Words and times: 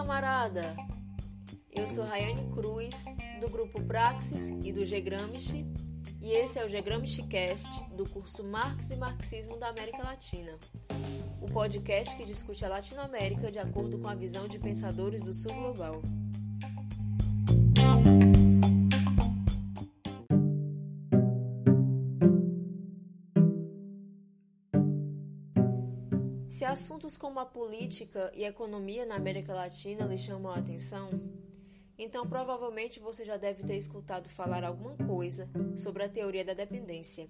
camarada! 0.00 0.74
Eu 1.70 1.86
sou 1.86 2.06
Rayane 2.06 2.50
Cruz, 2.54 3.04
do 3.38 3.50
grupo 3.50 3.82
Praxis 3.82 4.48
e 4.48 4.72
do 4.72 4.82
G-Gramsci, 4.82 5.62
e 6.22 6.32
esse 6.32 6.58
é 6.58 6.64
o 6.64 6.70
G-Gramsci 6.70 7.24
Cast 7.24 7.68
do 7.98 8.08
curso 8.08 8.42
Marx 8.44 8.90
e 8.90 8.96
Marxismo 8.96 9.58
da 9.58 9.68
América 9.68 10.02
Latina, 10.02 10.52
o 11.42 11.52
podcast 11.52 12.16
que 12.16 12.24
discute 12.24 12.64
a 12.64 12.70
Latinoamérica 12.70 13.52
de 13.52 13.58
acordo 13.58 13.98
com 13.98 14.08
a 14.08 14.14
visão 14.14 14.48
de 14.48 14.58
pensadores 14.58 15.22
do 15.22 15.34
Sul 15.34 15.52
Global. 15.52 16.00
Se 26.60 26.66
assuntos 26.66 27.16
como 27.16 27.40
a 27.40 27.46
política 27.46 28.30
e 28.36 28.44
a 28.44 28.50
economia 28.50 29.06
na 29.06 29.14
América 29.14 29.54
Latina 29.54 30.04
lhe 30.04 30.18
chamam 30.18 30.52
a 30.52 30.58
atenção, 30.58 31.08
então 31.98 32.28
provavelmente 32.28 33.00
você 33.00 33.24
já 33.24 33.38
deve 33.38 33.62
ter 33.62 33.78
escutado 33.78 34.28
falar 34.28 34.62
alguma 34.62 34.94
coisa 34.94 35.48
sobre 35.78 36.02
a 36.02 36.08
teoria 36.10 36.44
da 36.44 36.52
dependência. 36.52 37.26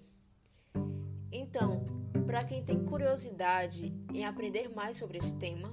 Então, 1.31 1.81
para 2.27 2.43
quem 2.43 2.65
tem 2.65 2.85
curiosidade 2.85 3.93
em 4.13 4.25
aprender 4.25 4.69
mais 4.75 4.97
sobre 4.97 5.19
esse 5.19 5.37
tema, 5.37 5.73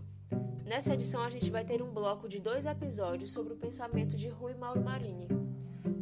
nessa 0.63 0.93
edição 0.93 1.23
a 1.23 1.31
gente 1.31 1.49
vai 1.49 1.65
ter 1.65 1.81
um 1.81 1.91
bloco 1.91 2.29
de 2.29 2.37
dois 2.37 2.67
episódios 2.67 3.31
sobre 3.31 3.53
o 3.53 3.57
pensamento 3.57 4.15
de 4.15 4.27
Rui 4.27 4.53
Mauro 4.53 4.83
Marini, 4.83 5.25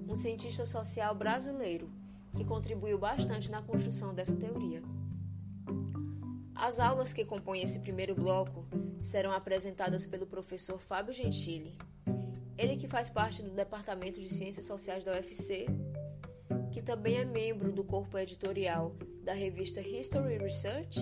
um 0.10 0.16
cientista 0.18 0.66
social 0.66 1.16
brasileiro 1.16 1.90
que 2.36 2.44
contribuiu 2.44 3.00
bastante 3.00 3.50
na 3.50 3.62
construção 3.62 4.14
dessa 4.14 4.36
teoria. 4.36 4.95
As 6.56 6.80
aulas 6.80 7.14
que 7.14 7.26
compõem 7.26 7.62
esse 7.62 7.80
primeiro 7.80 8.16
bloco 8.16 8.66
serão 9.04 9.32
apresentadas 9.32 10.06
pelo 10.06 10.26
professor 10.26 10.80
Fábio 10.80 11.14
Gentili, 11.14 11.76
ele 12.58 12.78
que 12.78 12.88
faz 12.88 13.10
parte 13.10 13.42
do 13.42 13.52
Departamento 13.52 14.20
de 14.20 14.34
Ciências 14.34 14.66
Sociais 14.66 15.04
da 15.04 15.12
UFC, 15.12 15.66
que 16.74 16.82
também 16.82 17.18
é 17.18 17.26
membro 17.26 17.72
do 17.72 17.84
corpo 17.84 18.18
editorial 18.18 18.92
da 19.24 19.34
revista 19.34 19.82
History 19.82 20.38
Research 20.38 21.00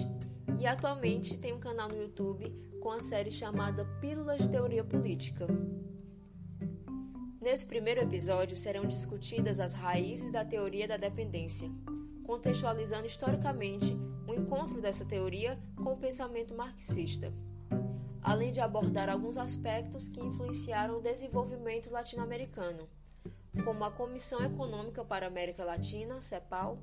e 0.59 0.66
atualmente 0.66 1.38
tem 1.38 1.53
um 1.53 1.59
canal 1.59 1.88
no 1.89 1.97
YouTube 1.97 2.50
com 2.81 2.91
a 2.91 3.00
série 3.00 3.31
chamada 3.31 3.85
Pílulas 4.02 4.41
de 4.41 4.50
Teoria 4.50 4.83
Política. 4.83 5.47
Nesse 7.41 7.66
primeiro 7.66 8.02
episódio 8.02 8.58
serão 8.58 8.85
discutidas 8.85 9.59
as 9.59 9.73
raízes 9.73 10.31
da 10.31 10.44
teoria 10.44 10.88
da 10.88 10.97
dependência, 10.97 11.69
contextualizando 12.25 13.06
historicamente 13.06 13.95
o 14.34 14.42
encontro 14.42 14.81
dessa 14.81 15.06
teoria 15.06 15.58
com 15.76 15.94
o 15.94 15.98
pensamento 15.98 16.56
marxista, 16.56 17.31
além 18.23 18.52
de 18.52 18.59
abordar 18.59 19.09
alguns 19.09 19.38
aspectos 19.38 20.09
que 20.09 20.20
influenciaram 20.20 20.98
o 20.98 21.02
desenvolvimento 21.02 21.92
latino-americano, 21.92 22.88
como 23.64 23.84
a 23.84 23.92
Comissão 23.92 24.44
Econômica 24.44 25.03
para 25.03 25.28
a 25.28 25.30
América 25.30 25.64
Latina, 25.64 26.20
CEPAL, 26.22 26.78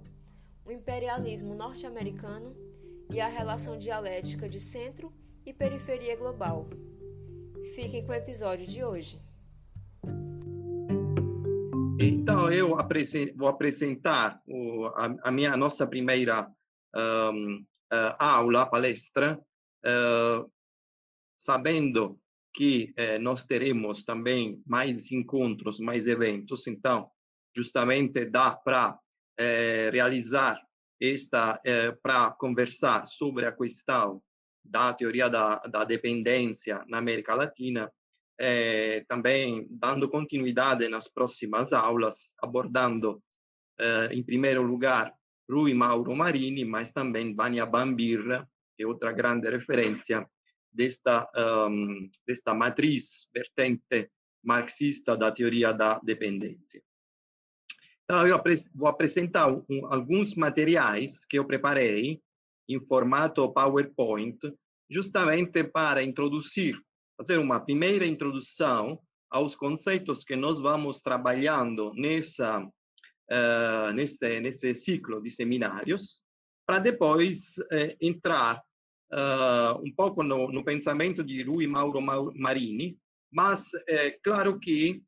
o 0.65 0.71
imperialismo 0.71 1.55
norte-americano 1.55 2.55
e 3.11 3.21
a 3.21 3.27
relação 3.27 3.79
dialética 3.79 4.49
de 4.49 4.61
centro 4.61 5.13
e 5.45 5.53
periferia 5.53 6.17
global. 6.17 6.67
Fiquem 7.75 8.07
com 8.07 8.13
o 8.13 8.15
episódio 8.15 8.67
de 8.67 8.85
hoje. 8.85 9.19
Então, 11.99 12.51
eu 12.51 12.77
vou 13.37 13.49
apresentar 13.49 14.41
a, 15.23 15.31
minha 15.31 15.57
nossa 15.57 15.87
primeira 15.87 16.49
um, 16.95 17.65
uh, 17.93 18.15
aula, 18.19 18.67
palestra, 18.67 19.39
uh, 19.85 20.51
sabendo 21.37 22.19
que 22.55 22.95
uh, 22.99 23.19
nós 23.21 23.45
teremos 23.45 24.03
também 24.05 24.63
mais 24.67 25.13
encontros, 25.13 25.79
mais 25.79 26.07
eventos, 26.07 26.67
então, 26.67 27.11
justamente 27.55 28.25
dá 28.25 28.53
para 28.53 28.99
realizar 29.91 30.61
esta, 31.01 31.59
para 32.03 32.31
conversar 32.33 33.07
sobre 33.07 33.47
a 33.47 33.53
questão 33.53 34.23
da 34.63 34.93
teoria 34.93 35.31
da, 35.31 35.57
da 35.61 35.83
dependência 35.83 36.85
na 36.87 36.99
América 36.99 37.35
Latina, 37.35 37.91
também 39.09 39.67
dando 39.71 40.11
continuidade 40.11 40.87
nas 40.89 41.09
próximas 41.09 41.73
aulas, 41.73 42.35
abordando, 42.43 43.23
em 44.11 44.23
primeiro 44.23 44.63
lugar, 44.63 45.11
Rui 45.51 45.75
Mauro 45.75 46.15
Marini, 46.15 46.65
mas 46.65 46.93
também 46.93 47.35
Vania 47.35 47.67
Bambir, 47.67 48.23
que 48.77 48.85
é 48.85 48.87
outra 48.87 49.13
grande 49.13 49.51
referência 49.51 50.29
desta, 50.73 51.29
um, 51.69 52.09
desta 52.27 52.55
matriz 52.55 53.27
vertente 53.35 54.11
marxista 54.43 55.17
da 55.17 55.31
teoria 55.31 55.73
da 55.73 55.99
dependência. 55.99 56.83
Então, 58.05 58.27
eu 58.27 58.41
vou 58.75 58.89
apresentar 58.89 59.49
um, 59.49 59.87
alguns 59.87 60.35
materiais 60.35 61.25
que 61.25 61.39
eu 61.39 61.45
preparei 61.45 62.21
em 62.69 62.81
formato 62.81 63.53
PowerPoint, 63.53 64.39
justamente 64.89 65.63
para 65.65 66.03
introduzir, 66.03 66.81
fazer 67.17 67.39
uma 67.39 67.61
primeira 67.61 68.07
introdução 68.07 69.01
aos 69.31 69.55
conceitos 69.55 70.25
que 70.25 70.35
nós 70.35 70.59
vamos 70.59 71.01
trabalhando 71.01 71.93
nessa 71.95 72.67
uh, 73.31 73.93
neste, 73.93 74.41
nesse 74.41 74.75
ciclo 74.75 75.23
de 75.23 75.31
seminários, 75.31 76.23
para 76.67 76.79
depois 76.79 77.57
uh, 77.59 77.97
entrar 78.01 78.63
uh, 79.13 79.81
um 79.85 79.93
pouco 79.95 80.23
no, 80.23 80.51
no, 80.51 80.65
pensamento 80.65 81.23
de 81.25 81.43
Rui 81.43 81.67
Mauro 81.67 82.01
Marini, 82.01 82.99
mas 83.33 83.71
é 83.89 84.11
claro 84.23 84.59
que 84.59 85.03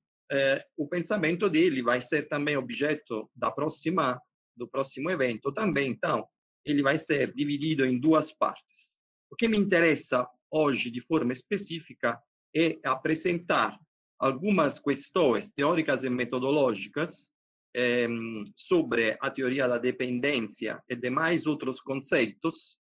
o 0.78 0.88
pensamento 0.88 1.46
dele 1.46 1.82
vai 1.82 2.00
ser 2.00 2.26
também 2.26 2.56
objeto 2.56 3.30
da 3.36 3.50
próxima 3.50 4.18
do 4.56 4.66
próximo 4.66 5.10
evento 5.10 5.52
também. 5.52 5.90
Então, 5.90 6.26
ele 6.64 6.82
vai 6.82 6.98
ser 6.98 7.34
dividido 7.34 7.84
em 7.84 7.98
duas 7.98 8.32
partes. 8.32 9.00
O 9.30 9.36
que 9.36 9.48
me 9.48 9.58
interessa 9.58 10.26
hoje, 10.50 10.90
de 10.90 11.00
forma 11.00 11.32
específica, 11.32 12.18
é 12.54 12.78
apresentar 12.84 13.78
algumas 14.18 14.78
questões 14.78 15.50
teóricas 15.50 16.04
e 16.04 16.10
metodológicas 16.10 17.31
eh, 17.74 18.08
sobre 18.56 19.16
a 19.20 19.30
teoria 19.30 19.66
da 19.66 19.78
dependência 19.78 20.82
e 20.88 20.96
demais 20.96 21.46
outros 21.46 21.80
conceitos 21.80 22.78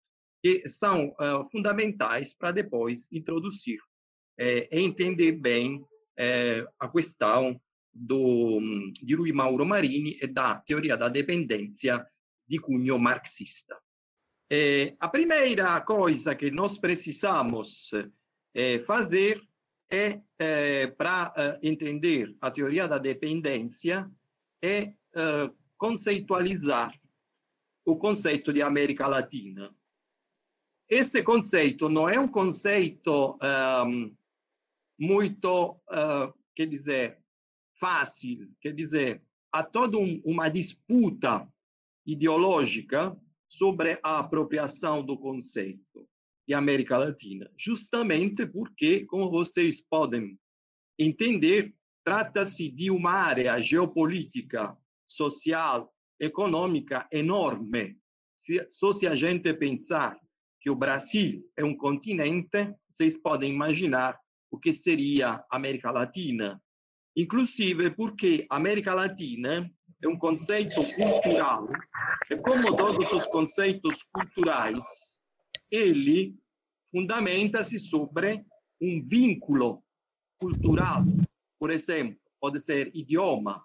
que 0.47 0.69
são 0.69 1.09
uh, 1.09 1.45
fundamentais 1.51 2.33
para 2.33 2.53
depois 2.53 3.11
introduzir 3.11 3.81
eh, 4.39 4.69
e 4.71 4.81
entender 4.81 5.33
bem 5.33 5.85
eh, 6.17 6.65
a 6.79 6.89
questão 6.89 7.61
do, 7.93 8.61
de 9.03 9.15
Rui 9.15 9.33
Mauro 9.33 9.67
Marini 9.67 10.17
e 10.23 10.27
da 10.29 10.55
teoria 10.57 10.97
da 10.97 11.09
dependência 11.09 12.07
de 12.47 12.59
cunho 12.59 12.97
marxista. 12.97 13.77
a 15.01 15.09
primeira 15.09 15.81
coisa 15.81 16.37
que 16.37 16.51
nós 16.51 16.79
precisamos 16.79 17.91
fazer 18.87 19.43
é, 19.91 20.87
para 20.87 21.59
entender 21.61 22.37
a 22.41 22.51
teoria 22.51 22.87
da 22.87 22.99
dependência, 22.99 24.09
é 24.67 24.95
uh, 25.15 25.55
conceitualizar 25.77 26.99
o 27.85 27.97
conceito 27.97 28.53
de 28.53 28.63
América 28.63 29.07
Latina. 29.07 29.75
Esse 30.89 31.23
conceito 31.23 31.89
não 31.89 32.09
é 32.09 32.19
um 32.19 32.29
conceito 32.29 33.39
um, 33.87 34.15
muito, 34.99 35.73
uh, 35.73 36.35
quer 36.55 36.67
dizer, 36.67 37.19
fácil, 37.79 38.51
quer 38.61 38.73
dizer, 38.73 39.23
há 39.53 39.63
toda 39.63 39.99
um, 39.99 40.21
uma 40.25 40.49
disputa 40.49 41.47
ideológica 42.05 43.17
sobre 43.49 43.99
a 44.03 44.19
apropriação 44.19 45.05
do 45.05 45.19
conceito 45.19 46.09
de 46.47 46.55
América 46.55 46.97
Latina, 46.97 47.51
justamente 47.57 48.47
porque, 48.47 49.05
como 49.05 49.31
vocês 49.31 49.81
podem 49.81 50.39
entender, 50.99 51.75
Trata-se 52.07 52.69
de 52.69 52.89
uma 52.89 53.11
área 53.11 53.61
geopolítica, 53.61 54.79
social, 55.05 55.93
econômica 56.21 57.05
enorme. 57.11 57.99
Se, 58.39 58.65
só 58.71 58.93
se 58.93 59.09
a 59.09 59.17
gente 59.17 59.53
pensar 59.53 60.17
que 60.61 60.71
o 60.71 60.77
Brasil 60.77 61.43
é 61.57 61.65
um 61.65 61.77
continente, 61.77 62.73
vocês 62.89 63.17
podem 63.17 63.53
imaginar 63.53 64.17
o 64.53 64.57
que 64.57 64.73
seria 64.73 65.45
América 65.51 65.91
Latina. 65.91 66.63
Inclusive 67.17 67.91
porque 67.91 68.47
América 68.51 68.95
Latina 68.95 69.69
é 70.01 70.07
um 70.07 70.17
conceito 70.17 70.77
cultural 70.95 71.69
e 72.31 72.37
como 72.37 72.77
todos 72.77 73.13
os 73.13 73.27
conceitos 73.27 74.05
culturais, 74.13 75.19
ele 75.73 76.37
fundamenta-se 76.89 77.81
sobre 77.81 78.45
um 78.81 79.03
vínculo 79.03 79.83
cultural 80.39 81.05
por 81.59 81.71
exemplo, 81.71 82.19
pode 82.41 82.61
ser 82.61 82.91
idioma, 82.95 83.65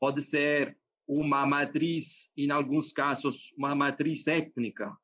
pode 0.00 0.22
ser 0.22 0.76
uma 1.06 1.44
matriz, 1.46 2.30
em 2.36 2.50
alguns 2.50 2.92
casos, 2.92 3.52
uma 3.56 3.74
matriz 3.74 4.26
étnica. 4.26 4.96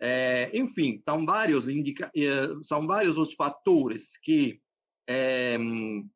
É, 0.00 0.50
enfim, 0.56 1.00
são 1.04 1.24
vários, 1.24 1.68
indica, 1.68 2.10
eh, 2.16 2.48
são 2.62 2.86
vários 2.86 3.16
os 3.16 3.32
fatores 3.34 4.16
que 4.16 4.60
ehm, 5.06 6.08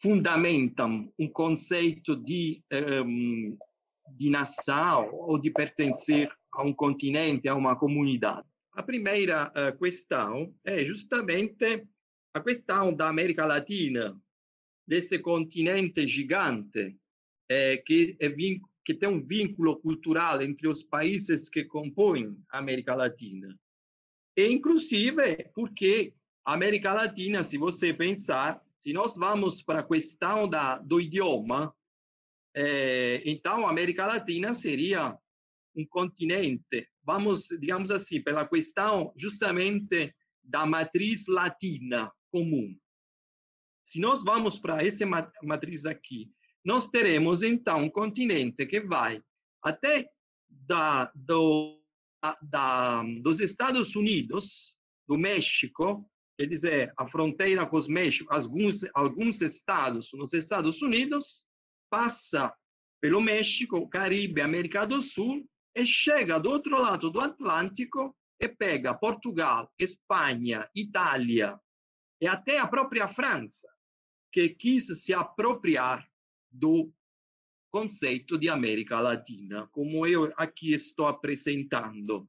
fundamentam 0.00 1.12
um 1.18 1.28
conceito 1.28 2.16
de, 2.16 2.62
ehm, 2.70 3.56
de 4.16 4.30
nação 4.30 5.10
ou 5.12 5.38
de 5.38 5.50
pertencer 5.50 6.32
a 6.52 6.62
um 6.62 6.72
continente, 6.72 7.48
a 7.48 7.54
uma 7.54 7.76
comunidade. 7.76 8.46
A 8.72 8.82
primeira 8.82 9.52
questão 9.78 10.54
é 10.64 10.84
justamente 10.84 11.86
a 12.32 12.40
questão 12.40 12.94
da 12.94 13.08
América 13.08 13.44
Latina, 13.44 14.20
desse 14.86 15.18
continente 15.18 16.06
gigante 16.06 16.96
que 18.84 18.94
tem 18.94 19.08
um 19.08 19.24
vínculo 19.24 19.76
cultural 19.80 20.40
entre 20.40 20.68
os 20.68 20.82
países 20.82 21.48
que 21.48 21.64
compõem 21.64 22.36
a 22.50 22.58
América 22.58 22.94
Latina. 22.94 23.58
E, 24.36 24.48
inclusive, 24.48 25.50
porque 25.54 26.14
a 26.44 26.54
América 26.54 26.92
Latina, 26.92 27.42
se 27.42 27.58
você 27.58 27.92
pensar, 27.92 28.60
se 28.78 28.92
nós 28.92 29.16
vamos 29.16 29.62
para 29.62 29.80
a 29.80 29.86
questão 29.86 30.48
da, 30.48 30.78
do 30.78 31.00
idioma, 31.00 31.74
eh, 32.54 33.20
então 33.24 33.66
a 33.66 33.70
América 33.70 34.06
Latina 34.06 34.54
seria 34.54 35.18
um 35.74 35.84
continente, 35.86 36.88
vamos, 37.04 37.48
digamos 37.60 37.90
assim, 37.90 38.22
pela 38.22 38.48
questão 38.48 39.12
justamente 39.16 40.14
da 40.42 40.66
matriz 40.66 41.26
latina 41.28 42.10
comum. 42.30 42.76
Se 43.84 43.98
nós 43.98 44.22
vamos 44.22 44.58
para 44.58 44.84
essa 44.84 45.04
matriz 45.42 45.84
aqui, 45.84 46.30
nós 46.64 46.88
teremos 46.88 47.42
então 47.42 47.84
um 47.84 47.90
continente 47.90 48.66
que 48.66 48.80
vai 48.80 49.22
até 49.62 50.08
da, 50.48 51.10
do, 51.14 51.80
da, 52.42 53.02
dos 53.20 53.40
Estados 53.40 53.96
Unidos, 53.96 54.76
do 55.08 55.18
México, 55.18 56.08
quer 56.38 56.46
dizer, 56.46 56.92
a 56.96 57.06
fronteira 57.08 57.66
com 57.66 57.76
os 57.76 57.88
México, 57.88 58.32
alguns, 58.32 58.80
alguns 58.94 59.40
estados 59.40 60.10
nos 60.12 60.32
Estados 60.32 60.80
Unidos, 60.82 61.46
passa 61.90 62.54
pelo 63.00 63.20
México, 63.20 63.88
Caribe, 63.88 64.40
América 64.40 64.86
do 64.86 65.00
Sul, 65.00 65.44
e 65.74 65.84
chega 65.84 66.38
do 66.38 66.50
outro 66.50 66.80
lado 66.80 67.10
do 67.10 67.20
Atlântico 67.20 68.14
e 68.40 68.48
pega 68.48 68.94
Portugal, 68.94 69.70
Espanha, 69.78 70.68
Itália 70.74 71.58
e 72.20 72.26
até 72.26 72.58
a 72.58 72.66
própria 72.66 73.08
França, 73.08 73.68
que 74.32 74.48
quis 74.48 74.86
se 75.02 75.12
apropriar 75.12 76.06
do 76.50 76.92
conceito 77.70 78.36
de 78.36 78.48
América 78.48 79.00
Latina, 79.00 79.66
como 79.68 80.06
eu 80.06 80.32
aqui 80.36 80.74
estou 80.74 81.06
apresentando. 81.06 82.28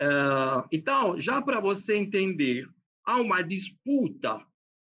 Uh, 0.00 0.66
então, 0.72 1.18
já 1.20 1.40
para 1.40 1.60
você 1.60 1.96
entender, 1.96 2.66
há 3.04 3.20
uma 3.20 3.42
disputa 3.42 4.44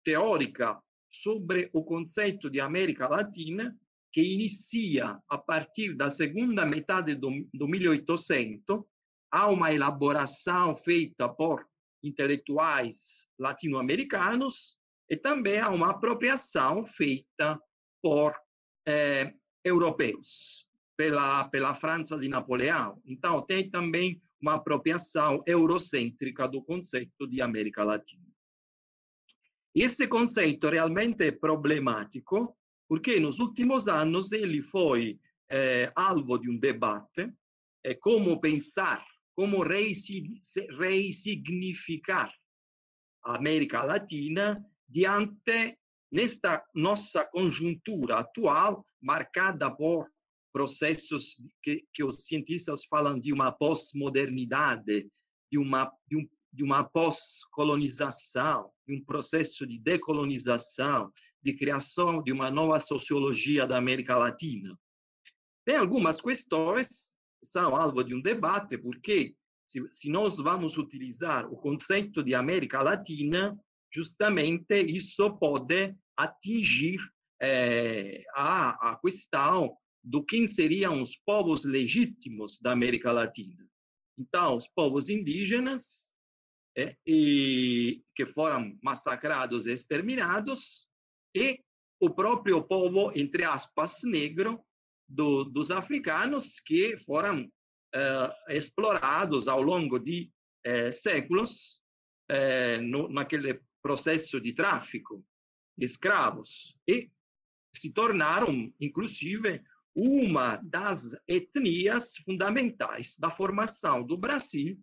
teórica 0.04 0.80
sobre 1.10 1.68
o 1.72 1.82
conceito 1.82 2.48
de 2.48 2.60
América 2.60 3.08
Latina 3.08 3.76
que 4.12 4.22
inicia 4.22 5.20
a 5.28 5.38
partir 5.38 5.94
da 5.94 6.10
segunda 6.10 6.66
metade 6.66 7.14
do, 7.14 7.30
do 7.52 7.68
1800, 7.68 8.82
há 9.30 9.48
uma 9.48 9.72
elaboração 9.72 10.74
feita 10.74 11.28
por 11.28 11.69
intelectuais 12.02 13.28
latino-americanos 13.38 14.78
e 15.08 15.16
também 15.16 15.58
há 15.58 15.68
uma 15.68 15.90
apropriação 15.90 16.84
feita 16.84 17.60
por 18.02 18.34
eh, 18.86 19.34
europeus, 19.64 20.66
pela, 20.96 21.48
pela 21.48 21.74
França 21.74 22.16
de 22.18 22.28
Napoleão. 22.28 23.00
Então, 23.04 23.42
tem 23.42 23.68
também 23.68 24.22
uma 24.40 24.54
apropriação 24.54 25.42
eurocêntrica 25.46 26.48
do 26.48 26.62
conceito 26.62 27.26
de 27.26 27.42
América 27.42 27.84
Latina. 27.84 28.24
Esse 29.74 30.06
conceito 30.08 30.68
realmente 30.68 31.24
é 31.24 31.30
problemático, 31.30 32.56
porque 32.88 33.20
nos 33.20 33.38
últimos 33.38 33.88
anos 33.88 34.32
ele 34.32 34.62
foi 34.62 35.20
eh, 35.48 35.92
alvo 35.94 36.38
de 36.38 36.48
um 36.48 36.58
debate 36.58 37.32
é 37.82 37.94
como 37.94 38.40
pensar, 38.40 39.04
como 39.34 39.62
resignificar 39.62 42.32
a 43.24 43.36
América 43.36 43.82
Latina 43.82 44.62
diante 44.88 45.78
nesta 46.10 46.64
nossa 46.74 47.24
conjuntura 47.24 48.18
atual 48.18 48.84
marcada 49.00 49.70
por 49.70 50.10
processos 50.52 51.36
que, 51.62 51.86
que 51.94 52.02
os 52.02 52.26
cientistas 52.26 52.84
falam 52.84 53.18
de 53.18 53.32
uma 53.32 53.52
pós-modernidade, 53.52 55.08
de 55.50 55.58
uma 55.58 55.90
de, 56.08 56.16
um, 56.16 56.28
de 56.52 56.64
uma 56.64 56.82
pós-colonização, 56.82 58.70
de 58.86 58.96
um 58.96 59.04
processo 59.04 59.66
de 59.66 59.78
decolonização, 59.78 61.12
de 61.42 61.54
criação 61.54 62.22
de 62.22 62.32
uma 62.32 62.50
nova 62.50 62.78
sociologia 62.80 63.66
da 63.66 63.78
América 63.78 64.16
Latina. 64.16 64.76
Tem 65.64 65.76
algumas 65.76 66.20
questões 66.20 66.88
que 66.88 67.19
são 67.42 67.74
alvo 67.74 68.02
de 68.02 68.14
um 68.14 68.20
debate, 68.20 68.76
porque 68.78 69.34
se, 69.66 69.80
se 69.92 70.08
nós 70.08 70.36
vamos 70.36 70.76
utilizar 70.76 71.46
o 71.46 71.56
conceito 71.56 72.22
de 72.22 72.34
América 72.34 72.82
Latina, 72.82 73.58
justamente 73.92 74.74
isso 74.74 75.36
pode 75.38 75.94
atingir 76.16 76.98
é, 77.40 78.22
a, 78.34 78.92
a 78.92 78.96
questão 78.96 79.76
do 80.02 80.24
quem 80.24 80.46
seriam 80.46 81.00
os 81.00 81.16
povos 81.16 81.64
legítimos 81.64 82.58
da 82.58 82.72
América 82.72 83.12
Latina. 83.12 83.66
Então, 84.18 84.56
os 84.56 84.68
povos 84.68 85.08
indígenas, 85.08 86.14
é, 86.76 86.96
e, 87.06 88.02
que 88.14 88.26
foram 88.26 88.78
massacrados 88.82 89.66
e 89.66 89.72
exterminados, 89.72 90.88
e 91.34 91.60
o 92.00 92.10
próprio 92.10 92.62
povo, 92.62 93.12
entre 93.14 93.44
aspas, 93.44 94.00
negro 94.04 94.62
do, 95.10 95.44
dos 95.44 95.70
africanos 95.70 96.60
que 96.60 96.96
foram 96.98 97.44
uh, 97.44 98.52
explorados 98.52 99.48
ao 99.48 99.60
longo 99.60 99.98
de 99.98 100.30
uh, 100.66 100.92
séculos 100.92 101.82
uh, 102.30 102.80
no, 102.80 103.08
naquele 103.08 103.60
processo 103.82 104.40
de 104.40 104.52
tráfico 104.52 105.24
de 105.76 105.86
escravos 105.86 106.76
e 106.86 107.10
se 107.74 107.90
tornaram, 107.90 108.72
inclusive, 108.80 109.62
uma 109.94 110.56
das 110.56 111.14
etnias 111.26 112.16
fundamentais 112.18 113.16
da 113.18 113.30
formação 113.30 114.04
do 114.04 114.16
Brasil 114.16 114.78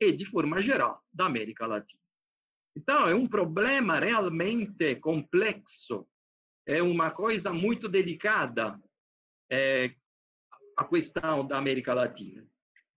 e, 0.00 0.12
de 0.12 0.24
forma 0.24 0.60
geral, 0.62 1.02
da 1.12 1.26
América 1.26 1.66
Latina. 1.66 2.00
Então, 2.76 3.06
é 3.06 3.14
um 3.14 3.26
problema 3.26 3.98
realmente 3.98 4.96
complexo, 4.96 6.06
é 6.66 6.82
uma 6.82 7.10
coisa 7.10 7.52
muito 7.52 7.88
delicada 7.88 8.80
é, 9.52 9.94
a 10.78 10.84
questão 10.84 11.46
da 11.46 11.58
América 11.58 11.92
Latina. 11.92 12.42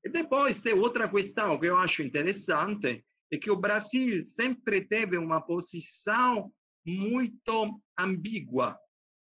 E 0.04 0.10
depois, 0.10 0.62
tem 0.62 0.74
outra 0.74 1.10
questão 1.10 1.60
que 1.60 1.66
eu 1.66 1.78
acho 1.78 2.02
interessante, 2.02 3.04
é 3.30 3.38
que 3.38 3.52
o 3.52 3.58
Brasil 3.58 4.24
sempre 4.24 4.82
teve 4.82 5.18
uma 5.18 5.42
posição 5.42 6.54
muito 6.86 7.82
ambígua, 7.98 8.80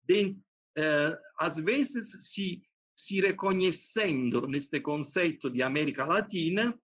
de, 0.04 0.36
eh, 0.76 1.18
às 1.38 1.56
vezes 1.56 2.10
se, 2.30 2.62
se 2.94 3.20
reconhecendo 3.20 4.46
neste 4.46 4.80
conceito 4.80 5.50
de 5.50 5.62
América 5.62 6.04
Latina, 6.04 6.78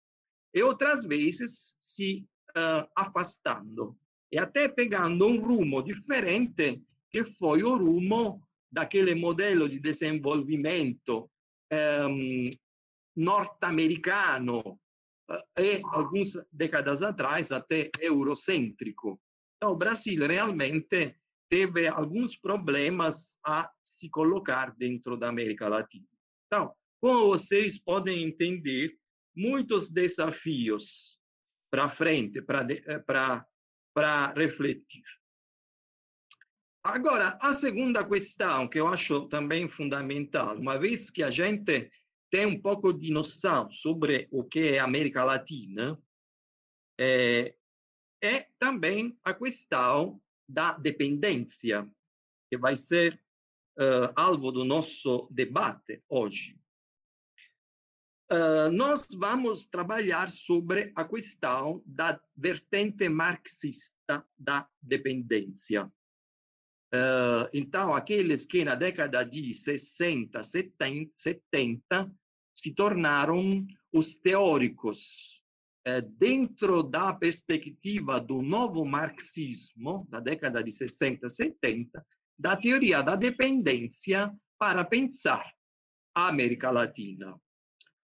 e 0.54 0.62
outras 0.62 1.04
vezes 1.04 1.76
se 1.78 2.26
uh, 2.50 2.86
afastando 2.94 3.96
e 4.30 4.38
até 4.38 4.68
pegando 4.68 5.26
um 5.26 5.40
rumo 5.40 5.82
diferente 5.82 6.82
que 7.10 7.24
foi 7.24 7.62
o 7.62 7.76
rumo 7.76 8.42
daquele 8.72 9.14
modelo 9.14 9.68
de 9.68 9.78
desenvolvimento 9.78 11.30
um, 12.08 12.48
norte-americano 13.14 14.60
uh, 15.30 15.60
e 15.60 15.80
algumas 15.84 16.32
décadas 16.50 17.02
atrás 17.02 17.52
até 17.52 17.90
eurocêntrico. 18.00 19.20
Então, 19.56 19.72
o 19.72 19.76
Brasil 19.76 20.26
realmente 20.26 21.14
teve 21.48 21.86
alguns 21.86 22.34
problemas 22.34 23.38
a 23.44 23.70
se 23.84 24.08
colocar 24.08 24.74
dentro 24.76 25.18
da 25.18 25.28
América 25.28 25.68
Latina. 25.68 26.06
Então, 26.46 26.74
como 27.00 27.26
vocês 27.26 27.78
podem 27.78 28.24
entender, 28.24 28.96
muitos 29.36 29.90
desafios 29.90 31.18
para 31.70 31.88
frente, 31.88 32.40
para 32.42 33.46
eh, 33.96 34.32
refletir. 34.36 35.02
Agora, 36.84 37.38
a 37.40 37.54
segunda 37.54 38.04
questão, 38.04 38.66
que 38.66 38.80
eu 38.80 38.88
acho 38.88 39.28
também 39.28 39.68
fundamental, 39.68 40.56
uma 40.56 40.76
vez 40.76 41.10
que 41.10 41.22
a 41.22 41.30
gente 41.30 41.88
tem 42.28 42.44
um 42.44 42.60
pouco 42.60 42.92
de 42.92 43.12
noção 43.12 43.70
sobre 43.70 44.26
o 44.32 44.42
que 44.42 44.74
é 44.74 44.78
América 44.80 45.22
Latina, 45.22 45.96
é, 46.98 47.54
é 48.20 48.48
também 48.58 49.16
a 49.22 49.32
questão 49.32 50.20
da 50.48 50.72
dependência, 50.72 51.88
que 52.50 52.58
vai 52.58 52.76
ser 52.76 53.22
uh, 53.78 54.12
alvo 54.16 54.50
do 54.50 54.64
nosso 54.64 55.28
debate 55.30 56.02
hoje. 56.08 56.58
uh, 58.32 58.72
nós 58.72 59.06
vamos 59.14 59.66
trabalhar 59.66 60.28
sobre 60.28 60.92
a 60.96 61.04
questão 61.04 61.80
da 61.86 62.20
vertente 62.36 63.08
marxista 63.08 64.26
da 64.36 64.68
dependência. 64.82 65.88
Uh, 66.94 67.48
então, 67.54 67.94
aqueles 67.94 68.44
que 68.44 68.64
na 68.64 68.74
década 68.74 69.24
de 69.24 69.54
60, 69.54 70.42
70, 70.42 71.10
70 71.16 72.12
se 72.54 72.74
tornaram 72.74 73.66
os 73.90 74.16
teóricos 74.16 75.42
uh, 75.88 76.02
dentro 76.18 76.82
da 76.82 77.14
perspectiva 77.14 78.20
do 78.20 78.42
novo 78.42 78.84
marxismo, 78.84 80.06
da 80.10 80.20
década 80.20 80.62
de 80.62 80.70
60, 80.70 81.30
70, 81.30 82.04
da 82.38 82.56
teoria 82.56 83.00
da 83.00 83.16
dependência 83.16 84.30
para 84.58 84.84
pensar 84.84 85.50
a 86.14 86.28
América 86.28 86.70
Latina. 86.70 87.40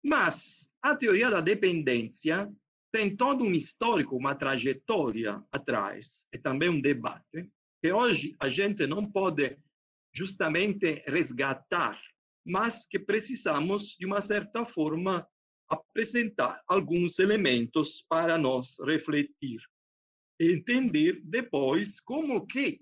Mas 0.04 0.70
a 0.84 0.96
teoria 0.96 1.32
da 1.32 1.42
dependência 1.42 2.48
tem 2.92 3.16
todo 3.16 3.44
um 3.44 3.52
histórico, 3.52 4.16
uma 4.16 4.36
trajetória 4.36 5.44
atrás, 5.52 6.28
e 6.32 6.38
também 6.38 6.70
um 6.70 6.80
debate, 6.80 7.50
que 7.86 7.94
hoje 7.94 8.36
a 8.40 8.50
gente 8.50 8.88
não 8.88 9.12
pode 9.12 9.60
justamente 10.12 11.04
resgatar, 11.06 12.02
mas 12.44 12.84
que 12.84 12.98
precisamos, 12.98 13.96
de 14.00 14.08
uma 14.08 14.22
certa 14.22 14.66
forma, 14.66 15.28
apresentar 15.70 16.64
alguns 16.68 17.20
elementos 17.20 18.04
para 18.10 18.40
nós 18.40 18.80
refletir 18.80 19.62
e 20.40 20.52
entender 20.52 21.22
depois 21.24 22.00
como 22.00 22.48
que 22.48 22.82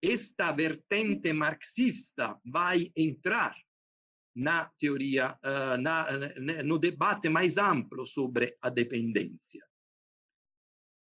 esta 0.00 0.52
vertente 0.52 1.32
marxista 1.32 2.38
vai 2.44 2.92
entrar 2.96 3.56
na 4.36 4.70
teoria, 4.78 5.36
uh, 5.44 5.76
na, 5.82 6.06
no 6.62 6.78
debate 6.78 7.28
mais 7.28 7.58
amplo 7.58 8.06
sobre 8.06 8.56
a 8.62 8.70
dependência. 8.70 9.66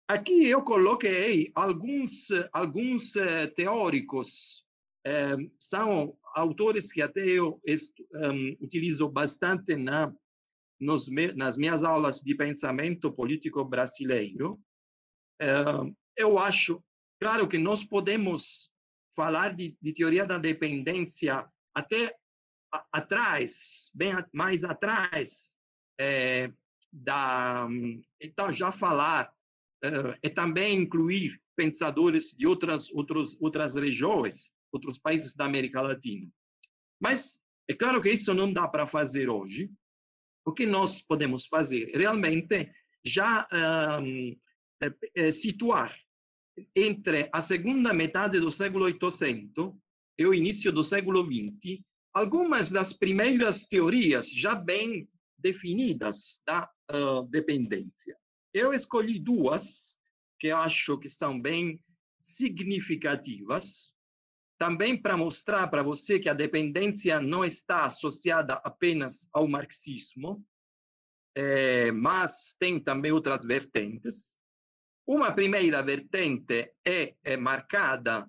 Aqui 0.08 0.48
eu 0.48 0.62
coloquei 0.62 1.52
alguns, 1.56 2.28
alguns 2.54 3.16
uh, 3.16 3.48
teóricos, 3.56 4.64
um, 5.08 5.52
são 5.60 6.16
autores 6.36 6.92
que 6.92 7.02
até 7.02 7.26
eu 7.26 7.60
um, 8.14 8.58
utilizo 8.62 9.10
bastante 9.10 9.76
na, 9.76 10.14
nos, 10.80 11.08
nas 11.36 11.58
minhas 11.58 11.84
aulas 11.84 12.22
de 12.22 12.36
pensamento 12.36 13.12
político 13.12 13.66
brasileiro. 13.66 14.60
Uh, 15.42 15.96
eu 16.16 16.38
acho, 16.38 16.84
claro 17.20 17.48
que 17.48 17.58
nós 17.58 17.84
podemos 17.84 18.70
falar 19.16 19.56
de, 19.56 19.76
de 19.82 19.92
teoria 19.92 20.26
da 20.26 20.38
dependência 20.38 21.48
até 21.74 22.16
atrás, 22.92 23.90
bem 23.94 24.14
mais 24.34 24.64
atrás, 24.64 25.58
é, 26.00 26.52
da, 26.92 27.68
então 28.22 28.52
já 28.52 28.72
falar 28.72 29.34
é, 29.82 30.30
também 30.30 30.82
incluir 30.82 31.40
pensadores 31.56 32.34
de 32.38 32.48
outras 32.48 32.90
outros, 32.92 33.38
outras 33.40 33.76
regiões, 33.76 34.52
outros 34.72 34.98
países 34.98 35.34
da 35.36 35.46
América 35.46 35.82
Latina. 35.82 36.30
Mas 37.00 37.42
é 37.68 37.74
claro 37.74 38.02
que 38.02 38.12
isso 38.12 38.34
não 38.34 38.52
dá 38.52 38.68
para 38.68 38.88
fazer 38.88 39.30
hoje. 39.30 39.70
O 40.46 40.54
que 40.54 40.66
nós 40.66 41.02
podemos 41.02 41.46
fazer 41.46 41.92
realmente 41.94 42.72
já 43.04 43.48
um, 44.02 44.38
é, 44.82 44.94
é, 45.16 45.32
situar 45.32 45.96
entre 46.76 47.30
a 47.32 47.42
segunda 47.42 47.94
metade 47.94 48.40
do 48.40 48.52
século 48.52 48.86
800 48.86 49.74
e 50.18 50.26
o 50.26 50.34
início 50.34 50.72
do 50.72 50.84
século 50.84 51.26
20 51.26 51.84
algumas 52.16 52.72
das 52.72 52.94
primeiras 52.94 53.66
teorias 53.66 54.30
já 54.30 54.56
bem 54.56 55.08
definidas 55.38 56.42
da 56.48 56.70
uh, 56.92 57.24
dependência. 57.28 58.18
Eu 58.56 58.74
escolhi 58.74 59.20
duas 59.20 60.00
que 60.40 60.50
acho 60.50 60.98
que 60.98 61.10
são 61.10 61.38
bem 61.38 61.78
significativas, 62.22 63.94
também 64.58 64.96
para 64.96 65.18
mostrar 65.18 65.68
para 65.68 65.84
você 65.84 66.18
que 66.20 66.30
a 66.30 66.34
dependência 66.34 67.20
não 67.20 67.44
está 67.44 67.84
associada 67.84 68.54
apenas 68.64 69.28
ao 69.34 69.46
marxismo, 69.46 70.42
é, 71.36 71.92
mas 71.92 72.56
tem 72.58 72.80
também 72.80 73.12
outras 73.12 73.44
vertentes. 73.44 74.40
Uma 75.06 75.34
primeira 75.34 75.84
vertente 75.84 76.74
é, 76.88 77.14
é 77.26 77.36
marcada 77.36 78.26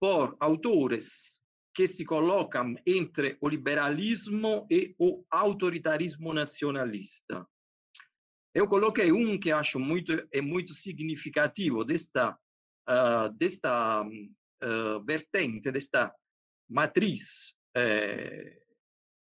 por 0.00 0.36
autores 0.40 1.40
que 1.72 1.86
se 1.86 2.04
colocam 2.04 2.74
entre 2.84 3.38
o 3.40 3.48
liberalismo 3.48 4.66
e 4.68 4.96
o 4.98 5.24
autoritarismo 5.30 6.34
nacionalista. 6.34 7.46
Eu 8.54 8.66
coloquei 8.66 9.12
um 9.12 9.38
que 9.38 9.50
acho 9.50 9.78
muito 9.78 10.12
é 10.32 10.40
muito 10.40 10.74
significativo 10.74 11.84
desta 11.84 12.36
uh, 12.88 13.32
desta 13.36 14.02
uh, 14.02 15.04
vertente, 15.04 15.70
desta 15.70 16.12
matriz 16.68 17.54
eh, 17.74 18.58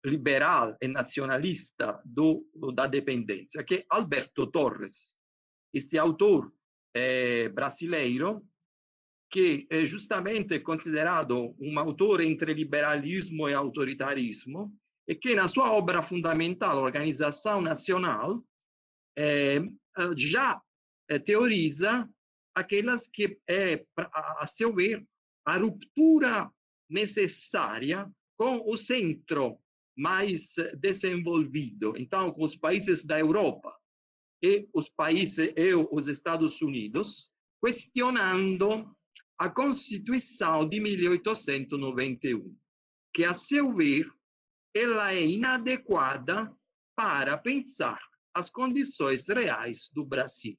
liberal 0.05 0.77
e 0.81 0.87
nacionalista 0.87 2.01
do, 2.05 2.47
da 2.73 2.87
dependência, 2.87 3.65
que 3.65 3.75
é 3.75 3.85
Alberto 3.91 4.47
Torres, 4.47 5.19
este 5.73 5.99
autor 5.99 6.53
eh, 6.95 7.49
brasileiro 7.49 8.47
que 9.31 9.67
é 9.69 9.85
justamente 9.85 10.61
considerado 10.61 11.57
um 11.59 11.77
autor 11.81 12.21
entre 12.21 12.55
liberalismo 12.55 13.49
e 13.49 13.55
autoritarismo, 13.55 14.73
e 15.09 15.15
que 15.17 15.35
na 15.35 15.49
sua 15.49 15.73
obra 15.73 16.03
fundamental, 16.03 16.79
Organização 16.79 17.61
Nacional, 17.61 18.45
é, 19.17 19.61
já 20.17 20.61
é, 21.09 21.19
teoriza 21.19 22.09
aquelas 22.55 23.09
que 23.09 23.39
é, 23.49 23.85
a 23.97 24.47
seu 24.47 24.75
ver, 24.75 25.05
a 25.45 25.57
ruptura 25.59 26.51
necessária 26.89 28.11
com 28.37 28.63
o 28.71 28.77
centro 28.77 29.59
mais 29.97 30.55
desenvolvido, 30.79 31.95
então 31.97 32.33
com 32.33 32.45
os 32.45 32.57
países 32.57 33.05
da 33.05 33.19
Europa 33.19 33.77
e 34.43 34.69
os 34.73 34.89
países 34.89 35.53
e 35.57 35.75
os 35.75 36.09
Estados 36.09 36.61
Unidos, 36.61 37.31
questionando 37.65 38.95
a 39.39 39.49
Constituição 39.49 40.69
de 40.69 40.81
1891, 40.81 42.57
que, 43.13 43.25
a 43.25 43.33
seu 43.33 43.73
ver, 43.73 44.11
ela 44.75 45.13
é 45.13 45.25
inadequada 45.25 46.53
para 46.97 47.39
pensar 47.39 48.01
as 48.35 48.51
condições 48.51 49.29
reais 49.29 49.91
do 49.93 50.05
Brasil. 50.05 50.57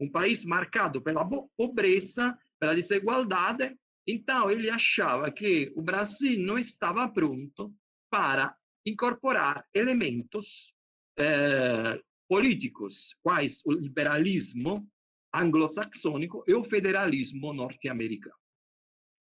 Um 0.00 0.10
país 0.10 0.44
marcado 0.44 1.02
pela 1.02 1.28
pobreza, 1.56 2.36
pela 2.58 2.74
desigualdade, 2.74 3.76
então 4.06 4.50
ele 4.50 4.70
achava 4.70 5.30
que 5.30 5.72
o 5.76 5.82
Brasil 5.82 6.40
não 6.40 6.58
estava 6.58 7.06
pronto 7.08 7.72
para 8.10 8.56
incorporar 8.84 9.64
elementos 9.74 10.74
eh, 11.18 12.00
políticos, 12.28 13.14
quais 13.22 13.60
o 13.64 13.72
liberalismo, 13.72 14.88
anglo-saxônico 15.34 16.42
e 16.46 16.54
o 16.54 16.64
federalismo 16.64 17.52
norte-americano. 17.52 18.34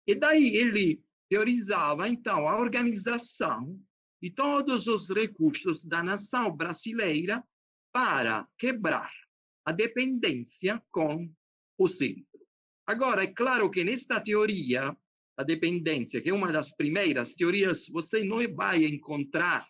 E 0.07 0.15
daí 0.15 0.57
ele 0.57 1.03
teorizava, 1.29 2.09
então, 2.09 2.49
a 2.49 2.59
organização 2.59 3.81
de 4.23 4.31
todos 4.31 4.87
os 4.87 5.09
recursos 5.09 5.85
da 5.85 6.03
nação 6.03 6.55
brasileira 6.55 7.43
para 7.93 8.47
quebrar 8.59 9.11
a 9.65 9.73
dependência 9.73 10.83
com 10.91 11.31
o 11.79 11.89
centro. 11.89 12.41
Agora, 12.87 13.25
é 13.25 13.29
claro 13.29 13.71
que 13.71 13.85
nesta 13.85 14.21
teoria 14.21 14.97
da 15.37 15.45
dependência, 15.45 16.21
que 16.21 16.31
é 16.31 16.35
uma 16.35 16.53
das 16.53 16.71
primeiras 16.71 17.35
teorias, 17.35 17.87
você 17.89 18.25
não 18.25 18.39
vai 18.55 18.85
encontrar 18.85 19.67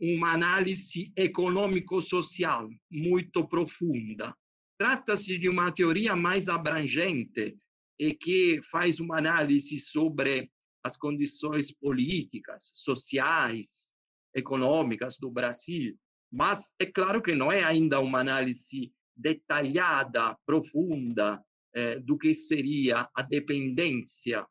uma 0.00 0.32
análise 0.32 1.12
econômico-social 1.16 2.68
muito 2.90 3.46
profunda. 3.46 4.34
Trata-se 4.78 5.38
de 5.38 5.48
uma 5.48 5.72
teoria 5.72 6.16
mais 6.16 6.48
abrangente 6.48 7.56
e 7.98 8.14
que 8.14 8.60
faz 8.70 9.00
uma 9.00 9.18
análise 9.18 9.78
sobre 9.78 10.50
as 10.84 10.96
condições 10.96 11.72
políticas, 11.72 12.70
sociais, 12.74 13.94
econômicas 14.34 15.18
do 15.18 15.30
Brasil, 15.30 15.96
mas 16.30 16.74
é 16.78 16.86
claro 16.86 17.22
que 17.22 17.34
não 17.34 17.50
é 17.50 17.62
ainda 17.64 18.00
uma 18.00 18.20
análise 18.20 18.92
detalhada, 19.16 20.36
profunda, 20.46 21.42
eh, 21.72 21.98
do 22.00 22.16
que 22.16 22.34
seria 22.34 23.08
a 23.14 23.22
dependência 23.22 24.46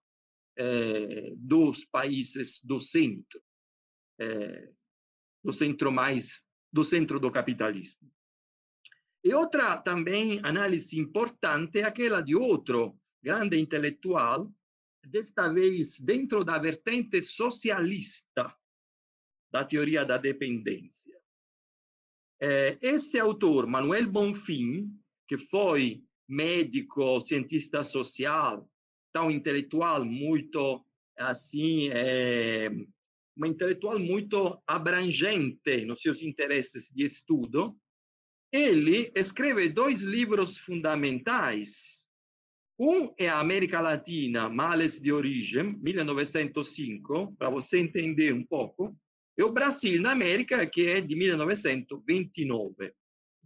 eh, 0.58 1.34
dos 1.36 1.86
países 1.86 2.62
do 2.64 2.80
centro, 2.80 3.42
eh, 4.20 4.72
do 5.44 5.54
centro 5.54 5.92
mais 5.92 6.44
do 6.72 6.84
centro 6.84 7.20
do 7.20 7.32
capitalismo. 7.32 8.12
E 9.24 9.34
outra 9.34 9.78
também 9.78 10.40
análise 10.44 11.00
importante 11.00 11.80
é 11.80 11.84
aquela 11.84 12.22
de 12.22 12.36
outro 12.36 13.00
grande 13.22 13.58
intelectual, 13.58 14.52
desta 15.06 15.48
vez 15.52 16.00
dentro 16.00 16.44
da 16.44 16.58
vertente 16.58 17.22
socialista 17.22 18.56
da 19.52 19.64
teoria 19.64 20.06
da 20.06 20.18
dependência, 20.18 21.17
Eh, 22.40 22.78
esse 22.82 23.20
autor, 23.20 23.68
Manuel 23.68 24.10
Bonfim, 24.10 24.90
que 25.28 25.38
foi 25.38 26.04
médico, 26.28 27.22
cientista 27.22 27.84
social, 27.84 28.70
tão 29.14 29.32
intelectual 29.32 30.06
muito 30.06 30.84
assim, 31.18 31.90
é, 31.90 32.70
uma 33.36 33.48
intelectual 33.48 34.00
muito 34.00 34.62
abrangente 34.68 35.86
nos 35.86 36.02
seus 36.02 36.22
interesses 36.22 36.92
de 36.94 37.04
estudo, 37.04 37.76
ele 38.52 39.12
escreve 39.16 39.70
dois 39.70 40.02
livros 40.02 40.58
fundamentais. 40.58 42.08
Um 42.80 43.12
é 43.18 43.28
a 43.28 43.40
América 43.40 43.82
Latina, 43.82 44.48
Males 44.48 45.00
de 45.00 45.12
Origem, 45.12 45.76
1905, 45.82 47.36
para 47.38 47.50
você 47.50 47.80
entender 47.80 48.34
um 48.34 48.46
pouco, 48.46 48.96
e 49.38 49.44
o 49.44 49.52
Brasil 49.52 50.02
na 50.02 50.12
América, 50.12 50.66
que 50.66 50.88
é 50.88 51.00
de 51.00 51.16
1929. 51.16 52.94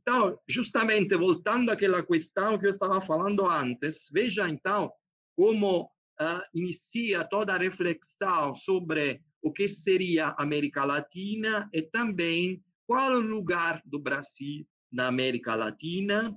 Então, 0.01 0.39
justamente 0.48 1.15
voltando 1.15 1.69
àquela 1.69 2.01
questão 2.03 2.57
que 2.57 2.65
eu 2.65 2.69
estava 2.69 3.01
falando 3.01 3.45
antes, 3.45 4.10
veja 4.12 4.50
então 4.50 4.91
como 5.36 5.83
uh, 5.83 6.41
inicia 6.53 7.24
toda 7.24 7.53
a 7.53 7.57
reflexão 7.57 8.55
sobre 8.55 9.21
o 9.41 9.51
que 9.51 9.67
seria 9.67 10.27
a 10.27 10.43
América 10.43 10.86
Latina 10.86 11.69
e 11.74 11.81
também 11.81 12.63
qual 12.88 13.13
o 13.13 13.19
lugar 13.19 13.81
do 13.86 14.00
Brasil 14.00 14.65
na 14.91 15.07
América 15.07 15.55
Latina. 15.55 16.36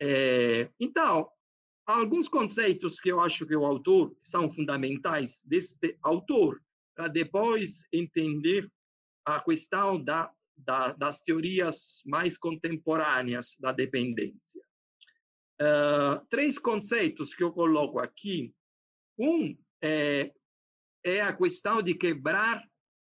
É, 0.00 0.68
então, 0.80 1.28
alguns 1.86 2.28
conceitos 2.28 2.98
que 2.98 3.10
eu 3.10 3.20
acho 3.20 3.46
que 3.46 3.54
o 3.54 3.64
autor 3.64 4.16
são 4.22 4.48
fundamentais 4.48 5.44
deste 5.44 5.96
autor 6.02 6.63
para 6.94 7.08
depois 7.08 7.84
entender 7.92 8.70
a 9.24 9.40
questão 9.40 10.02
da, 10.02 10.30
da, 10.56 10.92
das 10.92 11.20
teorias 11.20 12.02
mais 12.04 12.38
contemporâneas 12.38 13.56
da 13.58 13.72
dependência. 13.72 14.62
Uh, 15.60 16.24
três 16.28 16.58
conceitos 16.58 17.34
que 17.34 17.42
eu 17.42 17.52
coloco 17.52 17.98
aqui. 17.98 18.52
Um 19.18 19.56
é, 19.82 20.32
é 21.04 21.20
a 21.20 21.32
questão 21.32 21.80
de 21.82 21.94
quebrar. 21.94 22.62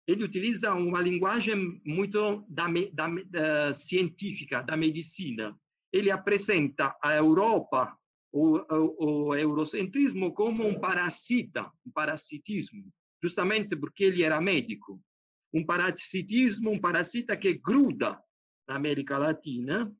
Ele 0.08 0.24
utiliza 0.24 0.74
uma 0.74 1.02
linguagem 1.02 1.82
muito 1.86 2.46
da, 2.50 2.66
da, 2.92 3.74
científica, 3.74 4.64
da 4.64 4.76
medicina. 4.76 5.58
Ele 5.92 6.10
apresenta 6.10 6.96
a 7.04 7.14
Europa, 7.14 7.96
o, 8.32 8.58
o, 8.58 9.28
o 9.28 9.36
eurocentrismo, 9.36 10.34
como 10.34 10.66
um 10.66 10.80
parasita, 10.80 11.72
um 11.86 11.92
parasitismo, 11.92 12.92
justamente 13.22 13.76
porque 13.76 14.06
ele 14.06 14.24
era 14.24 14.40
médico 14.42 15.02
um 15.54 15.66
parasitismo, 15.66 16.72
um 16.72 16.80
parasita 16.80 17.36
que 17.36 17.54
gruda 17.54 18.20
na 18.68 18.76
América 18.76 19.18
Latina, 19.18 19.92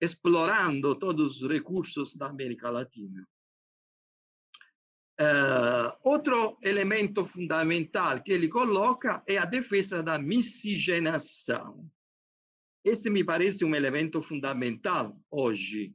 explorando 0.00 0.94
todos 0.94 1.42
os 1.42 1.48
recursos 1.48 2.14
da 2.14 2.26
América 2.26 2.70
Latina. 2.70 3.26
Uh, 5.20 5.94
outro 6.02 6.58
elemento 6.62 7.24
fundamental 7.24 8.20
que 8.22 8.32
ele 8.32 8.48
coloca 8.48 9.22
é 9.28 9.38
a 9.38 9.44
defesa 9.44 10.02
da 10.02 10.18
miscigenação. 10.18 11.88
Esse 12.84 13.08
me 13.08 13.22
parece 13.22 13.64
um 13.64 13.74
elemento 13.74 14.20
fundamental 14.20 15.16
hoje. 15.30 15.94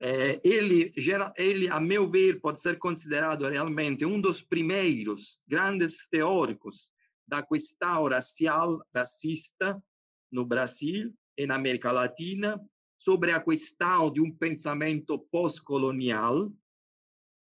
É, 0.00 0.40
ele, 0.44 0.92
ele, 1.36 1.68
a 1.68 1.80
meu 1.80 2.08
ver, 2.08 2.40
pode 2.40 2.60
ser 2.60 2.78
considerado 2.78 3.48
realmente 3.48 4.04
um 4.04 4.20
dos 4.20 4.40
primeiros 4.40 5.38
grandes 5.46 6.06
teóricos 6.08 6.90
da 7.26 7.42
questão 7.42 8.08
racial, 8.08 8.80
racista 8.94 9.82
no 10.30 10.46
Brasil 10.46 11.12
e 11.36 11.46
na 11.46 11.56
América 11.56 11.90
Latina, 11.90 12.60
sobre 12.96 13.32
a 13.32 13.40
questão 13.40 14.12
de 14.12 14.20
um 14.20 14.32
pensamento 14.32 15.18
pós-colonial. 15.30 16.52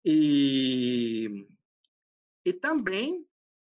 E, 0.05 1.47
e 2.44 2.53
também 2.53 3.27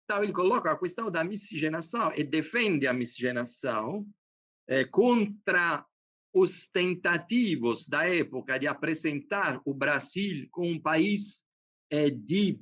então, 0.05 0.23
ele 0.23 0.33
coloca 0.33 0.71
a 0.71 0.77
questão 0.77 1.09
da 1.09 1.23
miscigenação 1.23 2.13
e 2.15 2.23
defende 2.23 2.85
a 2.85 2.93
miscigenação 2.93 4.07
eh, 4.67 4.85
contra 4.85 5.83
os 6.35 6.65
tentativos 6.65 7.87
da 7.87 8.09
época 8.09 8.59
de 8.59 8.67
apresentar 8.67 9.61
o 9.63 9.73
Brasil 9.73 10.45
como 10.51 10.69
um 10.69 10.79
país 10.79 11.45
eh, 11.89 12.09
de 12.09 12.59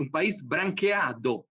um 0.00 0.10
país 0.10 0.40
branqueado. 0.40 1.46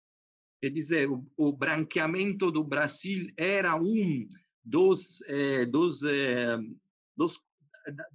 Quer 0.61 0.69
dizer, 0.69 1.09
o, 1.09 1.25
o 1.37 1.53
branqueamento 1.53 2.51
do 2.51 2.61
Brasil 2.61 3.31
era 3.37 3.73
um 3.73 4.27
dos, 4.61 5.21
eh, 5.27 5.65
dos, 5.65 6.03
eh, 6.03 6.57
dos 7.15 7.39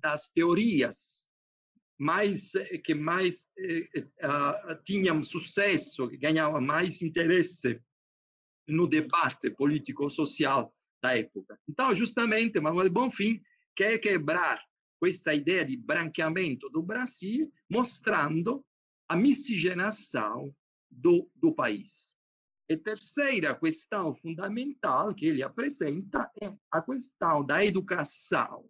das 0.02 0.28
teorias 0.28 1.30
mais 1.96 2.52
que 2.84 2.94
mais 2.94 3.46
eh, 3.58 3.86
uh, 4.24 4.82
tinham 4.84 5.22
sucesso, 5.22 6.08
que 6.08 6.16
ganhavam 6.16 6.60
mais 6.60 7.02
interesse 7.02 7.80
no 8.66 8.86
debate 8.86 9.50
político-social 9.50 10.74
da 11.02 11.16
época. 11.16 11.58
Então, 11.68 11.94
justamente, 11.94 12.60
Manuel 12.60 12.90
Bonfim 12.90 13.40
quer 13.74 13.98
quebrar 13.98 14.62
essa 15.02 15.34
ideia 15.34 15.64
de 15.64 15.76
branqueamento 15.76 16.68
do 16.68 16.82
Brasil, 16.82 17.50
mostrando 17.68 18.64
a 19.08 19.16
miscigenação 19.16 20.54
do, 20.90 21.28
do 21.34 21.54
país. 21.54 22.14
E 22.68 22.76
terceira 22.76 23.58
questão 23.58 24.14
fundamental 24.14 25.14
que 25.14 25.26
ele 25.26 25.42
apresenta 25.42 26.30
é 26.40 26.52
a 26.70 26.82
questão 26.82 27.44
da 27.44 27.64
educação. 27.64 28.68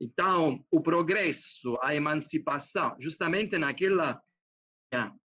Então, 0.00 0.64
o 0.70 0.80
progresso, 0.80 1.78
a 1.82 1.94
emancipação, 1.94 2.96
justamente 2.98 3.58
naquela 3.58 4.22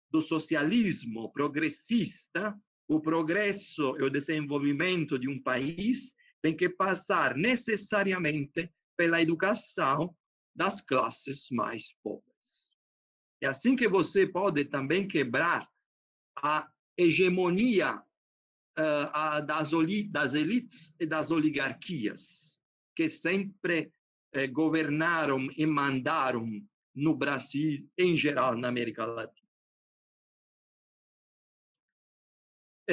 do 0.09 0.21
socialismo 0.21 1.31
progressista, 1.31 2.59
o 2.91 2.99
progresso 2.99 3.95
e 3.97 4.03
o 4.03 4.09
desenvolvimento 4.09 5.17
de 5.17 5.29
um 5.29 5.41
país 5.41 6.13
tem 6.41 6.53
que 6.53 6.67
passar 6.67 7.37
necessariamente 7.37 8.69
pela 8.97 9.21
educação 9.21 10.13
das 10.53 10.81
classes 10.81 11.47
mais 11.51 11.95
pobres. 12.03 12.75
É 13.39 13.47
assim 13.47 13.77
que 13.77 13.87
você 13.87 14.27
pode 14.27 14.65
também 14.65 15.07
quebrar 15.07 15.69
a 16.35 16.67
hegemonia 16.97 17.95
uh, 17.95 19.45
das, 19.45 19.71
das 20.09 20.33
elites 20.33 20.93
e 20.99 21.05
das 21.05 21.31
oligarquias, 21.31 22.59
que 22.93 23.07
sempre 23.07 23.89
eh, 24.33 24.47
governaram 24.47 25.47
e 25.55 25.65
mandaram 25.65 26.45
no 26.93 27.15
Brasil, 27.15 27.89
em 27.97 28.17
geral, 28.17 28.57
na 28.57 28.67
América 28.67 29.05
Latina. 29.05 29.40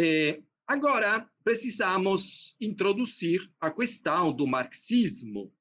Eh, 0.00 0.40
agora, 0.64 1.28
precisamos 1.42 2.54
introduzir 2.60 3.50
a 3.60 3.68
questão 3.68 4.32
do 4.32 4.46
marxismo. 4.46 5.52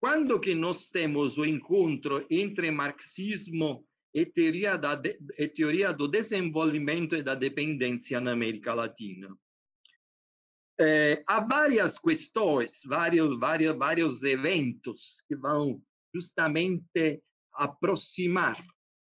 Quando 0.00 0.40
que 0.40 0.54
nós 0.54 0.88
temos 0.88 1.36
o 1.36 1.44
encontro 1.44 2.26
entre 2.30 2.70
marxismo 2.70 3.86
e 4.14 4.24
teoria, 4.24 4.78
da, 4.78 4.98
e 5.38 5.46
teoria 5.46 5.92
do 5.92 6.08
desenvolvimento 6.08 7.14
e 7.14 7.22
da 7.22 7.34
dependência 7.34 8.18
na 8.18 8.32
América 8.32 8.72
Latina. 8.72 9.36
É, 10.80 11.22
há 11.26 11.40
várias 11.40 11.98
questões, 11.98 12.80
vários, 12.86 13.38
vários, 13.38 13.76
vários 13.76 14.22
eventos 14.22 15.22
que 15.28 15.36
vão 15.36 15.82
justamente 16.14 17.22
aproximar 17.52 18.56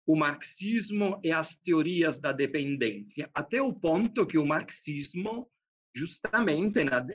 o 0.05 0.15
marxismo 0.15 1.19
e 1.23 1.31
as 1.31 1.55
teorias 1.55 2.19
da 2.19 2.31
dependência, 2.31 3.29
até 3.33 3.61
o 3.61 3.73
ponto 3.73 4.27
que 4.27 4.37
o 4.37 4.45
marxismo, 4.45 5.49
justamente 5.95 6.83
na, 6.83 7.05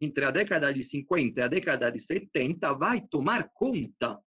entre 0.00 0.24
a 0.24 0.30
década 0.30 0.72
de 0.72 0.82
50 0.82 1.40
e 1.40 1.42
a 1.42 1.48
década 1.48 1.90
de 1.90 1.98
70, 1.98 2.72
vai 2.74 3.00
tomar 3.00 3.48
conta 3.54 4.20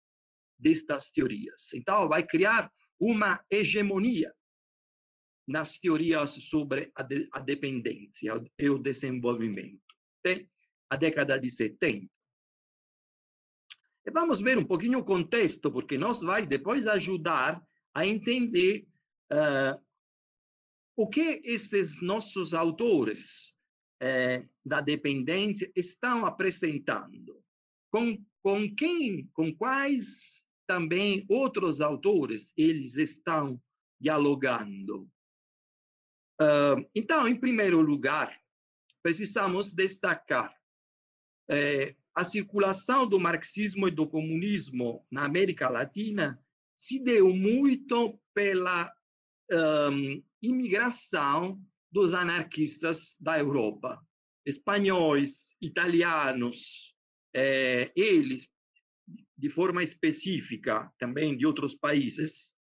destas 0.58 1.10
teorias. 1.10 1.72
Então, 1.74 2.08
vai 2.08 2.22
criar 2.22 2.72
uma 2.98 3.44
hegemonia 3.50 4.32
nas 5.46 5.78
teorias 5.78 6.30
sobre 6.30 6.90
a, 6.94 7.02
de, 7.02 7.28
a 7.32 7.38
dependência 7.38 8.32
e 8.58 8.70
o 8.70 8.78
desenvolvimento. 8.78 9.82
Até 10.20 10.46
a 10.88 10.96
década 10.96 11.38
de 11.38 11.50
70. 11.50 12.08
E 14.06 14.10
vamos 14.10 14.40
ver 14.40 14.56
um 14.58 14.64
pouquinho 14.64 15.00
o 15.00 15.04
contexto, 15.04 15.70
porque 15.70 15.98
nos 15.98 16.22
vai 16.22 16.46
depois 16.46 16.86
ajudar 16.86 17.62
a 17.94 18.06
entender 18.06 18.86
uh, 19.32 19.80
o 20.96 21.08
que 21.08 21.40
esses 21.44 22.00
nossos 22.00 22.54
autores 22.54 23.54
uh, 24.02 24.48
da 24.64 24.80
dependência 24.80 25.70
estão 25.76 26.26
apresentando. 26.26 27.42
Com, 27.90 28.18
com 28.42 28.74
quem, 28.74 29.28
com 29.32 29.54
quais 29.54 30.46
também 30.66 31.24
outros 31.28 31.80
autores 31.80 32.52
eles 32.56 32.96
estão 32.96 33.60
dialogando. 34.00 35.08
Uh, 36.40 36.84
então, 36.94 37.28
em 37.28 37.38
primeiro 37.38 37.80
lugar, 37.80 38.36
precisamos 39.02 39.72
destacar 39.72 40.52
eh, 41.48 41.94
a 42.14 42.24
circulação 42.24 43.06
do 43.06 43.20
marxismo 43.20 43.86
e 43.86 43.90
do 43.90 44.06
comunismo 44.06 45.06
na 45.10 45.24
América 45.24 45.68
Latina 45.68 46.42
se 46.76 46.98
deu 46.98 47.32
muito 47.34 48.18
pela 48.34 48.92
um, 49.50 50.22
imigração 50.42 51.60
dos 51.90 52.12
anarquistas 52.12 53.16
da 53.20 53.38
Europa, 53.38 54.00
espanhóis, 54.44 55.54
italianos, 55.60 56.94
eh, 57.32 57.92
eles, 57.96 58.48
de 59.36 59.48
forma 59.48 59.82
específica, 59.82 60.92
também 60.98 61.36
de 61.36 61.46
outros 61.46 61.74
países, 61.74 62.54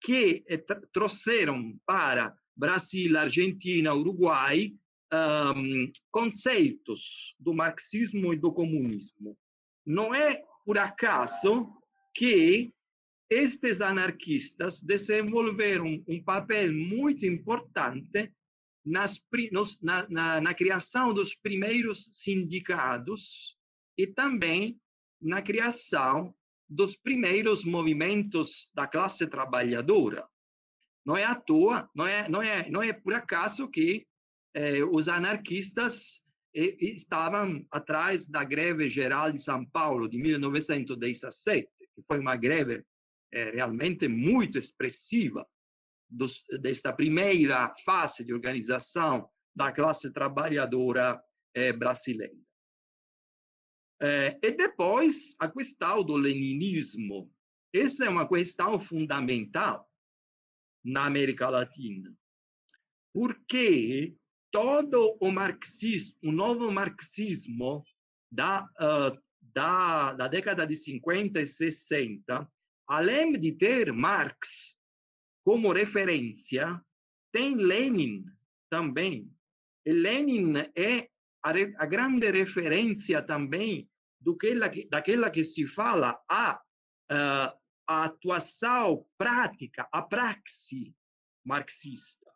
que 0.00 0.44
eh, 0.48 0.58
trouxeram 0.92 1.78
para 1.86 2.34
Brasil, 2.56 3.16
Argentina, 3.16 3.94
Uruguai, 3.94 4.74
um, 5.12 5.90
conceitos 6.10 7.34
do 7.38 7.54
marxismo 7.54 8.32
e 8.32 8.36
do 8.36 8.52
comunismo. 8.52 9.36
Não 9.84 10.14
é 10.14 10.42
por 10.64 10.78
acaso 10.78 11.72
que 12.14 12.72
estes 13.30 13.80
anarquistas 13.80 14.82
desenvolveram 14.82 16.02
um 16.08 16.20
papel 16.22 16.72
muito 16.72 17.24
importante 17.24 18.32
nas, 18.84 19.22
nos, 19.52 19.80
na, 19.80 20.08
na, 20.08 20.40
na 20.40 20.54
criação 20.54 21.14
dos 21.14 21.34
primeiros 21.36 22.08
sindicatos 22.10 23.56
e 23.96 24.06
também 24.06 24.80
na 25.22 25.40
criação 25.40 26.34
dos 26.68 26.96
primeiros 26.96 27.64
movimentos 27.64 28.70
da 28.74 28.86
classe 28.86 29.26
trabalhadora. 29.26 30.26
Não 31.04 31.16
é 31.16 31.24
à 31.24 31.34
toa, 31.34 31.88
não 31.94 32.06
é, 32.06 32.28
não 32.28 32.42
é, 32.42 32.68
não 32.68 32.82
é 32.82 32.92
por 32.92 33.14
acaso 33.14 33.68
que 33.68 34.06
eh, 34.54 34.84
os 34.84 35.08
anarquistas 35.08 36.22
eh, 36.54 36.76
estavam 36.80 37.64
atrás 37.70 38.28
da 38.28 38.44
greve 38.44 38.88
geral 38.88 39.30
de 39.30 39.38
São 39.40 39.64
Paulo 39.64 40.08
de 40.08 40.18
1917, 40.18 41.68
que 41.94 42.02
foi 42.02 42.18
uma 42.18 42.36
greve 42.36 42.84
eh, 43.32 43.50
realmente 43.50 44.08
muito 44.08 44.58
expressiva 44.58 45.46
dos, 46.08 46.42
desta 46.60 46.92
primeira 46.92 47.72
fase 47.84 48.24
de 48.24 48.32
organização 48.32 49.28
da 49.54 49.72
classe 49.72 50.12
trabalhadora 50.12 51.22
eh, 51.54 51.72
brasileira. 51.72 52.34
Eh, 54.02 54.38
e 54.42 54.50
depois 54.52 55.36
a 55.38 55.48
questão 55.48 56.02
do 56.02 56.16
leninismo. 56.16 57.32
Essa 57.72 58.06
é 58.06 58.08
uma 58.08 58.28
questão 58.28 58.80
fundamental 58.80 59.88
na 60.84 61.06
América 61.06 61.48
Latina, 61.48 62.12
porque 63.14 64.16
todo 64.50 65.16
o 65.20 65.30
marxismo, 65.30 66.18
o 66.24 66.32
novo 66.32 66.70
marxismo 66.70 67.84
da, 68.30 68.64
uh, 68.64 69.16
da, 69.40 70.12
da 70.14 70.28
década 70.28 70.66
de 70.66 70.76
50 70.76 71.40
e 71.40 71.46
60, 71.46 72.50
além 72.90 73.32
de 73.32 73.52
ter 73.52 73.92
Marx 73.92 74.76
como 75.44 75.72
referência, 75.72 76.84
tem 77.32 77.54
Lenin 77.54 78.24
também. 78.68 79.32
E 79.86 79.92
Lenin 79.92 80.54
é 80.76 81.08
a, 81.42 81.50
a 81.78 81.86
grande 81.86 82.30
referência 82.30 83.22
também 83.22 83.88
do 84.20 84.36
que, 84.36 84.54
daquela 84.90 85.30
que 85.30 85.44
se 85.44 85.66
fala 85.68 86.20
a, 86.28 86.60
uh, 87.12 87.58
a 87.86 88.04
atuação 88.04 89.06
prática, 89.16 89.88
a 89.92 90.02
praxe 90.02 90.92
marxista. 91.44 92.28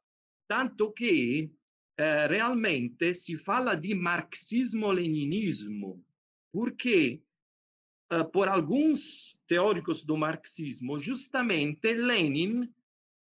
Tanto 0.49 0.93
que 0.93 1.53
eh, 1.97 2.27
realmente 2.27 3.15
si 3.15 3.37
fala 3.37 3.77
di 3.77 3.95
marxismo-leninismo, 3.95 6.05
porque, 6.53 7.23
eh, 7.23 7.24
por 8.33 8.49
alguns 8.49 9.37
teóricos 9.47 10.05
do 10.05 10.17
marxismo, 10.17 10.99
justamente 10.99 11.95
Lenin 11.95 12.73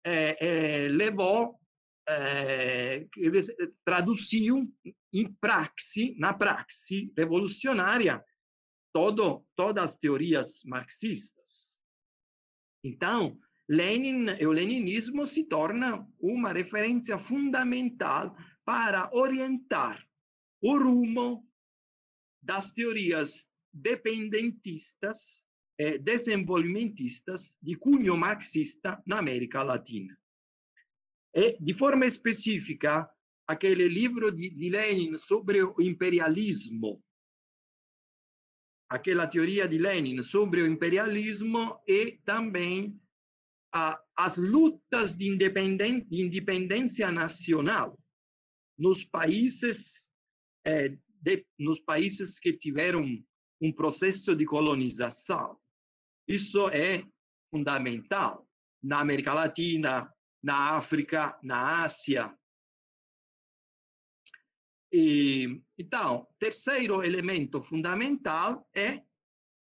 eh, 0.04 0.36
eh 0.40 0.88
levou, 0.88 1.58
eh, 2.08 3.06
traduziu 3.84 4.70
em 5.12 5.32
praxe, 5.40 6.14
na 6.18 6.34
praxe 6.34 7.12
revolucionária, 7.16 8.22
todo, 8.92 9.44
todas 9.56 9.84
as 9.84 9.96
teorias 9.96 10.62
marxistas. 10.64 11.80
Então, 12.84 13.38
Lenin 13.68 14.26
e 14.38 14.46
o 14.46 14.52
leninismo 14.52 15.26
se 15.26 15.44
torna 15.44 16.06
uma 16.20 16.52
referência 16.52 17.18
fundamental 17.18 18.36
para 18.64 19.10
orientar 19.12 20.06
o 20.60 20.78
rumo 20.78 21.48
das 22.42 22.72
teorias 22.72 23.48
dependentistas 23.74 25.46
e 25.78 25.98
desenvolvimentistas 25.98 27.58
de 27.60 27.76
cunho 27.76 28.16
marxista 28.16 29.02
na 29.06 29.18
América 29.18 29.62
Latina. 29.62 30.16
E, 31.34 31.58
de 31.60 31.74
forma 31.74 32.06
específica, 32.06 33.08
aquele 33.46 33.88
livro 33.88 34.30
de, 34.30 34.50
de 34.50 34.70
Lenin 34.70 35.16
sobre 35.18 35.62
o 35.62 35.74
imperialismo, 35.80 37.02
aquela 38.88 39.26
teoria 39.26 39.66
de 39.66 39.78
Lenin 39.78 40.22
sobre 40.22 40.62
o 40.62 40.66
imperialismo 40.66 41.80
e 41.86 42.12
também 42.24 42.98
as 44.16 44.36
lutas 44.36 45.16
de, 45.16 45.36
de 45.36 46.22
independência 46.22 47.10
nacional 47.10 47.98
nos 48.78 49.04
países 49.04 50.08
eh, 50.64 50.96
de, 51.08 51.44
nos 51.58 51.80
países 51.80 52.38
que 52.38 52.52
tiveram 52.52 53.04
um 53.60 53.72
processo 53.72 54.34
de 54.34 54.44
colonização. 54.44 55.56
Isso 56.26 56.68
é 56.68 57.04
fundamental 57.50 58.48
na 58.82 58.98
América 59.00 59.32
Latina, 59.32 60.12
na 60.42 60.76
África, 60.76 61.38
na 61.42 61.82
Ásia. 61.82 62.36
E, 64.92 65.62
então, 65.78 66.26
terceiro 66.38 67.02
elemento 67.02 67.62
fundamental 67.62 68.68
é 68.74 69.02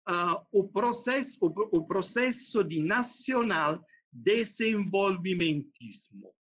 uh, 0.08 0.46
o, 0.52 0.68
processo, 0.68 1.38
o, 1.42 1.78
o 1.78 1.86
processo 1.86 2.63
de 2.63 2.82
nacional 2.82 3.84
desenvolvimentismo 4.12 6.34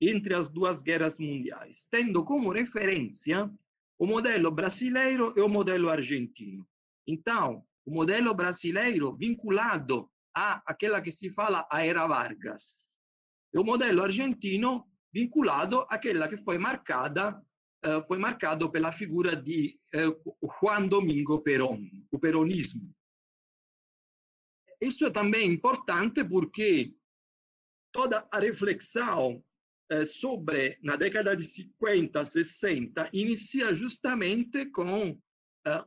entre 0.00 0.34
as 0.34 0.48
duas 0.48 0.80
guerras 0.80 1.18
mundiais, 1.18 1.86
tendo 1.90 2.24
como 2.24 2.50
referência 2.50 3.52
o 4.00 4.06
modelo 4.06 4.50
brasileiro 4.50 5.34
e 5.36 5.40
o 5.42 5.48
modelo 5.48 5.90
argentino. 5.90 6.66
Então, 7.06 7.62
o 7.84 7.92
modelo 7.92 8.32
brasileiro 8.32 9.14
vinculado 9.14 10.10
a 10.34 10.62
aquela 10.64 11.02
que 11.02 11.12
se 11.12 11.28
fala 11.30 11.68
a 11.70 11.84
era 11.84 12.06
Vargas, 12.06 12.98
e 13.52 13.58
o 13.58 13.64
modelo 13.64 14.02
argentino 14.02 14.86
vinculado 15.12 15.84
àquela 15.90 16.28
que 16.28 16.38
foi 16.38 16.56
marcada 16.56 17.38
uh, 17.84 18.06
foi 18.06 18.16
marcado 18.16 18.70
pela 18.70 18.90
figura 18.90 19.36
de 19.36 19.78
uh, 19.94 20.48
Juan 20.48 20.86
Domingo 20.86 21.42
Perón, 21.42 21.82
o 22.10 22.18
peronismo. 22.18 22.94
Isso 24.80 25.04
é 25.04 25.10
também 25.10 25.52
importante 25.52 26.24
porque 26.24 26.94
toda 27.92 28.26
a 28.32 28.38
reflexão 28.38 29.44
eh, 29.90 30.04
sobre, 30.04 30.78
na 30.82 30.96
década 30.96 31.36
de 31.36 31.44
50, 31.44 32.24
60, 32.24 33.10
inicia 33.12 33.74
justamente 33.74 34.66
com 34.66 35.10
uh, 35.10 35.18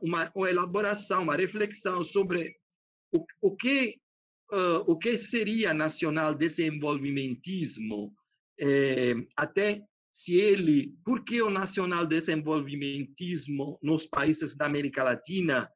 uma, 0.02 0.30
uma, 0.34 0.50
elaboração, 0.50 1.22
uma 1.22 1.36
reflexão 1.36 2.04
sobre 2.04 2.54
o, 3.12 3.24
o, 3.40 3.56
que, 3.56 3.98
uh, 4.52 4.84
o 4.86 4.98
que 4.98 5.16
seria 5.16 5.72
nacional 5.72 6.34
desenvolvimentismo, 6.34 8.14
eh, 8.58 9.14
até 9.36 9.82
se 10.12 10.36
ele, 10.36 10.94
por 11.04 11.24
que 11.24 11.42
o 11.42 11.50
nacional 11.50 12.06
desenvolvimentismo 12.06 13.78
nos 13.82 14.06
países 14.06 14.54
da 14.54 14.66
América 14.66 15.02
Latina 15.02 15.68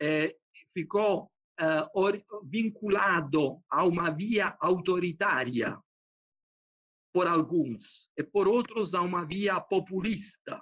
eh, 0.00 0.34
ficou 0.72 1.30
uh, 1.60 2.40
vinculado 2.44 3.60
a 3.70 3.84
uma 3.84 4.10
via 4.10 4.56
autoritária, 4.60 5.78
por 7.14 7.28
alguns, 7.28 8.10
e 8.18 8.24
por 8.24 8.48
outros 8.48 8.92
a 8.92 9.00
uma 9.00 9.24
via 9.24 9.60
populista. 9.60 10.60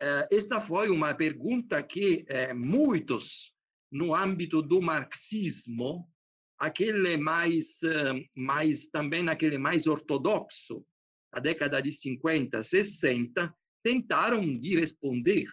Eh, 0.00 0.28
essa 0.30 0.60
foi 0.60 0.88
uma 0.90 1.12
pergunta 1.12 1.82
que 1.82 2.24
eh, 2.28 2.54
muitos, 2.54 3.52
no 3.90 4.14
âmbito 4.14 4.62
do 4.62 4.80
marxismo, 4.80 6.08
aquele 6.56 7.16
mais, 7.16 7.82
eh, 7.82 8.28
mais 8.36 8.86
também 8.86 9.28
aquele 9.28 9.58
mais 9.58 9.88
ortodoxo, 9.88 10.86
a 11.32 11.40
década 11.40 11.82
de 11.82 11.90
50, 11.90 12.62
60, 12.62 13.52
tentaram 13.82 14.56
de 14.56 14.78
responder, 14.78 15.46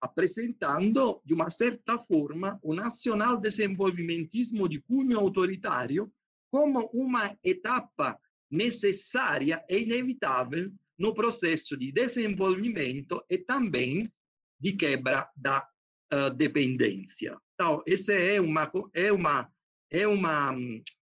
apresentando, 0.00 1.20
de 1.24 1.34
uma 1.34 1.50
certa 1.50 1.98
forma, 1.98 2.56
o 2.62 2.72
nacional 2.72 3.36
desenvolvimentismo 3.36 4.68
de 4.68 4.80
cunho 4.80 5.18
autoritário 5.18 6.08
como 6.52 6.88
uma 6.92 7.36
etapa 7.42 8.16
necessária 8.50 9.64
e 9.68 9.78
inevitável 9.78 10.72
no 10.98 11.14
processo 11.14 11.76
de 11.76 11.92
desenvolvimento 11.92 13.24
e 13.30 13.38
também 13.38 14.12
de 14.58 14.72
quebra 14.72 15.30
da 15.34 15.66
uh, 16.12 16.30
dependência. 16.30 17.38
Então, 17.54 17.82
essa 17.86 18.12
é 18.12 18.40
uma 18.40 18.70
é 18.92 19.12
uma 19.12 19.50
é 19.90 20.06
uma 20.06 20.54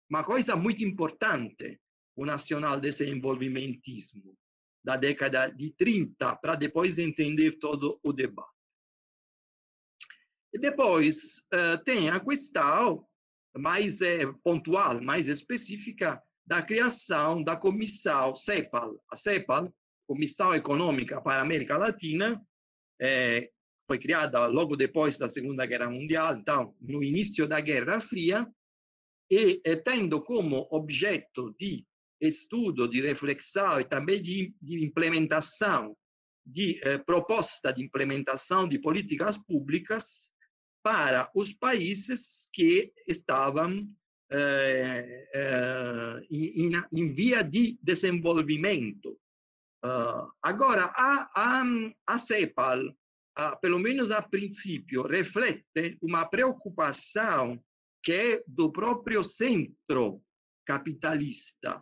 uma 0.09 0.23
coisa 0.23 0.55
muito 0.55 0.83
importante 0.83 1.79
o 2.15 2.25
nacional 2.25 2.79
desenvolvimentismo 2.79 4.37
da 4.83 4.97
década 4.97 5.47
de 5.47 5.71
30 5.71 6.35
para 6.37 6.55
depois 6.55 6.97
entender 6.97 7.59
todo 7.59 7.99
o 8.03 8.11
debate. 8.11 8.49
E 10.53 10.57
depois 10.57 11.43
uh, 11.53 11.83
tem 11.83 12.09
a 12.09 12.19
questão 12.19 13.07
mais 13.55 14.01
é, 14.01 14.25
pontual, 14.43 15.01
mais 15.01 15.27
específica 15.27 16.21
da 16.49 16.63
criação 16.63 17.43
da 17.43 17.55
comissão 17.55 18.35
CEPAL. 18.35 18.99
A 19.11 19.15
CEPAL, 19.15 19.71
Comissão 20.07 20.51
Econômica 20.55 21.21
para 21.21 21.41
a 21.41 21.43
América 21.43 21.77
Latina, 21.77 22.41
é, 22.99 23.51
foi 23.85 23.99
criada 23.99 24.47
logo 24.47 24.75
depois 24.75 25.19
da 25.19 25.27
Segunda 25.27 25.67
Guerra 25.67 25.91
Mundial, 25.91 26.35
então, 26.35 26.75
no 26.81 27.03
início 27.03 27.47
da 27.47 27.59
Guerra 27.59 28.01
Fria, 28.01 28.47
e 29.29 29.61
é, 29.63 29.75
tendo 29.75 30.23
como 30.23 30.67
objeto 30.71 31.55
de 31.59 31.85
estudo, 32.19 32.87
de 32.87 32.99
reflexão 32.99 33.79
e 33.79 33.85
também 33.85 34.19
de, 34.19 34.51
de 34.59 34.83
implementação, 34.83 35.95
de 36.43 36.79
eh, 36.83 36.97
proposta 36.97 37.71
de 37.71 37.83
implementação 37.83 38.67
de 38.67 38.79
políticas 38.79 39.37
públicas 39.37 40.33
para 40.83 41.29
os 41.35 41.53
países 41.53 42.49
que 42.51 42.91
estavam 43.07 43.87
em, 46.29 46.71
em, 46.91 47.13
via 47.13 47.43
de 47.43 47.77
desenvolvimento. 47.81 49.17
Uh, 49.83 50.29
agora, 50.41 50.91
a, 50.95 51.29
a, 51.35 51.63
a 52.05 52.19
CEPAL, 52.19 52.93
a, 53.35 53.55
pelo 53.55 53.79
menos 53.79 54.11
a 54.11 54.21
princípio, 54.21 55.03
reflete 55.03 55.97
uma 56.01 56.25
preocupação 56.25 57.59
que 58.03 58.11
é 58.11 58.43
do 58.45 58.71
próprio 58.71 59.23
centro 59.23 60.21
capitalista, 60.65 61.81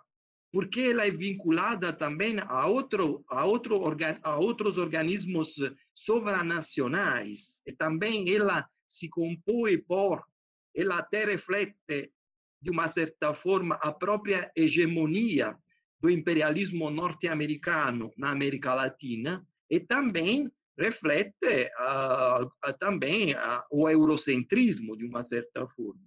porque 0.51 0.81
ela 0.81 1.05
é 1.05 1.12
vinculada 1.12 1.91
também 1.91 2.39
a, 2.39 2.65
outro, 2.67 3.23
a, 3.29 3.45
outro 3.45 3.81
a 4.23 4.38
outros 4.38 4.77
organismos 4.77 5.55
sobranacionais, 5.93 7.60
e 7.65 7.73
também 7.73 8.33
ela 8.33 8.67
se 8.88 9.10
compõe 9.10 9.77
por, 9.79 10.23
ela 10.75 10.99
até 10.99 11.25
reflete, 11.25 12.12
de 12.62 12.72
uma 12.72 12.88
certa 12.88 13.34
forma, 13.34 13.76
a 13.76 13.91
própria 13.91 14.52
hegemonia 14.56 15.56
do 16.00 16.10
imperialismo 16.10 16.89
norte-americano 16.89 18.12
na 18.17 18.32
América 18.32 18.74
Latina, 18.74 19.46
e 19.70 19.80
também 19.80 20.52
reflete 20.78 21.70
uh, 21.80 22.46
uh, 22.46 22.78
também 22.80 23.34
uh, 23.34 23.63
o 23.72 23.89
eurocentrismo, 23.89 24.96
de 24.96 25.06
uma 25.06 25.24
certa 25.24 25.67
forma. 25.67 26.02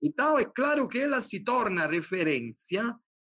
Então, 0.00 0.38
é 0.38 0.44
claro 0.44 0.88
que 0.88 0.98
ela 0.98 1.20
se 1.20 1.40
torna 1.40 1.86
referência 1.86 2.94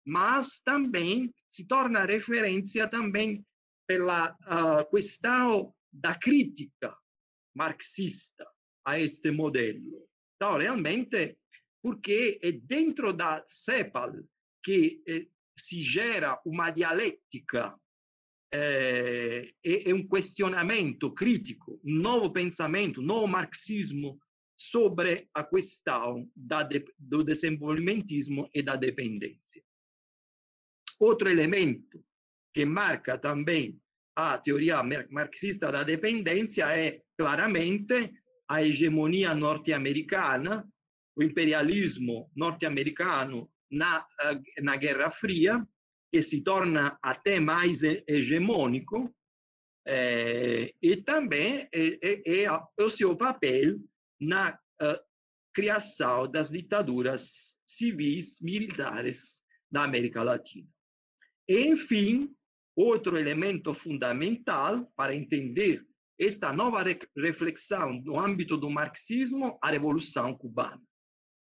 mas 0.09 0.59
também 0.61 1.35
se 1.47 1.67
torna 1.67 2.07
referência 2.07 2.89
também 2.89 3.45
pela 3.87 4.31
uh, 4.31 4.91
questão 4.91 5.75
da 5.93 6.15
crítica 6.15 6.97
marxista 7.55 8.47
a 8.87 8.99
este 8.99 9.31
modelo. 9.31 10.09
Então, 10.37 10.57
realmente, 10.57 11.37
porque 11.83 12.39
é 12.43 12.53
dentro 12.53 13.13
da 13.13 13.45
CEPAL 13.47 14.13
que 14.63 15.03
eh, 15.07 15.27
se 15.57 15.83
gera 15.83 16.41
uma 16.45 16.71
dialética 16.71 17.79
eh, 18.53 19.53
e, 19.65 19.89
e 19.89 19.93
um 19.93 20.07
questionamento 20.07 21.13
crítico, 21.13 21.81
um 21.85 21.95
novo 21.95 22.33
pensamento, 22.33 23.01
um 23.01 23.05
novo 23.05 23.27
marxismo 23.27 24.19
sobre 24.57 25.29
a 25.33 25.45
questão 25.45 26.29
da 26.35 26.69
do 26.99 27.23
desenvolvimentismo 27.23 28.49
e 28.53 28.63
da 28.63 28.75
dependência. 28.75 29.63
Outro 30.99 31.31
elemento 31.31 32.05
que 32.53 32.65
marca 32.65 33.17
também 33.17 33.81
a 34.17 34.37
teoria 34.37 34.83
marxista 35.11 35.71
da 35.71 35.85
dependência 35.85 36.77
é 36.77 37.03
claramente 37.17 38.13
a 38.49 38.65
hegemonia 38.65 39.33
norte-americana, 39.33 40.69
o 41.19 41.23
imperialismo 41.23 42.31
norte-americano 42.35 43.51
na, 43.71 44.07
eh, 44.23 44.63
na 44.63 44.77
Guerra 44.77 45.11
Fria, 45.11 45.67
que 46.13 46.23
se 46.23 46.41
torna 46.43 46.97
até 47.03 47.41
mais 47.41 47.83
hegemônico, 47.83 49.13
é, 49.87 50.73
e 50.83 50.97
também 50.97 51.67
é, 51.73 51.99
é, 52.03 52.45
é, 52.45 52.61
o 52.79 52.91
seu 52.91 53.17
papel 53.17 53.79
na 54.21 54.59
criação 55.55 56.31
das 56.31 56.51
ditaduras 56.51 57.57
civis 57.67 58.39
militares 58.41 59.43
da 59.71 59.85
América 59.85 60.23
Latina. 60.23 60.69
Enfim, 61.49 62.33
outro 62.77 63.17
elemento 63.17 63.75
fundamental 63.75 64.87
para 64.95 65.15
entender 65.15 65.85
esta 66.19 66.53
nova 66.53 66.85
reflexão 67.17 68.01
no 68.03 68.19
âmbito 68.19 68.57
do 68.57 68.69
marxismo, 68.69 69.59
a 69.63 69.71
Revolução 69.71 70.37
Cubana. 70.37 70.83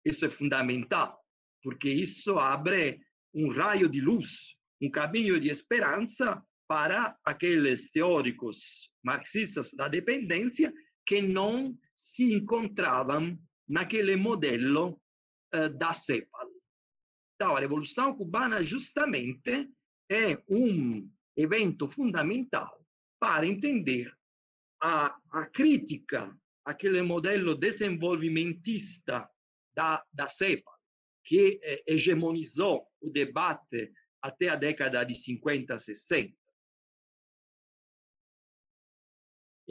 Isso 0.04 0.24
é 0.24 0.30
fundamental, 0.30 1.18
porque 1.62 1.88
isso 1.88 2.38
abre 2.38 3.00
um 3.32 3.50
raio 3.50 3.88
de 3.88 4.00
luz, 4.00 4.56
um 4.80 4.90
caminho 4.90 5.40
de 5.40 5.48
esperança 5.48 6.42
para 6.68 7.16
aqueles 7.24 7.90
teóricos 7.90 8.90
marxistas 9.02 9.72
da 9.72 9.88
dependência 9.88 10.72
que 11.06 11.20
não 11.20 11.76
se 11.96 12.32
encontravam 12.32 13.38
naquele 13.68 14.16
modelo 14.16 15.00
uh, 15.54 15.68
da 15.76 15.92
CEPAL. 15.92 16.48
Então, 17.34 17.56
a 17.56 17.60
Revolução 17.60 18.14
Cubana 18.14 18.62
justamente 18.62 19.68
é 20.10 20.42
um 20.48 21.10
evento 21.36 21.88
fundamental 21.88 22.84
para 23.18 23.46
entender 23.46 24.12
a, 24.80 25.16
a 25.30 25.46
crítica 25.46 26.36
àquele 26.64 27.02
modelo 27.02 27.54
desenvolvimentista 27.54 29.28
da, 29.74 30.04
da 30.12 30.28
CEPA, 30.28 30.70
que 31.24 31.58
eh, 31.62 31.82
hegemonizou 31.86 32.86
o 33.00 33.10
debate 33.10 33.92
até 34.22 34.48
a 34.48 34.56
década 34.56 35.04
de 35.04 35.14
50, 35.14 35.78
60. 35.78 36.34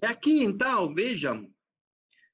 E 0.02 0.06
aqui, 0.06 0.44
então, 0.44 0.94
vejam, 0.94 1.54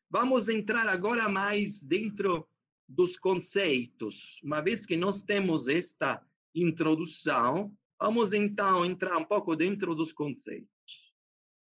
vamos 0.10 0.50
entrar 0.50 0.88
agora 0.88 1.28
mais 1.28 1.84
dentro 1.84 2.48
dos 2.88 3.18
conceitos, 3.18 4.40
uma 4.44 4.62
vez 4.62 4.86
que 4.86 4.98
nós 4.98 5.22
temos 5.22 5.68
esta 5.68 6.26
introdução, 6.56 7.78
Vamos 8.02 8.32
então 8.32 8.86
entrar 8.86 9.18
um 9.18 9.26
pouco 9.26 9.58
dentro 9.58 9.94
dos 9.94 10.14
conceitos. 10.14 11.14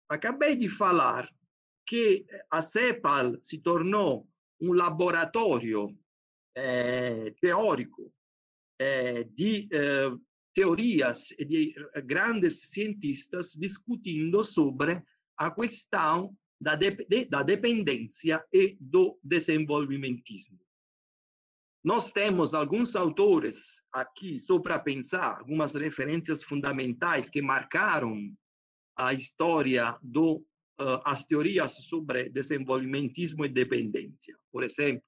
Acabei 0.07 0.55
de 0.55 0.69
falar 0.69 1.33
que 1.87 2.27
a 2.51 2.61
CEPAL 2.61 3.39
se 3.41 3.59
tornou 3.59 4.29
um 4.61 4.73
laboratório 4.73 5.97
eh, 6.55 7.35
teórico 7.41 8.13
eh, 8.79 9.25
de 9.25 9.69
eh, 9.71 10.11
teorias 10.55 11.29
de 11.39 11.75
grandes 12.05 12.71
cientistas 12.71 13.53
discutindo 13.53 14.43
sobre 14.43 15.03
a 15.37 15.51
questão 15.51 16.35
da, 16.59 16.75
de, 16.75 17.27
da 17.27 17.43
dependência 17.43 18.43
e 18.51 18.77
do 18.81 19.19
desenvolvimentismo. 19.23 20.59
Nós 21.85 22.11
temos 22.11 22.55
alguns 22.55 22.97
autores 22.97 23.83
aqui, 23.93 24.41
só 24.41 24.59
para 24.59 24.79
pensar, 24.79 25.39
algumas 25.39 25.75
referências 25.75 26.43
fundamentais 26.43 27.31
que 27.31 27.41
marcaram 27.41 28.35
a 28.97 29.13
história 29.13 29.97
do 30.03 30.45
as 31.05 31.25
teorias 31.25 31.73
sobre 31.73 32.29
desenvolvimentismo 32.29 33.45
e 33.45 33.49
dependência. 33.49 34.37
Por 34.53 34.63
exemplo, 34.63 35.03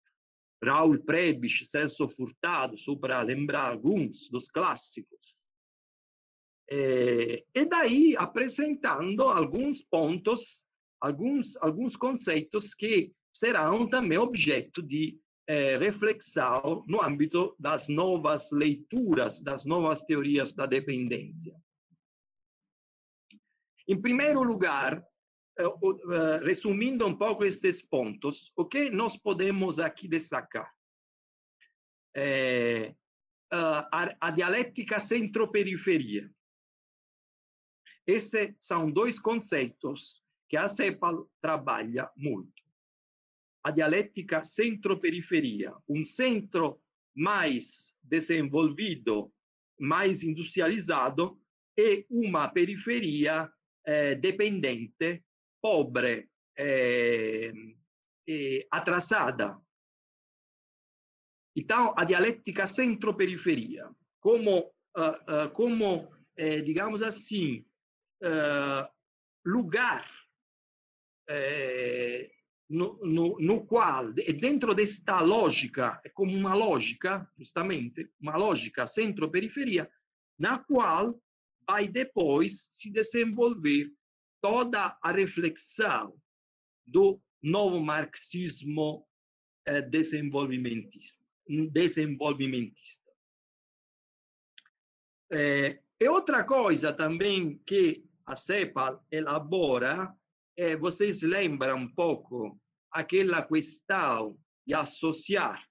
Raul 0.62 0.98
Prebisch, 1.04 1.64
Celso 1.66 2.08
Furtado, 2.08 2.78
só 2.78 2.96
para 2.96 3.22
lembrar 3.22 3.70
alguns 3.70 4.28
dos 4.28 4.48
clássicos. 4.48 5.38
É, 6.70 7.44
e 7.54 7.64
daí 7.64 8.14
apresentando 8.16 9.22
alguns 9.22 9.82
pontos, 9.82 10.66
alguns 11.00 11.56
alguns 11.62 11.96
conceitos 11.96 12.74
que 12.74 13.10
serão 13.32 13.88
também 13.88 14.18
objeto 14.18 14.82
de 14.82 15.18
é, 15.46 15.78
reflexão 15.78 16.84
no 16.86 17.02
âmbito 17.02 17.56
das 17.58 17.88
novas 17.88 18.50
leituras, 18.52 19.40
das 19.40 19.64
novas 19.64 20.02
teorias 20.02 20.52
da 20.52 20.66
dependência. 20.66 21.56
Em 23.86 23.98
primeiro 23.98 24.42
lugar, 24.42 25.02
resumindo 26.44 27.06
um 27.06 27.16
pouco 27.16 27.44
estes 27.44 27.82
pontos, 27.82 28.52
o 28.56 28.64
que 28.64 28.90
nós 28.90 29.16
podemos 29.16 29.78
aqui 29.78 30.06
destacar? 30.06 30.72
É, 32.16 32.94
a, 33.50 34.16
a 34.20 34.30
dialética 34.30 35.00
centro-periferia. 35.00 36.30
Esses 38.06 38.54
são 38.60 38.90
dois 38.90 39.18
conceitos 39.18 40.22
que 40.48 40.56
a 40.56 40.68
CEPAL 40.68 41.30
trabalha 41.40 42.10
muito. 42.16 42.62
A 43.62 43.70
dialética 43.70 44.42
centro-periferia, 44.42 45.74
um 45.88 46.04
centro 46.04 46.80
mais 47.14 47.94
desenvolvido, 48.02 49.32
mais 49.78 50.22
industrializado, 50.22 51.38
e 51.76 52.06
uma 52.08 52.48
periferia 52.48 53.50
eh, 53.84 54.14
dependente, 54.14 55.22
pobre, 55.60 56.30
eh, 56.56 57.52
eh, 58.26 58.66
atrasada. 58.70 59.60
Então, 61.56 61.94
a 61.96 62.04
dialética 62.04 62.66
centro-periferia, 62.66 63.90
como, 64.20 64.72
uh, 64.96 65.46
uh, 65.46 65.50
como 65.52 66.08
eh, 66.38 66.60
digamos 66.62 67.02
assim, 67.02 67.66
uh, 68.22 68.88
lugar 69.44 70.08
eh, 71.28 72.30
no, 72.70 72.96
no, 73.02 73.36
no, 73.40 73.66
qual, 73.66 74.12
dentro 74.12 74.72
desta 74.72 75.20
lógica, 75.20 76.00
é 76.04 76.08
como 76.10 76.32
uma 76.36 76.54
lógica, 76.54 77.28
justamente, 77.36 78.08
uma 78.20 78.36
lógica 78.36 78.86
centro-periferia, 78.86 79.90
na 80.38 80.60
qual 80.60 81.20
vai 81.66 81.88
depois 81.88 82.68
se 82.70 82.88
desenvolver 82.88 83.92
toda 84.40 84.98
a 85.02 85.12
reflexão 85.12 86.14
do 86.86 87.20
novo 87.42 87.80
marxismo 87.80 89.06
eh, 89.66 89.82
desenvolvimentista. 89.82 91.24
Eh, 95.30 95.80
e 96.00 96.08
outra 96.08 96.44
coisa 96.44 96.92
também 96.92 97.58
que 97.66 98.08
a 98.24 98.36
CEPAL 98.36 99.04
elabora, 99.10 100.14
é, 100.56 100.76
vocês 100.76 101.22
lembram 101.22 101.78
um 101.78 101.88
pouco 101.88 102.60
aquela 102.92 103.42
questão 103.42 104.38
de 104.66 104.74
associar 104.74 105.66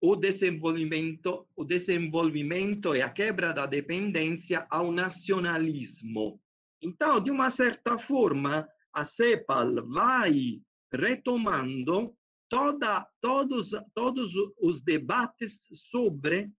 o 0.00 0.14
desenvolvimento, 0.14 1.48
o 1.56 1.64
desenvolvimento 1.64 2.94
e 2.94 3.02
a 3.02 3.08
quebra 3.08 3.52
da 3.52 3.66
dependência 3.66 4.66
ao 4.70 4.92
nacionalismo. 4.92 6.40
Então, 6.82 7.20
de 7.20 7.30
uma 7.30 7.50
certa 7.50 7.98
forma, 7.98 8.68
a 8.92 9.04
CEPAL 9.04 9.86
vai 9.88 10.60
retomando 10.92 12.14
toda, 12.48 13.06
todos, 13.20 13.70
todos 13.94 14.32
os 14.60 14.82
debates 14.82 15.68
sobre 15.72 16.50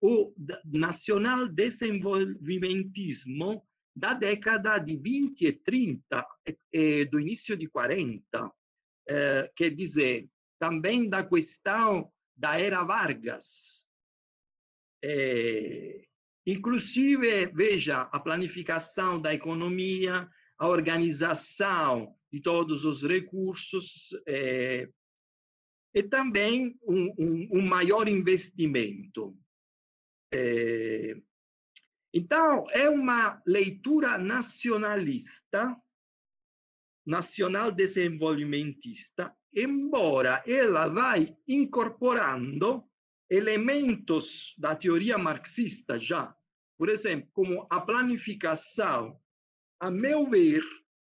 o 0.00 0.34
nacional 0.64 1.48
desenvolvimentismo 1.48 3.64
da 3.94 4.14
década 4.14 4.78
de 4.78 4.96
20 4.96 5.42
e 5.42 5.52
30 5.52 6.26
e, 6.72 7.04
do 7.04 7.20
início 7.20 7.56
de 7.56 7.68
40, 7.68 8.50
eh, 9.08 9.52
quer 9.54 9.70
dizer, 9.70 10.28
também 10.58 11.08
da 11.08 11.24
questão 11.24 12.10
da 12.34 12.58
era 12.58 12.82
Vargas. 12.82 13.86
Eh, 15.04 16.02
inclusive, 16.46 17.46
veja, 17.46 18.02
a 18.02 18.18
planificação 18.18 19.20
da 19.20 19.32
economia, 19.32 20.28
a 20.58 20.68
organização 20.68 22.14
de 22.30 22.40
todos 22.40 22.84
os 22.84 23.02
recursos, 23.02 24.10
eh, 24.26 24.88
e 25.94 26.02
também 26.02 26.78
um, 26.82 27.12
um, 27.18 27.48
um 27.58 27.62
maior 27.62 28.08
investimento. 28.08 29.36
É, 30.32 31.14
então, 32.14 32.66
é 32.70 32.88
uma 32.88 33.42
leitura 33.46 34.16
nacionalista, 34.18 35.76
nacional 37.04 37.70
desenvolvimentista, 37.70 39.34
embora 39.54 40.42
ela 40.46 40.88
vai 40.88 41.26
incorporando 41.46 42.84
elementos 43.32 44.54
da 44.58 44.76
teoria 44.76 45.16
marxista 45.16 45.98
já, 45.98 46.36
por 46.76 46.90
exemplo, 46.90 47.30
como 47.32 47.66
a 47.70 47.80
planificação, 47.80 49.18
a 49.80 49.90
meu 49.90 50.28
ver, 50.28 50.62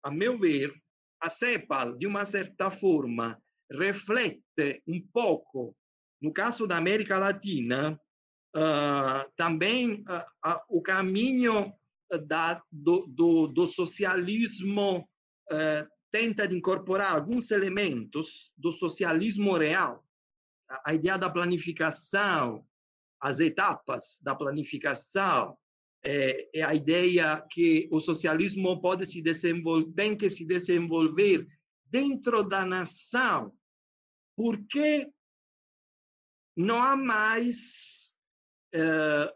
a 0.00 0.12
meu 0.12 0.38
ver, 0.38 0.72
a 1.20 1.28
CEPAL, 1.28 1.96
de 1.96 2.06
uma 2.06 2.24
certa 2.24 2.70
forma, 2.70 3.42
reflete 3.68 4.80
um 4.86 5.04
pouco, 5.12 5.76
no 6.22 6.32
caso 6.32 6.68
da 6.68 6.76
América 6.76 7.18
Latina, 7.18 8.00
uh, 8.54 9.32
também 9.36 10.04
uh, 10.08 10.48
uh, 10.48 10.60
o 10.68 10.80
caminho 10.80 11.72
da, 12.28 12.62
do, 12.70 13.06
do, 13.08 13.48
do 13.48 13.66
socialismo 13.66 15.08
tenta 16.10 16.46
de 16.46 16.56
incorporar 16.56 17.12
alguns 17.12 17.50
elementos 17.50 18.52
do 18.56 18.70
socialismo 18.70 19.56
real, 19.56 20.03
a, 20.84 20.94
ideia 20.94 21.18
da 21.18 21.30
planificação, 21.30 22.66
as 23.20 23.40
etapas 23.40 24.20
da 24.22 24.34
planificação, 24.34 25.56
é, 26.02 26.48
é, 26.58 26.62
a 26.62 26.74
ideia 26.74 27.44
que 27.50 27.88
o 27.90 28.00
socialismo 28.00 28.80
pode 28.80 29.06
se 29.06 29.22
desenvolver, 29.22 29.92
tem 29.92 30.16
que 30.16 30.28
se 30.28 30.44
desenvolver 30.44 31.46
dentro 31.86 32.42
da 32.42 32.64
nação, 32.64 33.52
porque 34.36 35.08
não 36.56 36.82
há 36.82 36.96
mais 36.96 38.12
eh, 38.74 39.34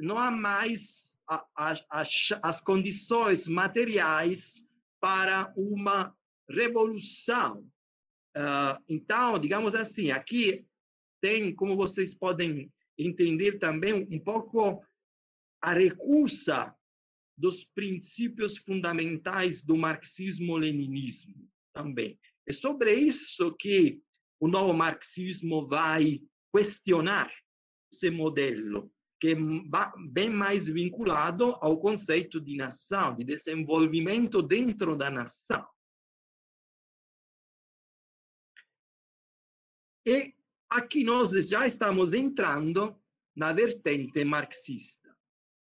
não 0.00 0.18
há 0.18 0.30
mais 0.30 1.16
as 2.40 2.60
condições 2.60 3.46
materiais 3.46 4.64
para 5.00 5.52
uma 5.56 6.16
revolução. 6.48 7.68
Uh, 8.36 8.76
então, 8.86 9.38
digamos 9.38 9.74
assim, 9.74 10.10
aqui 10.10 10.66
tem, 11.22 11.54
como 11.54 11.74
vocês 11.74 12.14
podem 12.14 12.70
entender 12.98 13.58
também, 13.58 13.94
um 13.94 14.18
pouco 14.18 14.84
a 15.62 15.72
recusa 15.72 16.74
dos 17.36 17.64
princípios 17.64 18.58
fundamentais 18.58 19.62
do 19.62 19.76
marxismo-leninismo 19.76 21.48
também. 21.74 22.18
É 22.46 22.52
sobre 22.52 22.94
isso 22.94 23.54
que 23.58 24.00
o 24.40 24.48
novo 24.48 24.72
marxismo 24.72 25.66
vai 25.66 26.20
questionar 26.54 27.30
esse 27.92 28.10
modelo, 28.10 28.90
que 29.20 29.28
é 29.28 29.36
bem 30.10 30.30
mais 30.30 30.66
vinculado 30.66 31.56
ao 31.60 31.78
conceito 31.78 32.40
de 32.40 32.56
nação, 32.56 33.14
de 33.16 33.24
desenvolvimento 33.24 34.42
dentro 34.42 34.96
da 34.96 35.10
nação. 35.10 35.66
E 40.06 40.34
aqui 40.70 41.02
nós 41.04 41.30
já 41.48 41.66
estamos 41.66 42.14
entrando 42.14 42.96
na 43.34 43.52
vertente 43.52 44.24
marxista. 44.24 45.14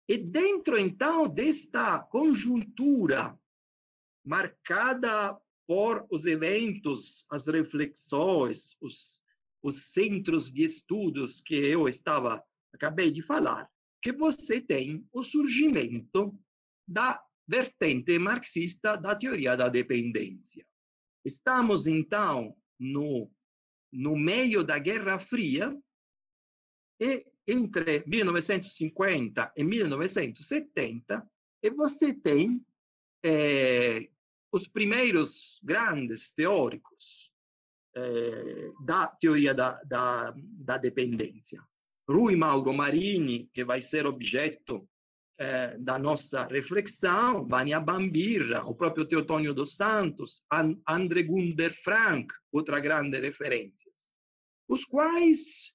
E 0.09 0.19
dentro, 0.19 0.77
então, 0.77 1.29
desta 1.29 2.01
conjuntura 2.01 3.39
marcada 4.25 5.39
por 5.67 6.07
os 6.11 6.27
eventos, 6.27 7.25
as 7.31 7.47
reflexões, 7.47 8.77
os 8.81 9.23
os 9.63 9.93
centros 9.93 10.51
de 10.51 10.65
estudos 10.65 11.41
que 11.41 11.55
eu 11.55 11.89
estava 11.89 12.43
acabei 12.75 13.11
de 13.11 13.23
falar, 13.23 13.71
que 14.03 14.13
você 14.13 14.61
tem 14.61 15.07
o 15.13 15.23
surgimento 15.23 16.37
da 16.87 17.23
vertente 17.47 18.19
marxista 18.19 18.97
da 18.97 19.15
teoria 19.15 19.57
da 19.57 19.69
dependência. 19.69 20.67
Estamos 21.25 21.87
então 21.87 22.57
no 22.79 23.31
no 23.93 24.17
meio 24.17 24.65
da 24.65 24.79
Guerra 24.79 25.19
Fria 25.19 25.77
e 27.01 27.27
entre 27.47 28.05
1950 28.07 29.53
e 29.57 29.65
1970 29.65 31.31
e 31.63 31.71
você 31.71 32.15
tem 32.15 32.65
eh, 33.25 34.09
os 34.51 34.67
primeiros 34.67 35.61
grandes 35.63 36.33
teóricos 36.33 37.33
eh, 37.95 38.71
da 38.85 39.07
teoria 39.07 39.55
da, 39.55 39.83
da, 39.83 40.35
da, 40.37 40.79
dependência. 40.79 41.63
Rui 42.09 42.37
Mauro 42.37 42.73
Marini, 42.73 43.49
que 43.53 43.65
vai 43.65 43.83
ser 43.83 44.07
objeto 44.07 44.89
eh, 45.43 45.77
da 45.79 45.99
nossa 45.99 46.47
reflexão, 46.47 47.45
Vânia 47.47 47.81
Bambirra, 47.81 48.65
o 48.65 48.75
próprio 48.75 49.05
Teotônio 49.05 49.53
dos 49.53 49.75
Santos, 49.77 50.43
And 50.53 50.77
André 50.89 51.25
Gunder 51.25 51.75
Frank, 51.83 52.33
outra 52.53 52.79
grande 52.79 53.19
referência, 53.19 53.91
os 54.69 54.85
quais 54.85 55.75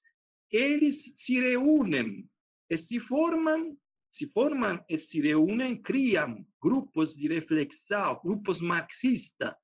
eles 0.50 1.12
se 1.14 1.38
reúnem 1.38 2.26
e 2.70 2.76
se 2.76 2.98
formam 2.98 3.76
se 4.10 4.26
formam 4.26 4.82
e 4.88 4.96
se 4.96 5.20
reúnem, 5.20 5.80
criam 5.80 6.44
grupos 6.62 7.14
de 7.14 7.28
reflexão, 7.28 8.18
grupos 8.24 8.58
marxistas 8.58 9.54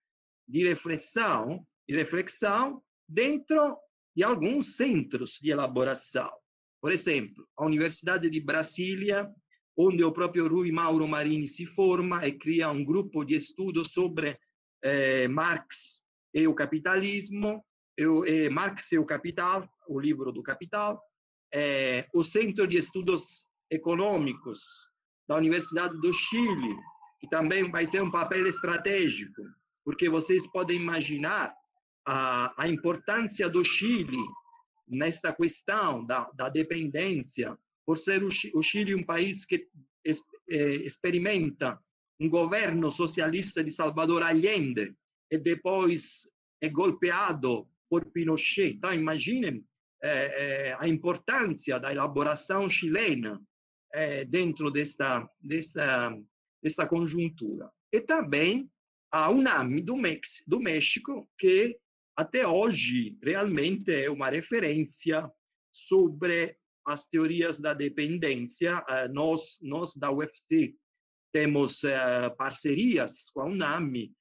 de 0.46 0.68
reflexão, 0.68 1.66
e 1.88 1.96
reflexão 1.96 2.82
dentro 3.08 3.76
de 4.14 4.22
alguns 4.22 4.76
centros 4.76 5.38
de 5.40 5.50
elaboração. 5.50 6.30
Por 6.80 6.92
exemplo, 6.92 7.48
a 7.56 7.64
Universidade 7.64 8.28
de 8.28 8.40
Brasília, 8.40 9.32
onde 9.76 10.04
o 10.04 10.12
próprio 10.12 10.48
Rui 10.48 10.70
Mauro 10.70 11.06
Marini 11.08 11.48
se 11.48 11.66
forma 11.66 12.26
e 12.26 12.32
cria 12.32 12.70
um 12.70 12.84
grupo 12.84 13.24
de 13.24 13.34
estudo 13.34 13.84
sobre 13.84 14.38
é, 14.82 15.26
Marx 15.28 16.02
e 16.32 16.46
o 16.46 16.54
Capitalismo, 16.54 17.64
é, 18.26 18.48
Marx 18.48 18.92
e 18.92 18.98
o 18.98 19.04
Capital, 19.04 19.68
o 19.88 19.98
livro 19.98 20.32
do 20.32 20.42
Capital, 20.42 21.00
é, 21.52 22.06
o 22.12 22.24
Centro 22.24 22.66
de 22.66 22.76
Estudos 22.76 23.46
Econômicos 23.70 24.60
da 25.28 25.36
Universidade 25.36 25.98
do 26.00 26.12
Chile, 26.12 26.76
que 27.20 27.28
também 27.28 27.70
vai 27.70 27.86
ter 27.86 28.02
um 28.02 28.10
papel 28.10 28.46
estratégico, 28.46 29.42
porque 29.84 30.08
vocês 30.08 30.46
podem 30.46 30.76
imaginar 30.76 31.54
a, 32.06 32.62
a 32.62 32.68
importância 32.68 33.48
do 33.48 33.64
Chile 33.64 34.18
nesta 34.86 35.32
questão 35.32 36.04
da, 36.04 36.30
da 36.34 36.48
dependência, 36.48 37.56
por 37.86 37.98
ser 37.98 38.22
o, 38.24 38.62
Chile 38.62 38.94
um 38.94 39.04
país 39.04 39.44
que 39.44 39.68
eh, 40.04 40.74
experimenta 40.84 41.78
um 42.18 42.28
governo 42.28 42.90
socialista 42.90 43.62
de 43.62 43.70
Salvador 43.70 44.22
Allende 44.22 44.94
e 45.30 45.38
depois 45.38 46.28
é 46.60 46.68
golpeado 46.68 47.68
por 47.88 48.04
Pinochet. 48.06 48.74
Então, 48.76 48.92
imaginem 48.92 49.64
eh, 50.02 50.68
eh, 50.68 50.76
a 50.78 50.88
importância 50.88 51.78
da 51.78 51.92
elaboração 51.92 52.68
chilena 52.68 53.40
dentro 54.28 54.72
desta, 54.72 55.24
desta, 55.40 56.12
desta 56.60 56.84
conjuntura. 56.84 57.70
E 57.92 58.00
também 58.00 58.68
a 59.12 59.30
UNAM 59.30 59.76
do, 59.82 59.96
Mex, 59.96 60.42
do 60.48 60.58
México, 60.58 61.30
que 61.38 61.78
até 62.16 62.44
hoje 62.44 63.16
realmente 63.22 63.92
é 63.92 64.10
uma 64.10 64.28
referência 64.30 65.30
sobre 65.70 66.56
as 66.86 67.06
teorias 67.06 67.60
da 67.60 67.74
dependência. 67.74 68.84
Eh, 68.88 69.08
nós, 69.08 69.58
nós 69.60 69.96
da 69.96 70.10
UFC 70.10 70.74
temos 71.32 71.82
eh, 71.84 72.30
parcerias 72.30 73.30
com 73.30 73.40
a 73.42 73.46
UNAMI, 73.46 74.12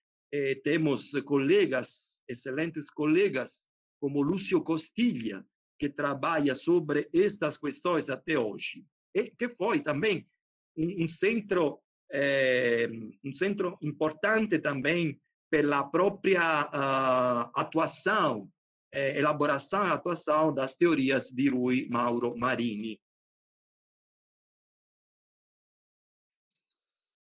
temos 0.64 1.12
colegas, 1.26 2.20
excelentes 2.28 2.90
colegas, 2.90 3.70
como 4.02 4.24
Lúcio 4.24 4.64
Costilha, 4.64 5.46
que 5.78 5.88
trabalha 5.90 6.56
sobre 6.56 7.08
estas 7.14 7.56
questões 7.56 8.10
até 8.10 8.40
hoje, 8.40 8.84
e 9.14 9.30
que 9.30 9.48
foi 9.48 9.80
também 9.80 10.28
um, 10.76 11.04
um 11.04 11.10
centro, 11.10 11.80
é, 12.12 12.90
um 13.24 13.34
centro 13.34 13.78
importante 13.82 14.58
também 14.58 15.22
pela 15.54 15.84
própria 15.84 16.64
uh, 16.66 17.52
atuação, 17.54 18.50
eh, 18.94 19.18
elaboração 19.18 19.88
e 19.88 19.92
atuação 19.92 20.54
das 20.54 20.76
teorias 20.76 21.30
de 21.30 21.50
Rui 21.50 21.88
Mauro 21.90 22.38
Marini. 22.38 23.02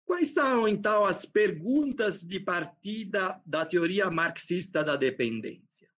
Quais 0.06 0.34
são, 0.34 0.68
então, 0.68 1.06
as 1.06 1.26
perguntas 1.26 2.22
de 2.22 2.38
partida 2.42 3.42
da 3.46 3.66
teoria 3.66 4.12
marxista 4.12 4.84
da 4.84 4.98
dependência? 4.98 5.90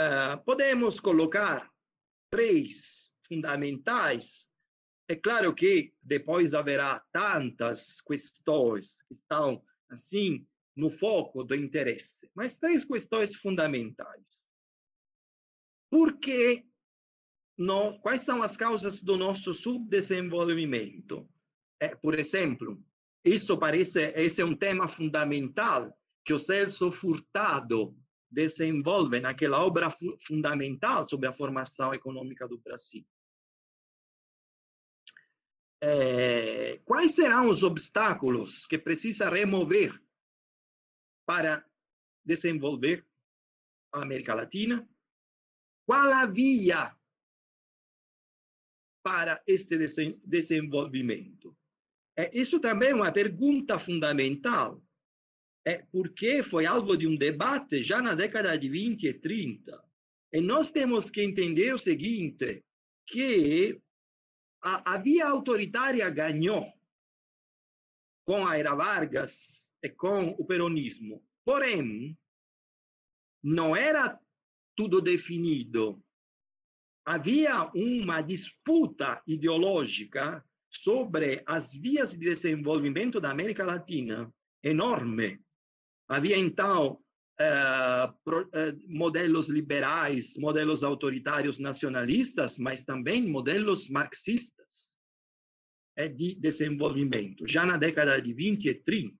Uh, 0.00 0.42
podemos 0.46 0.98
colocar 0.98 1.70
três 2.30 3.10
fundamentais. 3.26 4.48
É 5.06 5.14
claro 5.14 5.54
que 5.54 5.92
depois 6.02 6.54
haverá 6.54 7.04
tantas 7.12 8.00
questões 8.00 9.02
que 9.02 9.12
estão 9.12 9.62
assim, 9.90 10.46
no 10.78 10.88
foco 10.88 11.42
do 11.42 11.56
interesse. 11.56 12.30
Mas 12.34 12.56
três 12.56 12.84
questões 12.84 13.34
fundamentais. 13.34 14.48
Por 15.90 16.18
que 16.18 16.64
no, 17.58 17.98
quais 17.98 18.20
são 18.20 18.42
as 18.44 18.56
causas 18.56 19.02
do 19.02 19.16
nosso 19.16 19.52
subdesenvolvimento? 19.52 21.28
É, 21.80 21.96
por 21.96 22.16
exemplo, 22.16 22.80
isso 23.24 23.58
parece 23.58 24.12
esse 24.14 24.40
é 24.40 24.44
um 24.44 24.54
tema 24.54 24.86
fundamental 24.86 25.92
que 26.24 26.32
o 26.32 26.38
Celso 26.38 26.92
Furtado 26.92 27.96
desenvolve 28.30 29.18
naquela 29.18 29.64
obra 29.64 29.90
fundamental 30.20 31.04
sobre 31.06 31.28
a 31.28 31.32
formação 31.32 31.92
econômica 31.92 32.46
do 32.46 32.58
Brasil. 32.58 33.04
É, 35.80 36.80
quais 36.84 37.16
serão 37.16 37.48
os 37.48 37.64
obstáculos 37.64 38.64
que 38.66 38.78
precisa 38.78 39.28
remover 39.28 40.00
para 41.28 41.62
desenvolver 42.24 43.04
a 43.92 44.00
América 44.00 44.34
Latina? 44.34 44.88
Qual 45.86 46.10
a 46.10 46.24
via 46.24 46.96
para 49.04 49.42
este 49.46 49.76
desenvolvimento? 50.24 51.54
É, 52.16 52.30
isso 52.32 52.58
também 52.58 52.90
é 52.90 52.94
uma 52.94 53.12
pergunta 53.12 53.78
fundamental, 53.78 54.82
é 55.66 55.84
porque 55.92 56.42
foi 56.42 56.64
alvo 56.64 56.96
de 56.96 57.06
um 57.06 57.14
debate 57.14 57.82
já 57.82 58.00
na 58.00 58.14
década 58.14 58.56
de 58.56 58.70
20 58.70 59.06
e 59.06 59.12
30. 59.12 59.84
E 60.32 60.40
nós 60.40 60.70
temos 60.70 61.10
que 61.10 61.20
entender 61.20 61.74
o 61.74 61.78
seguinte, 61.78 62.64
que 63.06 63.78
a, 64.62 64.94
a 64.94 64.96
via 64.96 65.28
autoritária 65.28 66.08
ganhou 66.08 66.72
com 68.28 68.46
a 68.46 68.58
Era 68.58 68.74
Vargas 68.74 69.72
e 69.82 69.88
com 69.88 70.36
o 70.38 70.44
peronismo. 70.44 71.24
Porém, 71.46 72.14
não 73.42 73.74
era 73.74 74.20
tudo 74.76 75.00
definido. 75.00 75.98
Havia 77.06 77.70
uma 77.74 78.20
disputa 78.20 79.22
ideológica 79.26 80.44
sobre 80.68 81.42
as 81.46 81.72
vias 81.72 82.10
de 82.10 82.18
desenvolvimento 82.18 83.18
da 83.18 83.30
América 83.30 83.64
Latina 83.64 84.30
enorme. 84.62 85.40
Havia, 86.06 86.36
então, 86.36 87.02
pro, 88.22 88.42
uh, 88.42 88.48
modelos 88.86 89.48
liberais, 89.48 90.36
modelos 90.36 90.82
autoritários 90.82 91.58
nacionalistas, 91.58 92.58
mas 92.58 92.82
também 92.82 93.26
modelos 93.26 93.88
marxistas 93.88 94.97
uh, 95.98 96.08
de 96.08 96.34
desenvolvimento. 96.34 97.46
Já 97.46 97.64
na 97.66 97.76
década 97.76 98.20
de 98.20 98.32
20 98.32 98.68
e 98.68 98.74
30, 98.74 99.16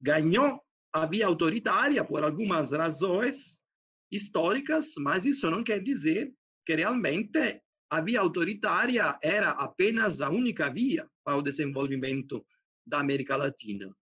ganhou 0.00 0.60
a 0.92 1.06
via 1.06 1.26
autoritária 1.26 2.04
por 2.04 2.24
algumas 2.24 2.72
razões 2.72 3.62
históricas, 4.10 4.94
mas 4.98 5.24
isso 5.24 5.50
não 5.50 5.62
quer 5.62 5.82
dizer 5.82 6.32
que 6.64 6.74
realmente 6.74 7.60
a 7.90 8.00
via 8.00 8.20
autoritária 8.20 9.18
era 9.22 9.50
apenas 9.50 10.20
a 10.20 10.30
única 10.30 10.70
via 10.70 11.08
para 11.24 11.36
o 11.36 11.42
desenvolvimento 11.42 12.44
da 12.86 13.00
América 13.00 13.36
Latina. 13.36 13.94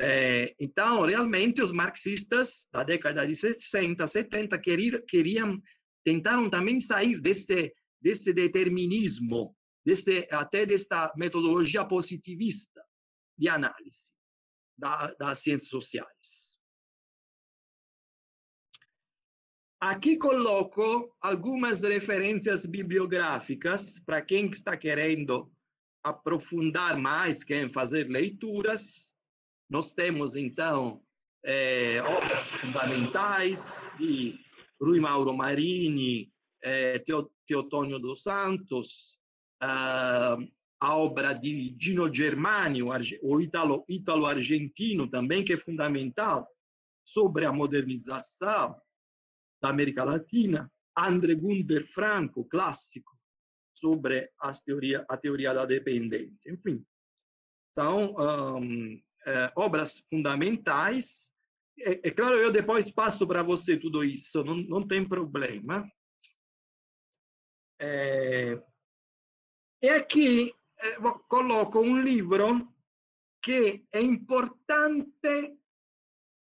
É, 0.00 0.54
então, 0.60 1.02
realmente, 1.02 1.60
os 1.60 1.72
marxistas 1.72 2.68
da 2.72 2.84
década 2.84 3.26
de 3.26 3.34
60, 3.34 4.06
70 4.06 4.58
queriam, 4.58 5.00
queriam 5.06 5.60
tentaram 6.04 6.48
também 6.48 6.80
sair 6.80 7.20
desse, 7.20 7.72
desse 8.00 8.32
determinismo, 8.32 9.54
desse, 9.88 10.28
até 10.30 10.66
desta 10.66 11.10
metodologia 11.16 11.82
positivista 11.82 12.84
de 13.38 13.48
análise 13.48 14.12
da, 14.76 15.14
das 15.14 15.40
ciências 15.40 15.70
sociais. 15.70 16.58
Aqui 19.80 20.18
coloco 20.18 21.16
algumas 21.22 21.82
referências 21.82 22.66
bibliográficas 22.66 23.98
para 24.00 24.20
quem 24.20 24.50
está 24.50 24.76
querendo 24.76 25.50
aprofundar 26.04 26.98
mais, 26.98 27.42
quer 27.42 27.70
fazer 27.70 28.08
leituras. 28.08 29.14
Nós 29.70 29.94
temos, 29.94 30.36
então, 30.36 31.02
é, 31.46 32.02
obras 32.02 32.50
fundamentais 32.50 33.90
de 33.98 34.38
Rui 34.78 35.00
Mauro 35.00 35.34
Marini, 35.34 36.30
é, 36.62 37.02
Teotônio 37.46 37.98
dos 37.98 38.22
Santos, 38.22 39.17
a, 39.60 40.36
a 40.80 40.96
obra 40.96 41.32
de 41.32 41.76
Gino 41.78 42.12
Germani, 42.12 42.82
o 42.82 43.40
ítalo-argentino 43.88 45.08
também, 45.08 45.44
que 45.44 45.52
é 45.52 45.58
fundamental, 45.58 46.48
sobre 47.04 47.44
a 47.44 47.52
modernização 47.52 48.80
da 49.60 49.70
América 49.70 50.04
Latina, 50.04 50.70
André 50.96 51.34
Gunder 51.34 51.84
Franco, 51.86 52.44
clássico, 52.44 53.16
sobre 53.74 54.30
as 54.40 54.60
teoria, 54.60 55.04
a 55.08 55.16
teoria 55.16 55.54
da 55.54 55.64
dependência. 55.64 56.52
Enfim, 56.52 56.84
são 57.74 58.14
um, 58.16 59.00
é, 59.26 59.52
obras 59.56 59.98
fundamentais. 60.10 61.30
É, 61.80 62.08
é, 62.08 62.10
claro, 62.10 62.36
eu 62.36 62.50
depois 62.50 62.90
passo 62.90 63.26
para 63.26 63.42
você 63.42 63.76
tudo 63.76 64.04
isso, 64.04 64.42
não, 64.42 64.56
não 64.56 64.86
tem 64.86 65.06
problema. 65.06 65.88
É, 67.80 68.60
e 69.80 69.88
aqui 69.88 70.52
é, 70.80 70.96
coloco 71.28 71.80
um 71.80 72.00
livro 72.00 72.68
que 73.42 73.84
é 73.92 74.00
importante 74.00 75.56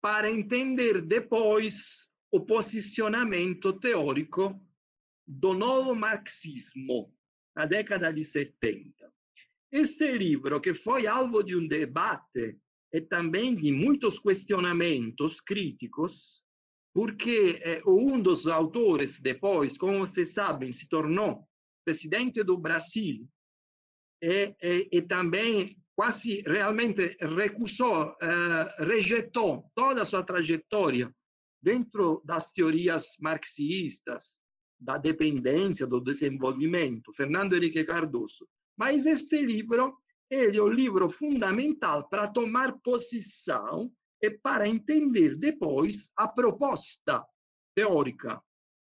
para 0.01 0.29
entender 0.29 1.01
depois 1.01 2.09
o 2.31 2.41
posicionamento 2.41 3.73
teórico 3.73 4.59
do 5.25 5.53
novo 5.53 5.93
marxismo 5.93 7.13
na 7.55 7.65
década 7.65 8.11
de 8.11 8.23
70. 8.23 9.13
Esse 9.71 10.11
livro, 10.11 10.61
que 10.61 10.73
foi 10.73 11.07
alvo 11.07 11.43
de 11.43 11.55
um 11.55 11.67
debate 11.67 12.57
e 12.93 13.01
também 13.01 13.55
de 13.55 13.71
muitos 13.71 14.17
questionamentos 14.17 15.41
críticos, 15.41 16.43
porque 16.93 17.59
eh, 17.61 17.81
um 17.85 18.19
dos 18.19 18.47
autores 18.47 19.19
depois, 19.19 19.77
como 19.77 19.99
vocês 19.99 20.33
sabem, 20.33 20.71
se 20.71 20.87
tornou 20.87 21.47
presidente 21.87 22.43
do 22.43 22.57
Brasil 22.57 23.25
e, 24.21 24.53
e, 24.61 24.89
e 24.91 25.01
também 25.03 25.77
quase 25.95 26.43
realmente 26.45 27.15
recusou, 27.21 28.13
eh, 28.21 28.83
rejeitou 28.83 29.71
toda 29.73 30.01
a 30.01 30.05
sua 30.05 30.21
trajetória 30.21 31.09
dentro 31.63 32.21
das 32.25 32.51
teorias 32.51 33.15
marxistas, 33.21 34.41
da 34.77 34.97
dependência, 34.97 35.87
do 35.87 36.01
desenvolvimento, 36.01 37.13
Fernando 37.13 37.55
Henrique 37.55 37.85
Cardoso. 37.85 38.45
Mas 38.77 39.05
este 39.05 39.41
livro 39.41 39.97
ele 40.29 40.57
é 40.57 40.61
o 40.61 40.67
livro 40.67 41.07
fundamental 41.07 42.09
para 42.09 42.27
tomar 42.27 42.77
posição 42.79 43.89
e 44.21 44.29
para 44.29 44.67
entender 44.67 45.37
depois 45.37 46.11
a 46.17 46.27
proposta 46.27 47.25
teórica 47.73 48.43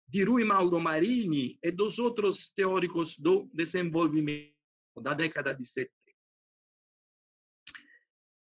de 0.07 0.23
Rui 0.23 0.43
Mauro 0.43 0.79
Marini 0.79 1.59
e 1.61 1.71
dos 1.71 1.99
outros 1.99 2.49
teóricos 2.49 3.17
do 3.17 3.49
desenvolvimento 3.53 4.53
da 5.01 5.13
década 5.13 5.53
de 5.53 5.65
70. 5.65 5.91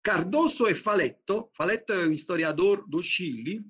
Cardoso 0.03 0.69
e 0.69 0.75
Faletto, 0.75 1.51
Faletto 1.53 1.93
é 1.93 2.07
um 2.07 2.13
historiador 2.13 2.89
do 2.89 3.03
Chile, 3.03 3.63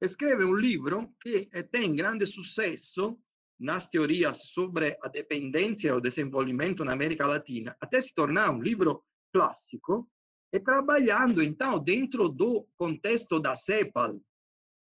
escreve 0.00 0.44
um 0.44 0.54
livro 0.54 1.14
que 1.20 1.46
tem 1.70 1.94
grande 1.94 2.26
sucesso 2.26 3.18
nas 3.58 3.86
teorias 3.86 4.38
sobre 4.46 4.96
a 5.02 5.08
dependência 5.08 5.90
e 5.90 5.92
o 5.92 6.00
desenvolvimento 6.00 6.84
na 6.84 6.92
América 6.94 7.26
Latina, 7.26 7.76
até 7.80 8.00
se 8.00 8.14
tornar 8.14 8.50
um 8.50 8.62
livro 8.62 9.04
clássico, 9.32 10.10
e 10.52 10.58
trabalhando, 10.58 11.42
então, 11.42 11.78
dentro 11.78 12.28
do 12.28 12.66
contexto 12.76 13.38
da 13.38 13.54
CEPAL, 13.54 14.20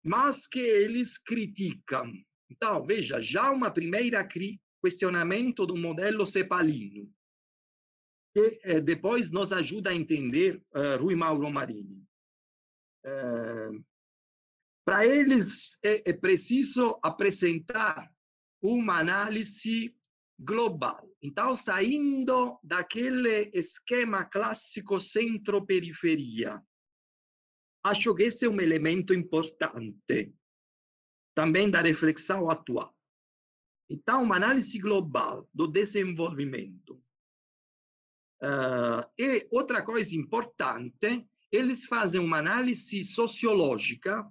mas 0.02 0.46
que 0.46 0.58
eles 0.58 1.18
criticam. 1.18 2.12
Então, 2.50 2.84
veja, 2.84 3.20
já 3.20 3.50
uma 3.50 3.70
primeira 3.70 4.26
questionamento 4.82 5.64
do 5.64 5.76
modelo 5.76 6.26
cepalino, 6.26 7.08
que 8.34 8.60
eh, 8.62 8.80
depois 8.80 9.30
nos 9.30 9.52
ajuda 9.52 9.90
a 9.90 9.94
entender 9.94 10.62
uh, 10.74 11.00
Rui 11.00 11.14
Mauro 11.14 11.50
Marini. 11.50 12.02
Uh, 13.04 13.84
Para 14.84 15.06
eles 15.06 15.78
é, 15.82 16.10
é 16.10 16.12
preciso 16.12 16.98
apresentar 17.02 18.10
uma 18.60 18.98
análise 18.98 19.94
global. 20.38 21.08
Então, 21.22 21.54
saindo 21.54 22.58
daquele 22.62 23.50
esquema 23.54 24.24
clássico 24.24 24.98
centro-periferia, 24.98 26.60
acho 27.82 28.14
que 28.14 28.24
esse 28.24 28.44
é 28.44 28.48
um 28.48 28.60
elemento 28.60 29.12
importante 29.12 30.32
também 31.34 31.70
da 31.70 31.80
reflexão 31.80 32.50
atual. 32.50 32.94
Então, 33.88 34.22
uma 34.22 34.36
análise 34.36 34.78
global 34.78 35.48
do 35.52 35.66
desenvolvimento. 35.66 37.02
Uh, 38.42 39.04
e 39.18 39.46
outra 39.50 39.82
coisa 39.82 40.16
importante, 40.16 41.26
eles 41.50 41.84
fazem 41.84 42.20
uma 42.20 42.38
análise 42.38 43.04
sociológica 43.04 44.26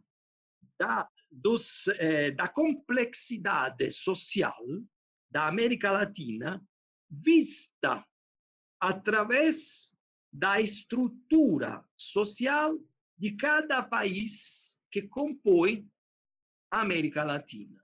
da, 0.79 1.07
dos, 1.29 1.87
eh, 1.99 2.31
da 2.31 2.47
complexidade 2.47 3.91
social 3.91 4.65
da 5.29 5.47
América 5.47 5.91
Latina 5.91 6.61
vista 7.07 8.03
através 8.79 9.95
da 10.33 10.59
estrutura 10.59 11.85
social 11.95 12.75
de 13.21 13.35
cada 13.35 13.83
país 13.83 14.79
que 14.89 15.03
compõe 15.03 15.87
a 16.71 16.81
América 16.81 17.23
Latina. 17.23 17.79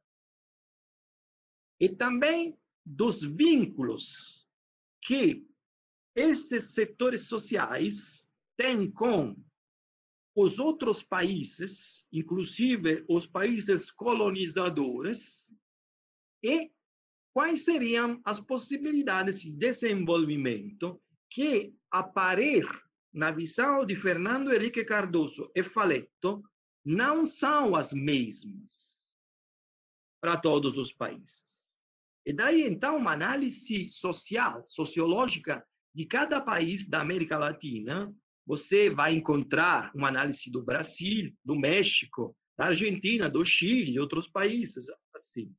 E 1.79 1.87
também 1.89 2.57
dos 2.83 3.21
vínculos 3.21 4.49
que 4.99 5.47
esses 6.15 6.73
setores 6.73 7.27
sociais 7.27 8.27
têm 8.57 8.89
com 8.89 9.39
os 10.35 10.57
outros 10.57 11.03
países, 11.03 12.03
inclusive 12.11 13.05
os 13.07 13.27
países 13.27 13.91
colonizadores, 13.91 15.53
e 16.41 16.71
quais 17.31 17.63
seriam 17.63 18.19
as 18.25 18.39
possibilidades 18.39 19.43
de 19.43 19.55
desenvolvimento 19.55 20.99
que, 21.29 21.75
a 21.91 22.01
parer 22.01 22.65
na 23.13 23.31
visão 23.31 23.85
de 23.85 23.95
Fernando 23.95 24.53
Henrique 24.53 24.83
Cardoso 24.83 25.51
e 25.55 25.63
Faletto, 25.63 26.43
não 26.85 27.25
são 27.25 27.75
as 27.75 27.91
mesmas 27.93 29.09
para 30.21 30.37
todos 30.37 30.77
os 30.77 30.91
países. 30.91 31.77
E 32.25 32.33
daí, 32.33 32.63
então, 32.63 32.97
uma 32.97 33.13
análise 33.13 33.87
social, 33.89 34.63
sociológica 34.67 35.65
de 35.93 36.05
cada 36.05 36.41
país 36.41 36.87
da 36.87 37.01
América 37.01 37.37
Latina 37.37 38.13
você 38.45 38.89
vai 38.89 39.13
encontrar 39.13 39.91
uma 39.93 40.07
análise 40.07 40.49
do 40.49 40.63
Brasil, 40.63 41.33
do 41.43 41.55
México, 41.55 42.35
da 42.57 42.67
Argentina, 42.67 43.29
do 43.29 43.43
Chile 43.43 43.99
outros 43.99 44.27
países 44.27 44.87
assim. 45.13 45.53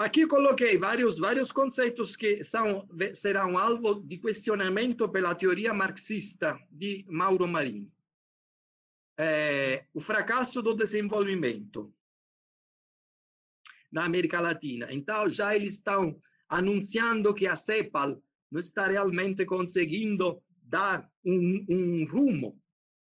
Aqui 0.00 0.26
coloquei 0.26 0.78
vários 0.78 1.18
vários 1.18 1.52
conceitos 1.52 2.16
que 2.16 2.42
são 2.42 2.88
serão 3.12 3.58
alvo 3.58 4.00
de 4.00 4.16
questionamento 4.16 5.06
pela 5.10 5.34
teoria 5.34 5.74
marxista 5.74 6.58
de 6.70 7.04
Mauro 7.06 7.46
Marini. 7.46 7.92
É, 9.18 9.84
o 9.92 10.00
fracasso 10.00 10.62
do 10.62 10.74
desenvolvimento 10.74 11.92
na 13.92 14.06
América 14.06 14.40
Latina. 14.40 14.86
Então, 14.90 15.28
já 15.28 15.54
eles 15.54 15.74
estão 15.74 16.18
anunciando 16.48 17.34
que 17.34 17.46
a 17.46 17.54
CEPAL 17.54 18.22
não 18.50 18.60
está 18.60 18.86
realmente 18.86 19.44
conseguindo 19.44 20.42
dar 20.62 21.06
um, 21.22 21.66
um 21.68 22.06
rumo 22.06 22.58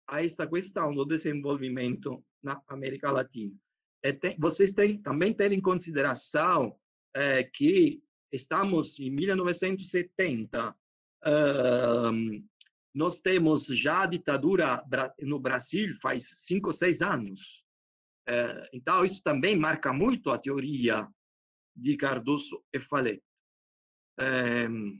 a 0.05 0.25
esta 0.25 0.45
questão 0.45 0.93
do 0.93 1.05
desenvolvimento 1.05 2.21
na 2.43 2.61
América 2.67 3.09
Latina. 3.11 3.55
Tem, 4.19 4.35
vocês 4.37 4.73
têm, 4.73 5.01
também 5.01 5.33
têm 5.33 5.53
em 5.53 5.61
consideração 5.61 6.75
é, 7.15 7.43
que 7.43 8.01
estamos 8.31 8.99
em 8.99 9.09
1970, 9.09 10.69
uh, 11.25 12.43
nós 12.93 13.19
temos 13.19 13.67
já 13.67 14.03
a 14.03 14.07
ditadura 14.07 14.83
no 15.21 15.39
Brasil 15.39 15.93
faz 16.01 16.29
cinco, 16.45 16.71
seis 16.71 17.01
anos. 17.01 17.63
Uh, 18.29 18.67
então, 18.73 19.03
isso 19.03 19.21
também 19.23 19.55
marca 19.55 19.91
muito 19.91 20.29
a 20.29 20.37
teoria 20.37 21.07
de 21.75 21.95
Cardoso 21.97 22.63
e 22.73 22.79
Faletti. 22.79 23.23
Ehm, 24.19 24.99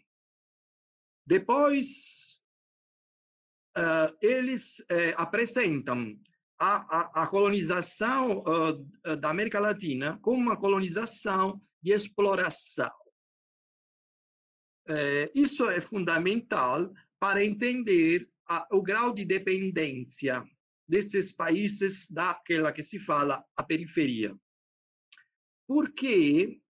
depois, 1.28 2.42
uh, 3.78 4.16
eles 4.22 4.80
uh, 4.80 5.14
apresentam 5.16 6.18
a, 6.60 7.22
a, 7.22 7.24
a 7.24 7.28
colonização 7.28 8.38
uh, 8.40 9.16
da 9.18 9.30
América 9.30 9.60
Latina 9.60 10.18
como 10.22 10.38
uma 10.38 10.58
colonização 10.58 11.62
de 11.82 11.92
exploração. 11.92 12.92
isso 15.34 15.70
é 15.70 15.80
fundamental 15.80 16.92
para 17.20 17.44
entender 17.44 18.30
a, 18.48 18.68
o 18.72 18.82
grau 18.82 19.14
de 19.14 19.24
dependência 19.24 20.44
desses 20.88 21.32
países 21.32 22.10
daquela 22.10 22.72
que 22.72 22.84
se 22.84 23.00
fala 23.00 23.46
a 23.56 23.64
periferia. 23.64 24.36
Porque 25.68 26.62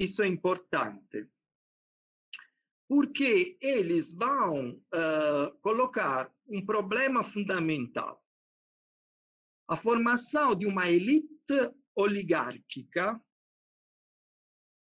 isso 0.00 0.22
é 0.22 0.26
importante. 0.26 1.28
Porque 2.88 3.58
eles 3.60 4.10
vão 4.12 4.70
uh, 4.70 5.58
colocar 5.60 6.34
um 6.48 6.64
problema 6.64 7.22
fundamental. 7.22 8.24
A 9.68 9.76
formação 9.76 10.54
de 10.56 10.66
uma 10.66 10.90
elite 10.90 11.28
oligárquica 11.94 13.20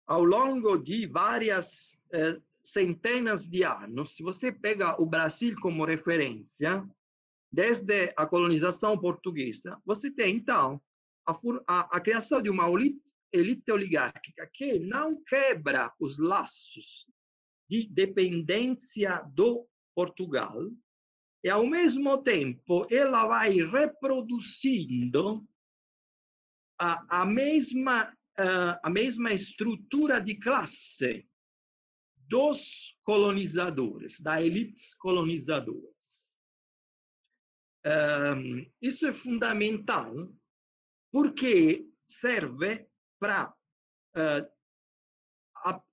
ao 0.05 0.23
longo 0.23 0.77
de 0.77 1.07
várias 1.07 1.93
uh, 2.13 2.41
centenas 2.63 3.47
de 3.47 3.63
anos. 3.63 4.15
Se 4.15 4.23
você 4.23 4.51
pega 4.51 5.01
o 5.01 5.05
Brasil 5.05 5.55
como 5.61 5.85
referência, 5.85 6.87
desde 7.51 8.13
a 8.17 8.25
colonização 8.25 8.97
portuguesa, 8.97 9.79
você 9.85 10.09
tem, 10.09 10.35
então, 10.35 10.81
a, 11.25 11.37
a, 11.67 11.97
a 11.97 11.99
criação 11.99 12.41
de 12.41 12.49
uma 12.49 12.65
elite 13.31 13.71
oligárquica 13.71 14.49
que 14.53 14.79
não 14.79 15.21
quebra 15.23 15.93
os 15.99 16.17
laços 16.17 17.07
de 17.69 17.87
dependência 17.87 19.21
do 19.33 19.67
Portugal 19.95 20.69
e, 21.43 21.49
ao 21.49 21.65
mesmo 21.65 22.17
tempo, 22.17 22.87
ela 22.89 23.27
vai 23.27 23.51
reproduzindo 23.51 25.45
a, 26.79 27.21
a 27.21 27.25
mesma 27.25 28.11
a 28.81 28.89
mesma 28.89 29.31
estrutura 29.31 30.19
de 30.19 30.33
classe 30.33 31.23
dos 32.27 32.97
colonizadores, 33.03 34.19
da 34.19 34.41
elites 34.41 34.95
colonizadoras. 34.95 36.35
Isso 38.81 39.05
é 39.05 39.13
fundamental 39.13 40.11
porque 41.11 41.87
serve 42.07 42.87
para 43.19 43.53
uh, 44.17 44.49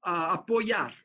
apoiar, 0.02 0.96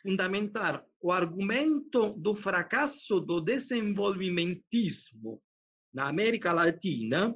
fundamentar 0.00 0.86
o 1.00 1.10
argumento 1.10 2.12
do 2.14 2.34
fracasso 2.34 3.18
do 3.18 3.40
desenvolvimentismo 3.40 5.42
na 5.92 6.08
América 6.08 6.52
Latina. 6.52 7.34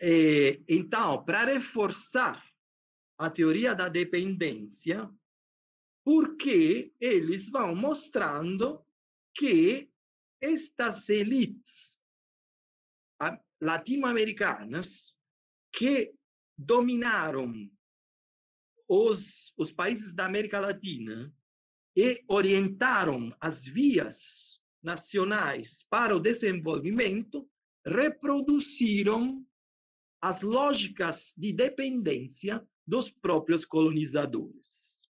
E, 0.00 0.62
então, 0.68 1.22
para 1.24 1.44
reforçar 1.44 2.42
a 3.18 3.28
teoria 3.28 3.74
da 3.74 3.88
dependência, 3.88 5.10
porque 6.02 6.92
eles 6.98 7.48
vão 7.48 7.74
mostrando 7.74 8.84
que 9.34 9.90
estas 10.40 11.08
elites 11.10 12.00
latino-americanas 13.60 15.18
que 15.72 16.14
dominaram 16.56 17.70
os, 18.88 19.52
os 19.56 19.70
países 19.70 20.14
da 20.14 20.24
América 20.24 20.58
Latina 20.58 21.32
e 21.94 22.24
orientaram 22.26 23.36
as 23.38 23.64
vias 23.64 24.60
nacionais 24.82 25.84
para 25.90 26.16
o 26.16 26.20
desenvolvimento, 26.20 27.48
reproduziram 27.84 29.46
as 30.20 30.42
lógicas 30.42 31.34
de 31.36 31.52
dependência 31.52 32.64
dos 32.86 33.10
próprios 33.10 33.64
colonizadores. 33.64 35.08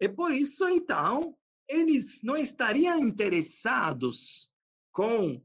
E 0.00 0.08
por 0.08 0.32
isso, 0.32 0.66
então, 0.68 1.36
eles 1.68 2.22
não 2.22 2.36
estariam 2.36 2.98
interessados 2.98 4.50
com 4.92 5.44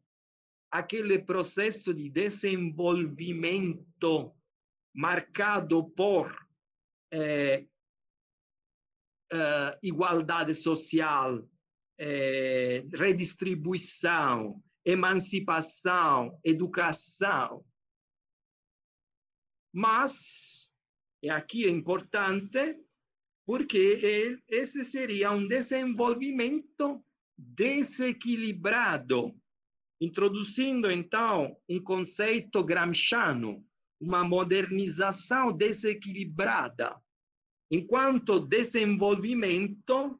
aquele 0.72 1.20
processo 1.20 1.94
de 1.94 2.10
desenvolvimento 2.10 4.34
marcado 4.94 5.90
por 5.92 6.36
é, 7.12 7.66
igualdade 9.82 10.54
social, 10.54 11.50
é, 11.98 12.86
redistribuição, 12.94 14.62
emancipação, 14.86 16.40
educação. 16.44 17.66
Mas, 19.72 20.70
e 21.22 21.30
aqui 21.30 21.66
é 21.66 21.70
importante, 21.70 22.80
porque 23.46 24.42
esse 24.48 24.84
seria 24.86 25.32
um 25.32 25.48
desenvolvimento 25.48 27.04
desequilibrado, 27.38 29.34
introduzindo 30.02 30.90
então 30.90 31.58
um 31.68 31.82
conceito 31.82 32.64
gramsciano, 32.64 33.66
uma 34.00 34.24
modernização 34.24 35.52
desequilibrada, 35.52 37.02
enquanto 37.72 38.40
desenvolvimento 38.40 40.20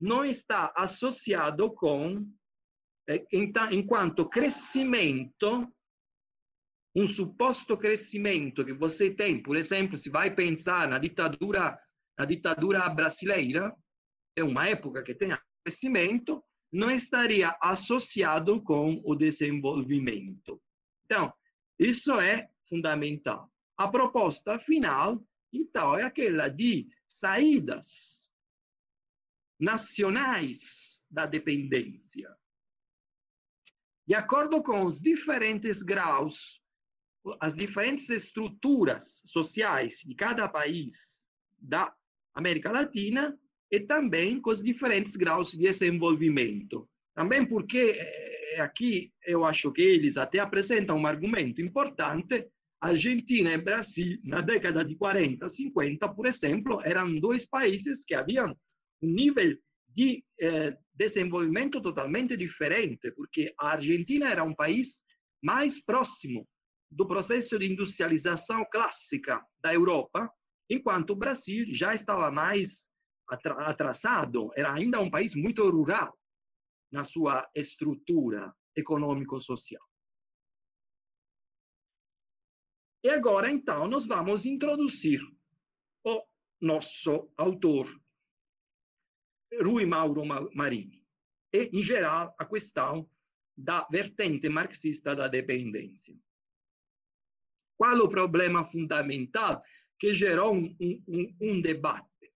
não 0.00 0.24
está 0.24 0.72
associado 0.76 1.72
com, 1.72 2.26
eh, 3.08 3.24
enquanto 3.72 4.28
crescimento, 4.28 5.70
um 6.94 7.06
suposto 7.06 7.76
crescimento 7.76 8.64
que 8.64 8.72
você 8.72 9.10
tem, 9.10 9.42
por 9.42 9.56
exemplo, 9.56 9.96
se 9.96 10.10
vai 10.10 10.34
pensar 10.34 10.88
na 10.88 10.98
ditadura 10.98 11.78
a 12.16 12.26
ditadura 12.26 12.86
brasileira, 12.90 13.74
é 14.36 14.44
uma 14.44 14.68
época 14.68 15.02
que 15.02 15.14
tem 15.14 15.34
crescimento, 15.64 16.44
não 16.70 16.90
estaria 16.90 17.56
associado 17.62 18.62
com 18.62 19.00
o 19.04 19.14
desenvolvimento. 19.14 20.60
Então, 21.06 21.32
isso 21.78 22.20
é 22.20 22.50
fundamental. 22.68 23.50
A 23.74 23.88
proposta 23.88 24.58
final, 24.58 25.24
então, 25.50 25.96
é 25.96 26.02
aquela 26.02 26.48
de 26.48 26.88
saídas 27.08 28.30
nacionais 29.58 31.00
da 31.10 31.24
dependência. 31.24 32.30
De 34.06 34.14
acordo 34.14 34.62
com 34.62 34.84
os 34.84 35.00
diferentes 35.00 35.82
graus, 35.82 36.59
as 37.40 37.54
diferentes 37.54 38.08
estruturas 38.08 39.22
sociais 39.26 40.00
de 40.04 40.14
cada 40.14 40.48
país 40.48 41.22
da 41.58 41.92
América 42.34 42.70
Latina 42.70 43.38
e 43.70 43.80
também 43.80 44.40
com 44.40 44.50
os 44.50 44.62
diferentes 44.62 45.16
graus 45.16 45.50
de 45.50 45.58
desenvolvimento. 45.58 46.88
Também 47.14 47.44
porque 47.44 47.96
eh, 47.96 48.60
aqui 48.60 49.12
eu 49.24 49.44
acho 49.44 49.70
que 49.72 49.82
eles 49.82 50.16
até 50.16 50.38
apresentam 50.38 50.96
um 50.96 51.06
argumento 51.06 51.60
importante. 51.60 52.46
Argentina 52.80 53.52
e 53.52 53.58
Brasil, 53.58 54.18
na 54.24 54.40
década 54.40 54.82
de 54.82 54.96
40, 54.96 55.46
50, 55.46 56.08
por 56.14 56.26
exemplo, 56.26 56.80
eram 56.82 57.14
dois 57.16 57.44
países 57.44 58.04
que 58.04 58.14
haviam 58.14 58.56
um 59.02 59.08
nível 59.08 59.54
de 59.88 60.24
eh, 60.40 60.76
desenvolvimento 60.94 61.80
totalmente 61.80 62.36
diferente, 62.36 63.10
porque 63.12 63.52
a 63.58 63.72
Argentina 63.72 64.30
era 64.30 64.42
um 64.42 64.54
país 64.54 65.02
mais 65.42 65.82
próximo 65.82 66.46
do 66.90 67.06
processo 67.06 67.58
de 67.58 67.70
industrialização 67.70 68.64
clássica 68.70 69.44
da 69.60 69.72
Europa, 69.72 70.32
enquanto 70.68 71.10
o 71.10 71.16
Brasil 71.16 71.66
já 71.72 71.94
estava 71.94 72.30
mais 72.30 72.90
atrasado, 73.28 74.50
era 74.56 74.72
ainda 74.72 75.00
um 75.00 75.10
país 75.10 75.34
muito 75.34 75.68
rural 75.68 76.18
na 76.90 77.04
sua 77.04 77.48
estrutura 77.54 78.52
econômico-social. 78.76 79.82
E 83.02 83.08
agora, 83.08 83.50
então, 83.50 83.86
nós 83.88 84.04
vamos 84.04 84.44
introduzir 84.44 85.20
o 86.04 86.22
nosso 86.60 87.32
autor, 87.36 87.88
Rui 89.62 89.86
Mauro 89.86 90.22
Marini, 90.54 91.06
e, 91.52 91.70
em 91.72 91.82
geral, 91.82 92.34
a 92.38 92.44
questão 92.44 93.08
da 93.56 93.86
vertente 93.90 94.48
marxista 94.48 95.14
da 95.14 95.28
dependência. 95.28 96.16
Qual 97.80 97.96
o 97.96 98.10
problema 98.10 98.62
fundamental 98.62 99.62
que 99.98 100.12
gerou 100.12 100.54
um, 100.54 100.76
um, 101.08 101.36
um 101.40 101.62
debate. 101.62 102.30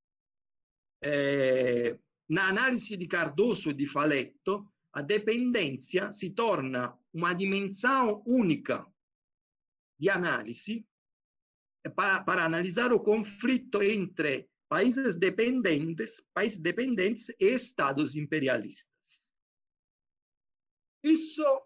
É, 1.03 1.97
na 2.29 2.47
análise 2.47 2.95
de 2.95 3.07
Cardoso 3.07 3.71
e 3.71 3.73
de 3.73 3.87
Faletto, 3.87 4.71
a 4.93 5.01
dependência 5.01 6.11
se 6.11 6.29
torna 6.29 6.95
uma 7.11 7.33
dimensão 7.33 8.21
única 8.23 8.85
de 9.99 10.11
análise 10.11 10.85
para, 11.95 12.23
para 12.23 12.45
analisar 12.45 12.93
o 12.93 12.99
conflito 12.99 13.81
entre 13.81 14.47
países 14.69 15.15
dependentes, 15.15 16.21
países 16.35 16.59
dependentes 16.59 17.29
e 17.29 17.47
estados 17.47 18.15
imperialistas. 18.15 19.33
Isso, 21.03 21.63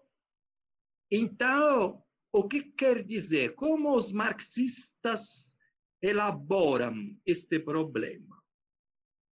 então, 1.11 2.04
o 2.37 2.49
que 2.49 2.63
quer 2.63 3.01
dizer? 3.01 3.55
Como 3.55 3.95
os 3.95 4.11
marxistas 4.11 5.57
elaboram 6.01 7.17
este 7.25 7.57
problema. 7.59 8.43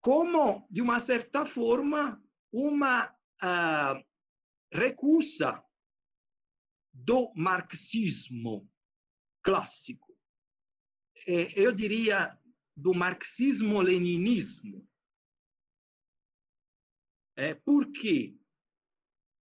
Como, 0.00 0.68
de 0.70 0.80
uma 0.80 1.00
certa 1.00 1.44
forma, 1.44 2.22
uma 2.52 3.06
uh, 3.42 4.04
recusa 4.72 5.60
do 6.92 7.32
marxismo 7.34 8.70
clássico. 9.42 10.16
Eu 11.26 11.72
diria 11.72 12.38
do 12.76 12.94
marxismo-leninismo. 12.94 14.88
É, 17.36 17.54
por 17.54 17.90
quê? 17.90 18.36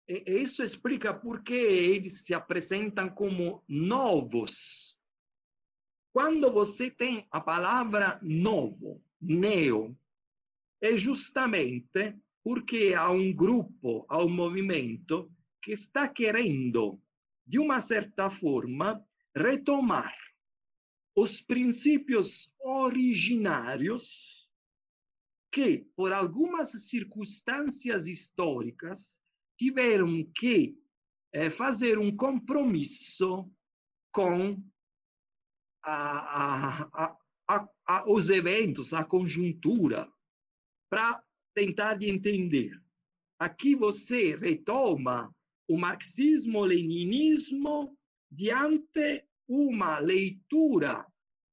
Isso 0.09 0.63
explica 0.63 1.13
por 1.13 1.43
que 1.43 1.53
eles 1.53 2.25
se 2.25 2.33
apresentam 2.33 3.09
como 3.09 3.63
novos. 3.67 4.97
Quando 6.11 6.51
você 6.51 6.89
tem 6.89 7.27
a 7.29 7.39
palavra 7.39 8.19
novo, 8.23 9.03
neo, 9.21 9.95
é 10.81 10.97
justamente 10.97 12.17
porque 12.43 12.95
há 12.97 13.11
um 13.11 13.31
grupo, 13.31 14.03
há 14.09 14.23
um 14.23 14.29
movimento 14.29 15.31
que 15.61 15.73
está 15.73 16.07
querendo, 16.07 16.99
de 17.45 17.59
uma 17.59 17.79
certa 17.79 18.31
forma, 18.31 19.05
retomar 19.35 20.15
os 21.15 21.39
princípios 21.39 22.51
originários 22.59 24.49
que, 25.51 25.85
por 25.95 26.11
algumas 26.11 26.71
circunstâncias 26.89 28.07
históricas, 28.07 29.21
tiveram 29.59 30.23
que 30.33 30.75
eh, 31.33 31.49
fazer 31.49 31.99
um 31.99 32.15
compromisso 32.15 33.51
com 34.11 34.63
a, 35.83 36.87
a, 36.93 37.17
a, 37.85 38.09
os 38.09 38.29
eventos, 38.29 38.93
a 38.93 39.03
conjuntura, 39.03 40.09
para 40.89 41.21
tentar 41.53 41.95
de 41.95 42.09
entender. 42.09 42.81
Aqui 43.37 43.75
você 43.75 44.37
retoma 44.37 45.29
o 45.67 45.77
marxismo-leninismo 45.77 47.97
diante 48.31 49.25
uma 49.47 49.99
leitura 49.99 51.05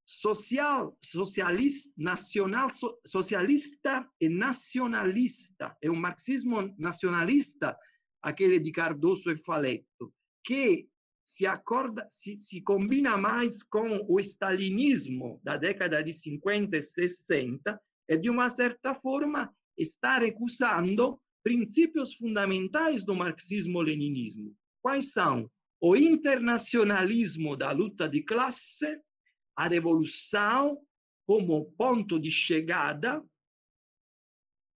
social, 0.06 0.96
socialista, 1.02 1.92
nacional, 1.96 2.68
socialista 3.04 4.08
e 4.20 4.28
nacionalista. 4.28 5.76
É 5.82 5.90
um 5.90 5.96
marxismo 5.96 6.72
nacionalista, 6.78 7.76
aquele 8.26 8.58
de 8.58 8.72
Cardoso 8.72 9.30
e 9.30 9.36
Faleto, 9.36 10.12
que 10.42 10.88
se 11.24 11.46
acorda, 11.46 12.04
se, 12.10 12.36
se 12.36 12.60
combina 12.60 13.16
mais 13.16 13.62
com 13.62 14.04
o 14.08 14.18
stalinismo 14.18 15.40
da 15.44 15.56
década 15.56 16.02
de 16.02 16.12
50 16.12 16.76
e 16.76 16.82
60 16.82 17.80
e, 18.08 18.16
de 18.16 18.28
uma 18.28 18.48
certa 18.48 18.96
forma, 18.96 19.54
está 19.78 20.18
recusando 20.18 21.20
princípios 21.44 22.14
fundamentais 22.14 23.04
do 23.04 23.14
marxismo-leninismo. 23.14 24.52
Quais 24.82 25.12
são? 25.12 25.48
O 25.80 25.94
internacionalismo 25.94 27.56
da 27.56 27.70
luta 27.70 28.08
de 28.08 28.22
classe, 28.22 29.00
a 29.54 29.68
revolução 29.68 30.82
como 31.24 31.70
ponto 31.78 32.18
de 32.18 32.32
chegada, 32.32 33.24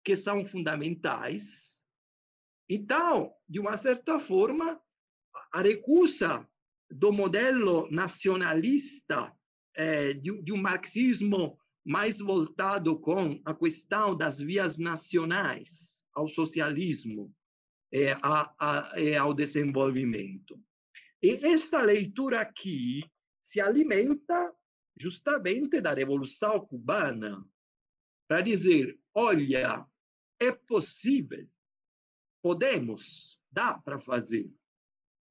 que 0.05 0.17
são 0.17 0.45
fundamentais. 0.45 1.76
Então, 2.69 3.33
de 3.49 3.61
uma 3.61 3.77
certa 3.77 4.19
forma, 4.19 4.81
a 5.53 5.63
recusa 5.63 6.47
do 6.91 7.13
modelo 7.13 7.89
nacionalista, 7.91 9.33
eh, 9.75 10.15
de, 10.15 10.43
de 10.43 10.53
um 10.53 10.57
marxismo 10.57 11.59
mais 11.85 12.19
voltado 12.19 12.99
com 12.99 13.41
a 13.45 13.55
questão 13.55 14.17
das 14.17 14.39
vias 14.39 14.77
nacionais 14.77 16.05
ao 16.13 16.29
socialismo 16.29 17.33
e, 17.93 18.09
a, 18.23 18.55
a, 18.59 19.01
e 19.01 19.15
ao 19.15 19.33
desenvolvimento. 19.33 20.61
E 21.23 21.31
esta 21.47 21.83
leitura 21.83 22.41
aqui 22.41 23.05
se 23.41 23.61
alimenta 23.61 24.53
justamente 24.99 25.81
da 25.81 25.95
Revolução 25.95 26.67
Cubana, 26.67 27.47
para 28.29 28.41
dizer: 28.41 28.99
olha, 29.15 29.87
é 30.41 30.51
possível, 30.51 31.47
podemos, 32.47 33.37
dá 33.51 33.75
para 33.75 33.99
fazer. 33.99 34.49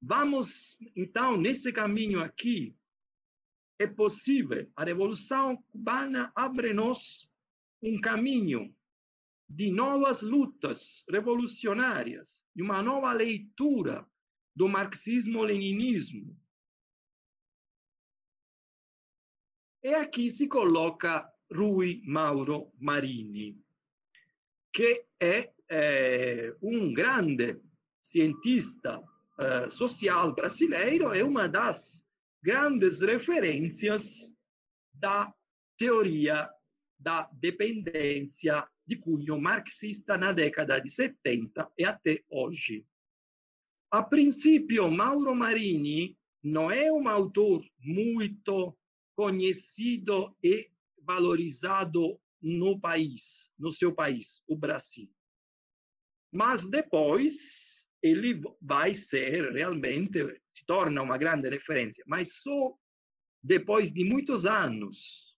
Vamos, 0.02 0.76
então, 0.94 1.34
nesse 1.34 1.72
caminho 1.72 2.20
aqui, 2.20 2.76
é 3.78 3.86
possível. 3.86 4.70
A 4.76 4.84
Revolução 4.84 5.56
Cubana 5.68 6.30
abre-nos 6.36 7.26
um 7.82 7.98
caminho 8.02 8.76
de 9.48 9.70
novas 9.70 10.20
lutas 10.20 11.02
revolucionárias, 11.08 12.44
de 12.54 12.62
uma 12.62 12.82
nova 12.82 13.10
leitura 13.14 14.06
do 14.54 14.68
marxismo-leninismo. 14.68 16.38
E 19.82 19.94
aqui 19.94 20.30
se 20.30 20.46
coloca 20.48 21.26
Rui 21.50 22.02
Mauro 22.04 22.70
Marini, 22.78 23.58
que 24.70 25.06
é, 25.18 25.55
é 25.70 26.54
um 26.62 26.92
grande 26.92 27.60
cientista 28.00 29.00
uh, 29.00 29.70
social 29.70 30.34
brasileiro, 30.34 31.12
é 31.12 31.22
uma 31.24 31.48
das 31.48 32.04
grandes 32.42 33.00
referências 33.00 34.32
da 34.94 35.32
teoria 35.76 36.48
da 36.98 37.28
dependência 37.32 38.66
de 38.86 38.96
cunho 38.96 39.38
marxista 39.40 40.16
na 40.16 40.32
década 40.32 40.80
de 40.80 40.88
70 40.88 41.70
e 41.76 41.84
até 41.84 42.22
hoje. 42.30 42.86
A 43.90 44.02
princípio, 44.02 44.90
Mauro 44.90 45.34
Marini 45.34 46.16
não 46.42 46.70
é 46.70 46.90
um 46.90 47.08
autor 47.08 47.64
muito 47.80 48.76
conhecido 49.14 50.36
e 50.42 50.70
valorizado 51.02 52.20
no 52.40 52.78
país, 52.78 53.50
no 53.58 53.72
seu 53.72 53.92
país, 53.92 54.42
o 54.46 54.56
Brasil. 54.56 55.10
Mas 56.32 56.68
depois 56.68 57.86
ele 58.02 58.40
vai 58.60 58.94
ser 58.94 59.52
realmente, 59.52 60.40
se 60.52 60.64
torna 60.66 61.02
uma 61.02 61.18
grande 61.18 61.48
referência, 61.48 62.04
mas 62.06 62.36
só 62.40 62.74
depois 63.42 63.92
de 63.92 64.04
muitos 64.04 64.46
anos. 64.46 65.36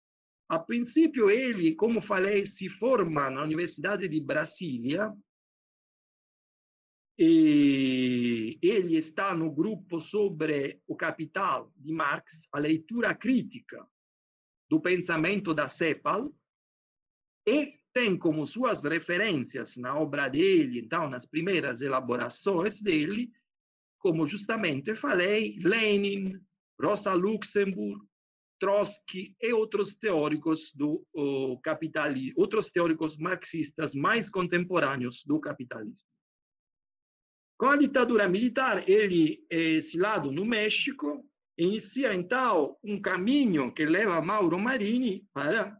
A 0.48 0.58
princípio, 0.58 1.30
ele, 1.30 1.74
como 1.74 2.00
falei, 2.00 2.46
se 2.46 2.68
forma 2.68 3.28
na 3.30 3.42
Universidade 3.42 4.08
de 4.08 4.20
Brasília, 4.20 5.14
e 7.18 8.58
ele 8.62 8.96
está 8.96 9.34
no 9.34 9.50
grupo 9.50 10.00
sobre 10.00 10.80
o 10.86 10.96
Capital 10.96 11.72
de 11.76 11.92
Marx, 11.92 12.48
a 12.52 12.58
leitura 12.58 13.14
crítica 13.14 13.86
do 14.70 14.80
pensamento 14.80 15.52
da 15.52 15.68
CEPAL, 15.68 16.32
e 17.46 17.78
tem 17.92 18.16
como 18.16 18.46
suas 18.46 18.84
referências 18.84 19.76
na 19.76 19.98
obra 19.98 20.28
dele, 20.28 20.80
então, 20.80 21.08
nas 21.08 21.26
primeiras 21.26 21.80
elaborações 21.80 22.80
dele, 22.80 23.30
como 23.98 24.26
justamente 24.26 24.94
falei, 24.94 25.58
Lenin, 25.62 26.40
Rosa 26.80 27.12
Luxemburg, 27.12 28.00
Trotsky 28.60 29.36
e 29.40 29.52
outros 29.52 29.94
teóricos 29.94 30.72
do 30.74 31.04
capitalismo, 31.62 32.40
outros 32.40 32.70
teóricos 32.70 33.16
marxistas 33.16 33.94
mais 33.94 34.28
contemporâneos 34.28 35.24
do 35.24 35.40
capitalismo. 35.40 36.06
Com 37.56 37.66
a 37.66 37.76
ditadura 37.76 38.28
militar, 38.28 38.88
ele 38.88 39.44
é 39.50 39.56
exilado 39.56 40.30
no 40.30 40.44
México, 40.44 41.24
inicia 41.56 42.14
então 42.14 42.76
um 42.82 43.00
caminho 43.00 43.72
que 43.72 43.84
leva 43.84 44.22
Mauro 44.22 44.58
Marini 44.58 45.26
para 45.32 45.76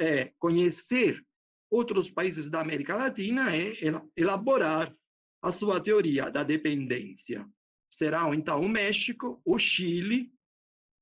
é, 0.00 0.32
conhecer 0.38 1.24
outros 1.72 2.10
países 2.10 2.50
da 2.50 2.60
América 2.60 2.94
Latina 2.94 3.56
e 3.56 3.80
elaborar 4.14 4.94
a 5.40 5.50
sua 5.50 5.80
teoria 5.80 6.30
da 6.30 6.44
dependência. 6.44 7.48
Serão, 7.90 8.34
então, 8.34 8.60
o 8.60 8.68
México, 8.68 9.40
o 9.44 9.56
Chile, 9.56 10.30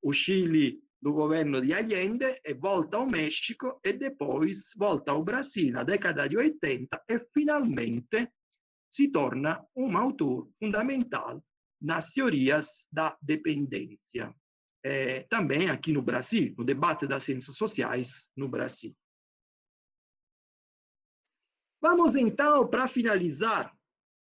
o 0.00 0.12
Chile 0.12 0.80
do 1.02 1.12
governo 1.12 1.60
de 1.60 1.74
Allende, 1.74 2.40
e 2.44 2.54
volta 2.54 2.98
ao 2.98 3.06
México, 3.06 3.80
e 3.84 3.92
depois 3.92 4.70
volta 4.76 5.10
ao 5.10 5.24
Brasil 5.24 5.72
na 5.72 5.82
década 5.82 6.28
de 6.28 6.36
80, 6.36 7.02
e 7.08 7.18
finalmente 7.18 8.28
se 8.88 9.08
torna 9.08 9.64
um 9.74 9.96
autor 9.96 10.48
fundamental 10.58 11.42
nas 11.80 12.12
teorias 12.12 12.86
da 12.92 13.16
dependência. 13.20 14.32
É, 14.84 15.20
também 15.24 15.68
aqui 15.68 15.92
no 15.92 16.02
Brasil, 16.02 16.54
no 16.56 16.64
debate 16.64 17.06
das 17.06 17.24
ciências 17.24 17.56
sociais 17.56 18.30
no 18.36 18.48
Brasil. 18.48 18.94
Vamos 21.80 22.14
então, 22.14 22.68
para 22.68 22.86
finalizar 22.86 23.74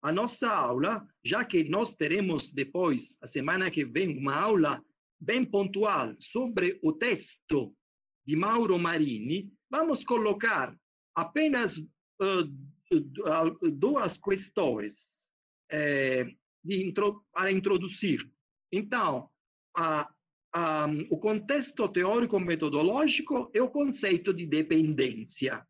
a 0.03 0.13
nossa 0.13 0.49
aula, 0.51 1.09
já 1.25 1.43
que 1.43 1.65
nós 1.65 1.95
teremos 1.95 2.53
depois, 2.53 3.17
a 3.23 3.27
semana 3.27 3.71
que 3.71 3.83
vem, 3.83 4.19
uma 4.19 4.37
aula 4.37 4.85
bem 5.19 5.43
pontual 5.43 6.15
sobre 6.21 6.79
o 6.83 6.93
texto 6.93 7.75
de 8.27 8.37
Mauro 8.37 8.79
Marini, 8.79 9.51
vamos 9.71 10.05
colocar 10.05 10.77
apenas 11.15 11.79
uh, 11.79 13.71
duas 13.73 14.19
questões 14.19 15.33
é, 15.71 16.25
de 16.63 16.85
intro, 16.85 17.25
para 17.33 17.51
introduzir. 17.51 18.31
Então, 18.71 19.31
a, 19.75 20.13
a, 20.53 20.87
o 21.11 21.19
contexto 21.19 21.89
teórico-metodológico 21.89 23.51
e 23.55 23.61
o 23.61 23.71
conceito 23.71 24.35
de 24.35 24.45
dependência 24.45 25.67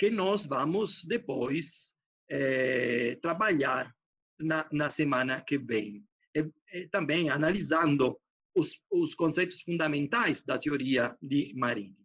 que 0.00 0.08
nós 0.08 0.46
vamos 0.46 1.04
depois 1.04 1.94
é, 2.30 3.16
trabalhar 3.16 3.94
na, 4.40 4.66
na, 4.72 4.88
semana 4.88 5.42
que 5.42 5.58
vem. 5.58 6.02
E, 6.34 6.50
e 6.72 6.88
também 6.88 7.28
analisando 7.28 8.18
os, 8.54 8.80
os, 8.90 9.14
conceitos 9.14 9.60
fundamentais 9.60 10.42
da 10.42 10.58
teoria 10.58 11.14
de 11.20 11.52
Marini. 11.54 11.98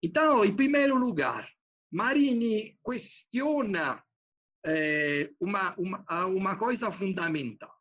Então, 0.00 0.44
em 0.44 0.54
primeiro 0.54 0.96
lugar, 0.96 1.50
Marini 1.90 2.78
questiona 2.86 4.00
é, 4.64 5.32
uma, 5.40 5.74
uma, 5.76 6.26
uma 6.26 6.56
coisa 6.56 6.92
fundamental. 6.92 7.74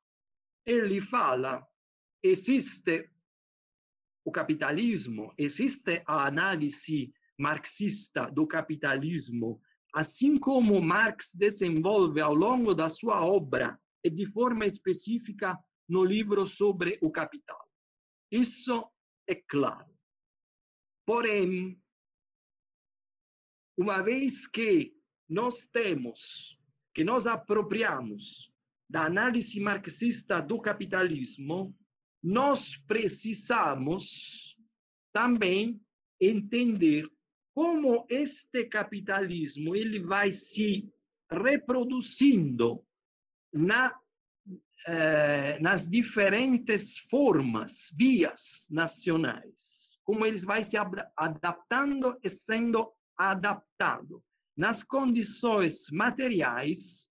Ele 0.66 1.00
fala: 1.00 1.64
existe 2.24 3.08
o 4.26 4.32
capitalismo, 4.32 5.32
existe 5.38 6.02
a 6.08 6.26
análise 6.26 7.14
marxista 7.40 8.30
do 8.30 8.46
capitalismo, 8.46 9.62
assim 9.94 10.38
como 10.38 10.82
Marx 10.82 11.34
desenvolve 11.34 12.20
ao 12.20 12.36
longo 12.36 12.76
da 12.76 12.90
sua 12.90 13.26
obra 13.26 13.80
e 14.04 14.10
de 14.10 14.26
forma 14.26 14.66
específica 14.66 15.58
no 15.88 16.04
livro 16.04 16.46
sobre 16.46 17.00
o 17.02 17.10
capital. 17.10 17.66
Isso 18.32 18.88
é 19.28 19.36
claro. 19.36 19.90
Porém, 21.06 21.82
uma 23.78 24.02
vez 24.02 24.46
que 24.46 24.94
nós 25.28 25.66
temos, 25.66 26.60
que 26.94 27.04
nós 27.04 27.26
apropriamos 27.26 28.52
da 28.90 29.06
análise 29.06 29.60
marxista 29.60 30.42
do 30.42 30.60
capitalismo, 30.60 31.76
nós 32.22 32.76
precisamos 32.76 34.58
também 35.14 35.82
entender 36.20 37.10
como 37.54 38.06
este 38.10 38.66
capitalismo 38.66 39.76
ele 39.76 40.00
vai 40.00 40.32
se 40.32 40.90
reproduzindo 41.32 42.86
na, 43.54 43.94
eh, 44.88 45.60
nas 45.60 45.90
diferentes 45.90 46.98
formas, 46.98 47.92
vias 47.96 48.68
nacionais, 48.70 49.98
como 50.04 50.26
ele 50.26 50.40
vai 50.40 50.64
se 50.64 50.78
adaptando 51.18 52.18
e 52.24 52.30
sendo 52.30 52.92
adaptado 53.18 54.24
nas 54.56 54.84
condições 54.84 55.90
materiais 55.92 57.10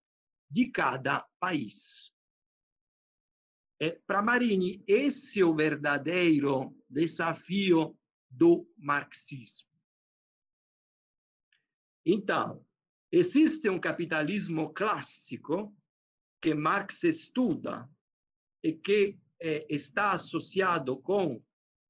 de 0.50 0.70
cada 0.70 1.26
país. 1.38 2.12
É, 3.80 3.92
Para 4.06 4.22
Marini, 4.22 4.82
esse 4.86 5.40
é 5.40 5.44
o 5.44 5.54
verdadeiro 5.54 6.74
desafio 6.90 7.96
do 8.28 8.68
marxismo. 8.76 9.68
Então, 12.10 12.64
existe 13.12 13.68
um 13.68 13.78
capitalismo 13.78 14.72
clássico 14.72 15.76
que 16.40 16.54
Marx 16.54 17.04
estuda 17.04 17.86
e 18.64 18.72
que 18.72 19.18
é, 19.38 19.66
está 19.68 20.12
associado 20.12 20.96
com 20.96 21.38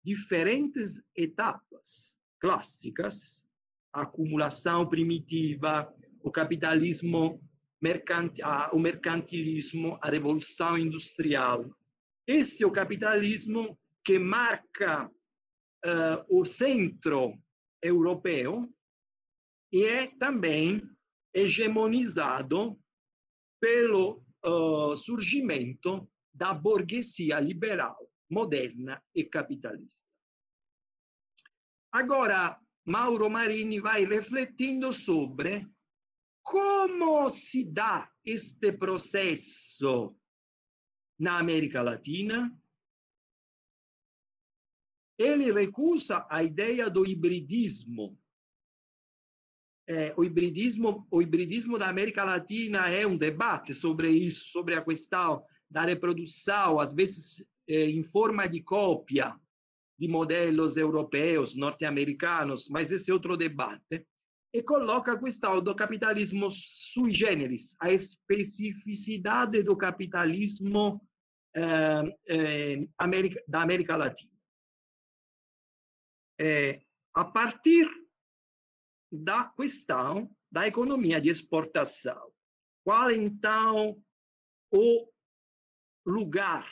diferentes 0.04 1.00
etapas 1.14 2.18
clássicas, 2.40 3.46
a 3.92 4.02
acumulação 4.02 4.88
primitiva, 4.88 5.94
o 6.20 6.32
capitalismo 6.32 7.40
mercantil, 7.80 8.44
o 8.72 8.78
mercantilismo, 8.80 10.00
a 10.02 10.10
revolução 10.10 10.76
industrial. 10.76 11.64
Esse 12.26 12.64
é 12.64 12.66
o 12.66 12.72
capitalismo 12.72 13.78
que 14.02 14.18
marca 14.18 15.06
uh, 15.06 16.40
o 16.40 16.44
centro 16.44 17.38
europeu 17.80 18.68
e 19.72 19.84
é 19.84 20.06
também 20.18 20.80
hegemonizado 21.34 22.78
pelo 23.60 24.24
uh, 24.44 24.96
surgimento 24.96 26.10
da 26.32 26.54
burguesia 26.54 27.40
liberal, 27.40 28.10
moderna 28.30 29.02
e 29.14 29.24
capitalista. 29.24 30.08
Agora, 31.92 32.60
Mauro 32.84 33.28
Marini 33.28 33.80
vai 33.80 34.04
refletindo 34.04 34.92
sobre 34.92 35.68
como 36.42 37.28
se 37.28 37.64
dá 37.64 38.10
este 38.24 38.72
processo 38.72 40.16
na 41.18 41.38
América 41.38 41.82
Latina. 41.82 42.56
Ele 45.18 45.52
recusa 45.52 46.26
a 46.30 46.42
ideia 46.42 46.88
do 46.88 47.04
hibridismo, 47.04 48.18
é, 49.88 50.12
o 50.18 50.22
hibridismo, 50.22 51.06
o 51.10 51.22
hibridismo 51.22 51.78
da 51.78 51.88
América 51.88 52.22
Latina 52.22 52.90
é 52.90 53.06
um 53.06 53.16
debate 53.16 53.72
sobre 53.72 54.10
isso, 54.10 54.44
sobre 54.50 54.74
a 54.74 54.84
questão 54.84 55.42
da 55.70 55.82
reprodução, 55.82 56.78
às 56.78 56.92
vezes 56.92 57.42
é, 57.66 57.86
em 57.86 58.02
forma 58.02 58.46
de 58.46 58.62
cópia 58.62 59.34
de 59.98 60.06
modelos 60.06 60.76
europeus, 60.76 61.56
norte-americanos, 61.56 62.68
mas 62.68 62.92
esse 62.92 63.10
é 63.10 63.14
outro 63.14 63.36
debate. 63.36 64.06
E 64.52 64.62
coloca 64.62 65.12
a 65.12 65.18
questão 65.18 65.60
do 65.60 65.74
capitalismo 65.74 66.50
sui 66.50 67.12
generis, 67.12 67.74
a 67.80 67.90
especificidade 67.90 69.62
do 69.62 69.76
capitalismo 69.76 71.00
é, 71.54 72.86
América, 72.98 73.42
da 73.48 73.62
América 73.62 73.96
Latina. 73.96 74.30
a 77.14 77.24
partir 77.24 77.88
da 79.10 79.44
questão 79.44 80.30
da 80.50 80.66
economia 80.66 81.20
de 81.20 81.28
exportação. 81.28 82.32
Qual, 82.84 83.10
então, 83.10 84.02
o 84.70 85.08
lugar 86.06 86.66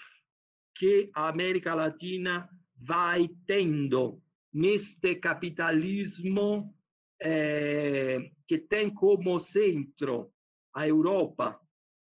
que 0.75 1.11
a 1.15 1.29
América 1.29 1.75
Latina 1.75 2.49
vai 2.77 3.29
tendo 3.47 4.23
neste 4.53 5.15
capitalismo 5.17 6.75
eh, 7.21 8.31
que 8.47 8.59
tem 8.59 8.93
como 8.93 9.41
centro 9.41 10.33
a 10.75 10.87
Europa 10.87 11.61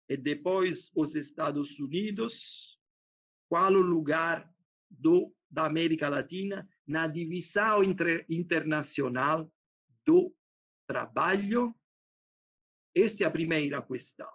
e 0.09 0.17
depois 0.17 0.91
os 0.95 1.15
Estados 1.15 1.79
Unidos? 1.79 2.79
Qual 3.47 3.73
o 3.73 3.81
lugar 3.81 4.51
do, 4.89 5.33
da 5.49 5.65
América 5.65 6.09
Latina 6.09 6.67
na 6.85 7.07
divisão 7.07 7.83
inter, 7.83 8.25
internacional 8.29 9.51
do 10.05 10.33
trabalho? 10.87 11.75
Esta 12.95 13.23
é 13.23 13.27
a 13.27 13.31
primeira 13.31 13.81
questão. 13.81 14.31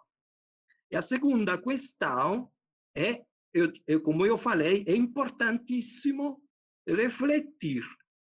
E 0.90 0.96
a 0.96 1.02
segunda 1.02 1.56
questão 1.60 2.50
é, 2.96 3.24
eu, 3.52 4.02
como 4.02 4.26
eu 4.26 4.36
falei, 4.36 4.84
é 4.86 4.94
importantíssimo 4.94 6.42
refletir 6.86 7.84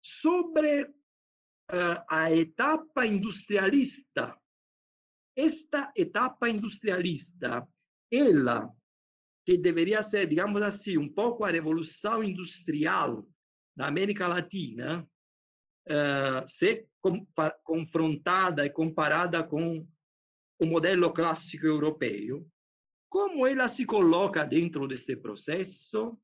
sobre 0.02 0.84
uh, 0.84 2.04
a 2.08 2.30
etapa 2.32 3.06
industrialista. 3.06 4.36
Esta 5.36 5.90
etapa 5.96 6.48
industrialista, 6.48 7.66
ela 8.10 8.70
que 9.44 9.56
deveria 9.56 10.02
ser, 10.02 10.26
digamos 10.28 10.62
assim, 10.62 10.98
um 10.98 11.12
pouco 11.12 11.44
a 11.44 11.50
revolução 11.50 12.22
industrial 12.22 13.26
da 13.76 13.88
América 13.88 14.28
Latina, 14.28 15.08
uh, 15.88 16.46
se 16.48 16.86
confrontada 17.64 18.64
e 18.64 18.70
comparada 18.70 19.42
com 19.44 19.86
o 20.58 20.66
modelo 20.66 21.12
clássico 21.12 21.66
europeu, 21.66 22.46
como 23.08 23.46
ela 23.46 23.68
se 23.68 23.84
coloca 23.84 24.44
dentro 24.44 24.86
deste 24.86 25.16
processo? 25.16 26.18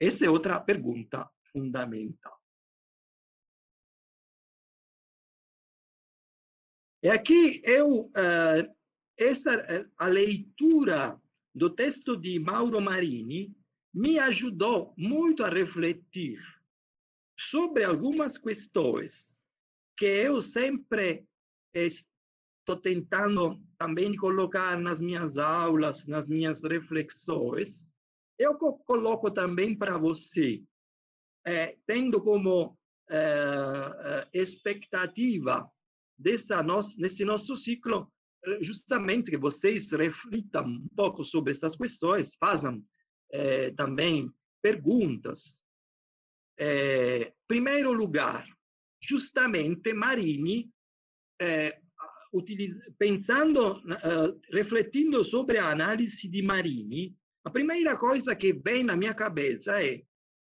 Essa 0.00 0.26
é 0.26 0.30
outra 0.30 0.60
pergunta 0.60 1.28
fundamental. 1.52 2.38
E 7.02 7.08
aqui 7.10 7.60
eu 7.64 8.06
uh, 8.06 8.74
essa 9.18 9.90
a 9.98 10.06
leitura 10.06 11.20
do 11.54 11.70
texto 11.70 12.16
de 12.16 12.38
Mauro 12.38 12.80
Marini 12.80 13.54
me 13.92 14.18
ajudou 14.18 14.94
muito 14.96 15.44
a 15.44 15.48
refletir 15.48 16.40
sobre 17.38 17.84
algumas 17.84 18.38
questões 18.38 19.44
que 19.96 20.06
eu 20.06 20.42
sempre 20.42 21.26
estou 21.74 22.76
tentando 22.80 23.60
também 23.78 24.14
colocar 24.16 24.78
nas 24.78 25.00
minhas 25.00 25.38
aulas, 25.38 26.06
nas 26.06 26.28
minhas 26.28 26.62
reflexões, 26.62 27.92
eu 28.38 28.56
coloco 28.56 29.30
também 29.30 29.76
para 29.76 29.96
você, 29.96 30.62
é, 31.46 31.76
tendo 31.86 32.20
como 32.20 32.76
é, 33.10 34.28
expectativa 34.32 35.70
dessa 36.18 36.62
nosso, 36.62 37.00
nesse 37.00 37.24
nosso 37.24 37.54
ciclo, 37.54 38.10
justamente 38.60 39.30
que 39.30 39.36
vocês 39.36 39.90
reflitam 39.92 40.66
um 40.66 40.88
pouco 40.94 41.24
sobre 41.24 41.52
essas 41.52 41.76
questões, 41.76 42.34
façam 42.36 42.82
é, 43.30 43.70
também 43.72 44.30
perguntas. 44.62 45.63
É, 46.56 47.32
primeiro 47.46 47.92
lugar, 47.92 48.46
justamente 49.00 49.92
Marini, 49.92 50.70
eh, 51.40 51.80
pensando, 52.98 53.78
uh, 53.78 54.40
refletindo 54.50 55.22
sobre 55.24 55.58
a 55.58 55.70
análise 55.70 56.28
de 56.28 56.42
Marini, 56.42 57.16
a 57.44 57.50
primeira 57.50 57.96
coisa 57.96 58.34
que 58.34 58.52
vem 58.52 58.82
na 58.82 58.96
minha 58.96 59.14
cabeça 59.14 59.82
é, 59.82 60.02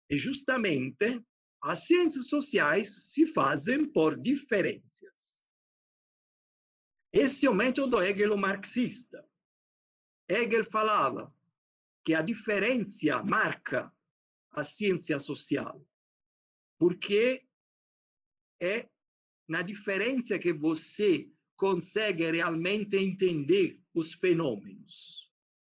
é 0.09 0.17
justamente 0.17 1.21
as 1.63 1.87
ciências 1.87 2.29
sociais 2.29 3.11
se 3.13 3.27
fazem 3.27 3.85
por 3.85 4.19
diferenças. 4.19 5.51
Esse 7.13 7.47
é 7.47 7.51
o 7.51 7.55
método 7.55 8.01
Hegel 8.01 8.37
marxista. 8.37 9.27
Hegel 10.29 10.65
falava 10.65 11.35
que 12.05 12.15
a 12.15 12.23
diferença 12.23 13.23
marca 13.23 13.93
a 14.53 14.63
ciência 14.63 15.19
social, 15.19 15.85
porque 16.81 17.47
é 18.59 18.89
na 19.47 19.61
diferença 19.61 20.39
que 20.39 20.51
você 20.51 21.31
consegue 21.55 22.31
realmente 22.31 22.97
entender 22.97 23.79
os 23.93 24.15
fenômenos. 24.15 25.31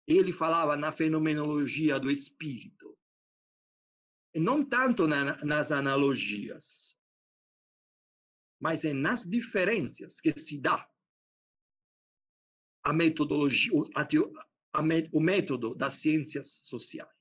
Ele 0.05 0.31
falava 0.31 0.77
na 0.77 0.91
fenomenologia 0.91 1.99
do 1.99 2.11
espírito, 2.11 2.95
não 4.35 4.63
tanto 4.63 5.07
na, 5.07 5.43
nas 5.43 5.71
analogias. 5.71 6.95
mas 8.59 8.85
é 8.85 8.93
nas 8.93 9.25
diferenças 9.25 10.21
que 10.21 10.31
se 10.37 10.59
dá 10.59 10.87
a 12.83 12.93
metodologia, 12.93 13.71
a, 13.95 14.03
a, 14.03 14.81
o 15.11 15.19
método 15.19 15.73
das 15.73 15.95
ciências 15.95 16.61
sociais. 16.65 17.20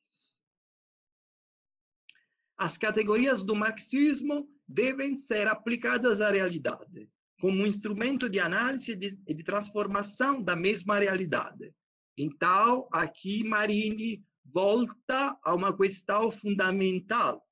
As 2.60 2.76
categorias 2.76 3.42
do 3.42 3.54
marxismo 3.54 4.46
devem 4.68 5.16
ser 5.16 5.48
aplicadas 5.48 6.20
à 6.20 6.30
realidade, 6.30 7.08
como 7.40 7.62
um 7.62 7.66
instrumento 7.66 8.28
de 8.28 8.38
análise 8.38 8.92
e 9.26 9.34
de 9.34 9.42
transformação 9.42 10.42
da 10.42 10.54
mesma 10.54 10.98
realidade. 10.98 11.74
Então, 12.18 12.86
aqui 12.92 13.42
Marini 13.42 14.22
volta 14.44 15.38
a 15.42 15.54
uma 15.54 15.74
questão 15.74 16.30
fundamental 16.30 17.42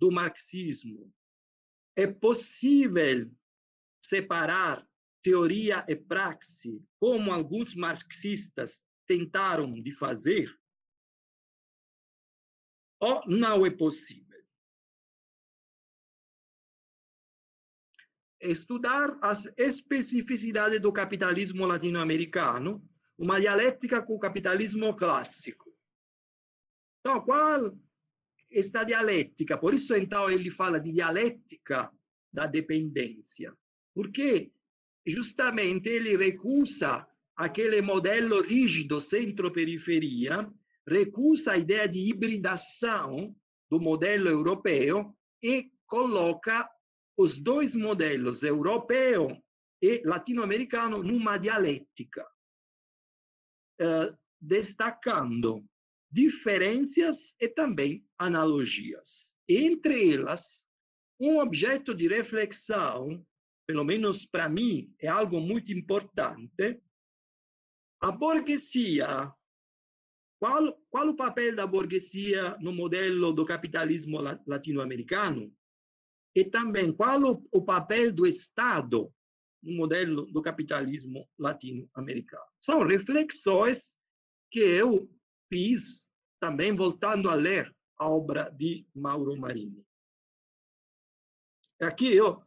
do 0.00 0.10
marxismo. 0.10 1.08
É 1.94 2.04
possível 2.04 3.30
separar 4.02 4.84
teoria 5.22 5.84
e 5.86 5.94
praxe, 5.94 6.82
como 6.98 7.32
alguns 7.32 7.76
marxistas 7.76 8.84
tentaram 9.06 9.72
de 9.80 9.94
fazer? 9.94 10.52
Ou 13.00 13.22
não 13.26 13.66
é 13.66 13.70
possível? 13.70 14.24
Estudar 18.40 19.18
as 19.22 19.46
especificidades 19.56 20.80
do 20.80 20.92
capitalismo 20.92 21.64
latino-americano, 21.64 22.86
uma 23.16 23.40
dialética 23.40 24.02
com 24.02 24.14
o 24.14 24.18
capitalismo 24.18 24.94
clássico. 24.94 25.72
Então, 27.00 27.20
qual 27.22 27.76
esta 28.50 28.84
dialética? 28.84 29.58
Por 29.58 29.74
isso, 29.74 29.94
então, 29.94 30.30
ele 30.30 30.50
fala 30.50 30.78
de 30.78 30.92
dialética 30.92 31.90
da 32.32 32.46
dependência. 32.46 33.56
Porque 33.94 34.52
justamente 35.06 35.88
ele 35.88 36.16
recusa 36.16 37.06
aquele 37.36 37.80
modelo 37.82 38.40
rígido 38.40 39.00
centro-periferia, 39.00 40.52
recusa 40.86 41.52
a 41.52 41.56
ideia 41.56 41.88
de 41.88 42.00
hibridação 42.00 43.34
do 43.70 43.80
modelo 43.80 44.28
europeu 44.28 45.14
e 45.42 45.70
coloca 45.86 46.68
os 47.16 47.38
dois 47.38 47.74
modelos, 47.74 48.42
europeu 48.42 49.36
e 49.82 50.02
latino-americano, 50.04 51.02
numa 51.02 51.36
dialética, 51.36 52.26
eh, 53.80 54.14
destacando 54.40 55.64
diferenças 56.10 57.34
e 57.40 57.48
também 57.48 58.06
analogias. 58.18 59.36
Entre 59.48 60.14
elas, 60.14 60.68
um 61.20 61.38
objeto 61.38 61.94
de 61.94 62.08
reflexão 62.08 63.24
pelo 63.66 63.84
menos 63.84 64.26
para 64.26 64.48
mim, 64.48 64.94
é 65.00 65.08
algo 65.08 65.40
muito 65.40 65.72
importante. 65.72 66.80
A 68.00 68.10
burguesia, 68.10 69.32
qual, 70.38 70.78
qual 70.90 71.08
o 71.08 71.16
papel 71.16 71.54
da 71.54 71.66
burguesia 71.66 72.56
no 72.60 72.72
modelo 72.72 73.32
do 73.32 73.44
capitalismo 73.44 74.20
latino-americano? 74.46 75.52
E 76.34 76.44
também 76.44 76.92
qual 76.92 77.22
o, 77.22 77.48
o 77.52 77.62
papel 77.62 78.12
do 78.12 78.26
Estado 78.26 79.12
no 79.62 79.76
modelo 79.76 80.26
do 80.26 80.42
capitalismo 80.42 81.28
latino-americano? 81.38 82.44
São 82.60 82.86
reflexões 82.86 83.98
que 84.50 84.60
eu 84.60 85.08
fiz 85.48 86.10
também 86.40 86.74
voltando 86.74 87.30
a 87.30 87.34
ler 87.34 87.74
a 87.98 88.08
obra 88.08 88.50
de 88.50 88.86
Mauro 88.94 89.36
Marini. 89.36 89.84
Aqui 91.80 92.14
eu 92.14 92.44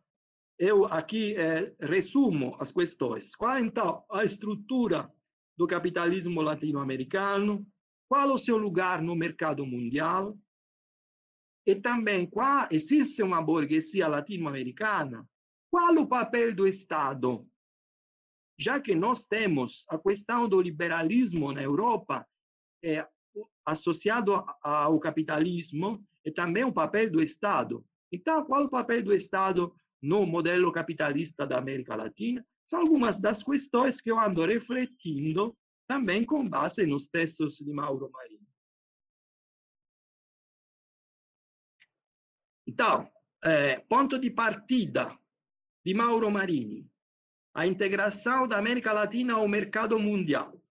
eu 0.60 0.86
aqui 0.86 1.36
é, 1.36 1.74
resumo 1.80 2.58
as 2.60 2.72
questões. 2.72 3.36
Qual, 3.36 3.60
então, 3.60 4.04
a 4.12 4.24
estrutura 4.24 5.12
do 5.56 5.68
capitalismo 5.68 6.42
latino-americano? 6.42 7.66
Qual 8.10 8.32
o 8.32 8.38
seu 8.38 8.58
lugar 8.58 9.02
no 9.02 9.16
mercado 9.16 9.66
mundial? 9.66 10.38
E 11.66 11.76
também, 11.76 12.26
qual, 12.26 12.68
existe 12.72 13.22
uma 13.22 13.42
burguesia 13.42 14.08
latino-americana? 14.08 15.28
Qual 15.70 15.94
o 15.96 16.08
papel 16.08 16.56
do 16.56 16.66
Estado? 16.66 17.46
Já 18.58 18.80
que 18.80 18.96
nós 18.96 19.26
temos 19.26 19.86
a 19.90 19.98
questão 19.98 20.48
do 20.48 20.62
liberalismo 20.62 21.52
na 21.52 21.62
Europa, 21.62 22.26
é, 22.84 23.06
associado 23.66 24.46
ao 24.62 25.00
capitalismo, 25.00 26.04
e 26.26 26.32
também 26.32 26.64
o 26.64 26.74
papel 26.74 27.10
do 27.12 27.22
Estado. 27.22 27.86
Então, 28.12 28.46
qual 28.46 28.64
o 28.64 28.70
papel 28.70 29.04
do 29.04 29.14
Estado 29.14 29.74
no 30.02 30.26
modelo 30.26 30.72
capitalista 30.72 31.46
da 31.46 31.58
América 31.58 31.96
Latina, 31.96 32.46
são 32.66 32.82
algumas 32.82 33.20
das 33.20 33.42
questões 33.42 34.02
que 34.02 34.12
eu 34.12 34.20
ando 34.20 34.46
refletindo 34.46 35.56
também 35.88 36.26
com 36.26 36.48
base 36.48 36.86
nos 36.86 37.08
textos 37.08 37.58
de 37.58 37.72
Mauro 37.72 38.10
Marini. 38.12 38.48
Então, 42.68 43.10
é, 43.44 43.80
ponto 43.80 44.20
de 44.20 44.30
partida 44.30 45.18
de 45.86 45.94
Mauro 45.94 46.30
Marini, 46.30 46.90
a 47.54 47.66
integração 47.66 48.48
da 48.48 48.58
América 48.58 48.92
Latina 48.92 49.36
ao 49.36 49.48
mercado 49.48 49.98
mundial. 49.98 50.62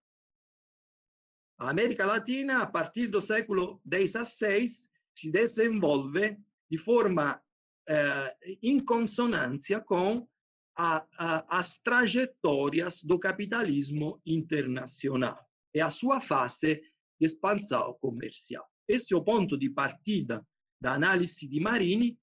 A 1.58 1.70
América 1.70 2.04
Latina, 2.04 2.62
a 2.62 2.66
partir 2.66 3.08
do 3.08 3.20
século 3.20 3.80
XVI, 3.90 4.68
se 4.68 5.30
desenvolve 5.32 6.36
de 6.70 6.76
forma 6.76 7.42
eh, 7.88 8.36
in 8.62 8.80
consonância 8.80 9.80
com 9.80 10.08
a, 10.10 10.18
a, 10.18 10.35
as 10.76 11.78
trajetórias 11.78 13.02
do 13.02 13.18
capitalismo 13.18 14.20
internacional 14.26 15.48
e 15.74 15.80
a 15.80 15.88
sua 15.88 16.20
fase 16.20 16.82
de 17.18 17.26
expansão 17.26 17.94
comercial. 17.94 18.66
Esse 18.86 19.14
é 19.14 19.16
o 19.16 19.24
ponto 19.24 19.56
de 19.56 19.70
partida 19.70 20.46
da 20.80 20.92
análise 20.92 21.48
de 21.48 21.58
Marini, 21.60 22.18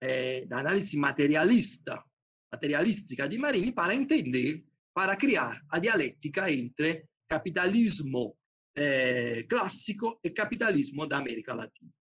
eh, 0.00 0.44
da 0.46 0.58
análise 0.58 0.96
materialista, 0.96 2.04
materialística 2.52 3.28
de 3.28 3.38
Marini, 3.38 3.72
para 3.72 3.94
entender, 3.94 4.64
para 4.92 5.16
criar 5.16 5.62
a 5.68 5.78
dialética 5.78 6.50
entre 6.50 7.06
capitalismo 7.28 8.36
eh, 8.74 9.44
clássico 9.44 10.18
e 10.22 10.30
capitalismo 10.30 11.06
da 11.06 11.18
América 11.18 11.54
Latina. 11.54 11.92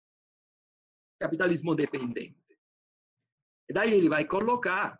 Capitalismo 1.20 1.76
dependente. 1.76 2.58
E 3.70 3.74
daí 3.74 3.93
ele 3.93 4.10
vai 4.10 4.26
colocar 4.26 4.99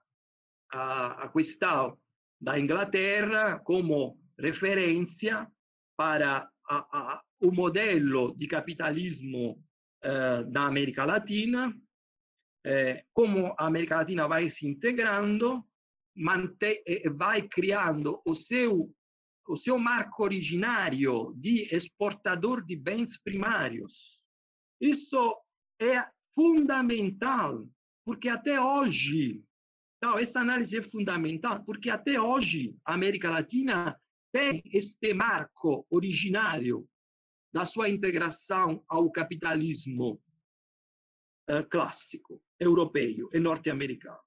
a, 0.72 1.24
a 1.26 1.30
questão 1.30 1.97
da 2.39 2.59
Inglaterra 2.59 3.59
como 3.59 4.19
referência 4.39 5.47
para 5.95 6.49
a, 6.67 6.78
a, 6.78 7.24
o 7.39 7.51
modelo 7.51 8.36
de 8.36 8.47
capitalismo 8.47 9.63
eh, 10.03 10.43
da 10.45 10.65
América 10.65 11.05
Latina, 11.05 11.72
eh, 12.65 13.03
como 13.13 13.53
a 13.57 13.65
América 13.67 13.97
Latina 13.97 14.28
vai 14.28 14.49
se 14.49 14.65
integrando, 14.67 15.63
mante 16.15 16.84
e 16.86 17.09
vai 17.09 17.47
criando 17.47 18.22
o 18.26 18.36
seu 18.36 18.93
o 19.47 19.57
seu 19.57 19.78
marco 19.78 20.24
originário 20.24 21.34
de 21.36 21.67
exportador 21.76 22.63
de 22.63 22.76
bens 22.76 23.17
primários. 23.17 24.22
Isso 24.80 25.38
é 25.80 26.07
fundamental 26.34 27.67
porque 28.05 28.30
até 28.30 28.61
hoje, 28.61 29.43
então, 30.04 30.18
essa 30.18 30.39
análise 30.39 30.76
é 30.76 30.82
fundamental, 30.82 31.64
porque 31.64 31.88
até 31.88 32.20
hoje 32.20 32.76
a 32.84 32.95
América 32.95 33.30
Latina 33.30 33.95
tem 34.32 34.64
este 34.74 35.14
marco 35.14 35.86
originário 35.91 36.89
da 37.54 37.66
sua 37.66 37.88
integração 37.88 38.84
ao 38.88 39.12
capitalismo 39.12 40.20
uh, 41.47 41.64
clássico, 41.70 42.41
europeu 42.60 43.30
e 43.32 43.39
norte-americano. 43.39 44.18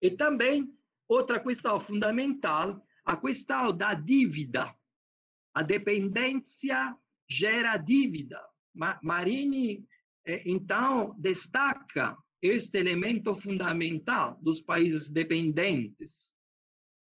E 0.00 0.10
também, 0.10 0.74
outra 1.06 1.38
questão 1.38 1.78
fundamental, 1.78 2.82
a 3.04 3.18
questão 3.18 3.76
da 3.76 3.92
dívida. 3.92 4.74
A 5.52 5.62
dependência 5.62 6.96
gera 7.28 7.76
dívida. 7.76 8.42
Marini 9.02 9.86
é, 10.24 10.42
então, 10.48 11.14
destaca 11.18 12.16
este 12.42 12.78
elemento 12.78 13.36
fundamental 13.36 14.36
dos 14.42 14.60
países 14.60 15.08
dependentes, 15.08 16.36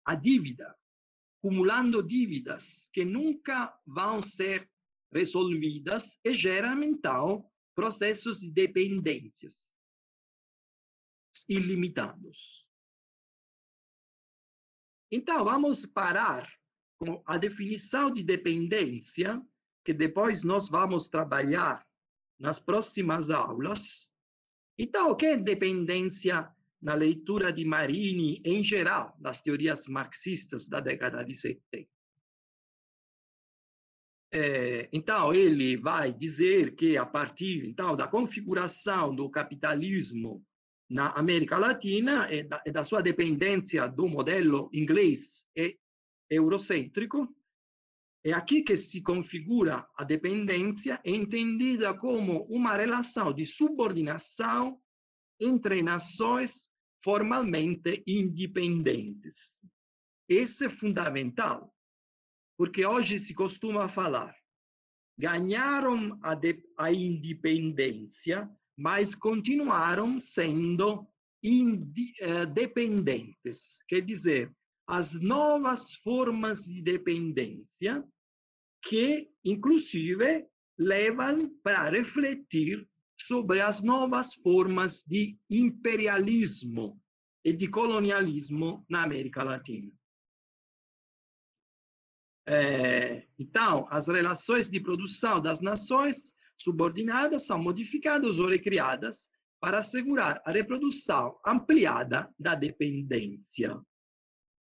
a 0.04 0.16
dívida, 0.16 0.76
acumulando 1.38 2.02
dívidas 2.02 2.90
que 2.92 3.06
nunca 3.06 3.80
vão 3.86 4.22
ser 4.22 4.68
resolvidas 5.14 6.18
e 6.24 6.34
geram, 6.34 6.84
então, 6.84 7.48
processos 7.76 8.40
de 8.40 8.50
dependências 8.50 9.74
ilimitados. 11.48 12.68
Então, 15.12 15.44
vamos 15.44 15.86
parar 15.86 16.52
com 16.98 17.22
a 17.26 17.38
definição 17.38 18.12
de 18.12 18.24
dependência, 18.24 19.42
que 19.84 19.94
depois 19.94 20.44
nós 20.44 20.70
vamos 20.70 21.08
trabalhar 21.08 21.88
nas 22.40 22.60
próximas 22.60 23.30
aulas, 23.30 24.10
Então, 24.82 25.12
o 25.12 25.16
que 25.16 25.26
é 25.26 25.36
dependência 25.36 26.50
na 26.82 26.94
leitura 26.94 27.52
de 27.52 27.66
Marini, 27.66 28.42
em 28.46 28.64
geral, 28.64 29.14
das 29.20 29.42
teorias 29.42 29.88
marxistas 29.88 30.70
da 30.70 30.80
década 30.80 31.22
de 31.22 31.36
70? 31.36 31.86
É, 34.32 34.88
então, 34.94 35.34
ele 35.34 35.76
vai 35.76 36.14
dizer 36.14 36.76
que, 36.76 36.96
a 36.96 37.06
partir 37.06 37.66
então, 37.66 37.94
da 37.94 38.08
configuração 38.08 39.14
do 39.14 39.30
capitalismo 39.30 40.42
na 40.90 41.10
América 41.10 41.58
Latina 41.58 42.34
e 42.34 42.44
da, 42.44 42.64
e 42.66 42.72
da 42.72 42.86
sua 42.86 43.02
dependência 43.02 43.86
do 43.86 44.08
modelo 44.08 44.70
inglês 44.72 45.46
e 45.58 45.78
eurocêntrico, 46.30 47.28
é 48.24 48.34
aqui 48.34 48.64
que 48.64 48.76
se 48.76 49.02
configura 49.02 49.88
a 49.96 50.04
dependência 50.04 51.00
entendida 51.06 51.94
como 51.94 52.44
uma 52.46 52.76
relação 52.76 53.34
de 53.34 53.46
subordinação 53.46 54.82
entre 55.40 55.82
nações 55.82 56.70
formalmente 57.04 58.04
independentes. 58.06 59.62
Isso 60.28 60.66
é 60.66 60.70
fundamental, 60.70 61.74
porque 62.58 62.86
hoje 62.86 63.20
se 63.20 63.34
costuma 63.34 63.88
falar 63.88 64.36
ganharam 65.20 66.18
a, 66.24 66.34
de, 66.34 66.64
a 66.78 66.94
independência, 66.94 68.50
mas 68.78 69.14
continuaram 69.14 70.18
sendo 70.18 71.06
independentes. 71.44 73.82
Eh, 73.82 73.84
Quer 73.90 74.00
dizer, 74.02 74.56
as 74.90 75.14
novas 75.14 75.94
formas 75.94 76.66
de 76.66 76.82
dependência 76.82 78.04
que, 78.82 79.30
inclusive, 79.46 80.48
levam 80.80 81.48
para 81.62 81.92
refletir 81.92 82.90
sobre 83.16 83.62
as 83.62 83.84
novas 83.84 84.34
formas 84.34 85.04
de 85.06 85.38
imperialismo 85.48 87.00
e 87.46 87.54
de 87.54 87.68
colonialismo 87.68 88.84
na 88.90 89.04
América 89.04 89.44
Latina. 89.44 89.92
É, 92.48 93.28
então, 93.38 93.86
as 93.92 94.08
relações 94.08 94.72
de 94.72 94.80
produção 94.80 95.40
das 95.40 95.62
nações 95.62 96.34
subordinadas 96.58 97.46
são 97.46 97.62
modificadas 97.62 98.40
ou 98.40 98.48
recriadas 98.48 99.30
para 99.60 99.78
assegurar 99.78 100.42
a 100.44 100.52
reprodução 100.52 101.40
ampliada 101.46 102.34
da 102.40 102.56
dependência. 102.56 103.80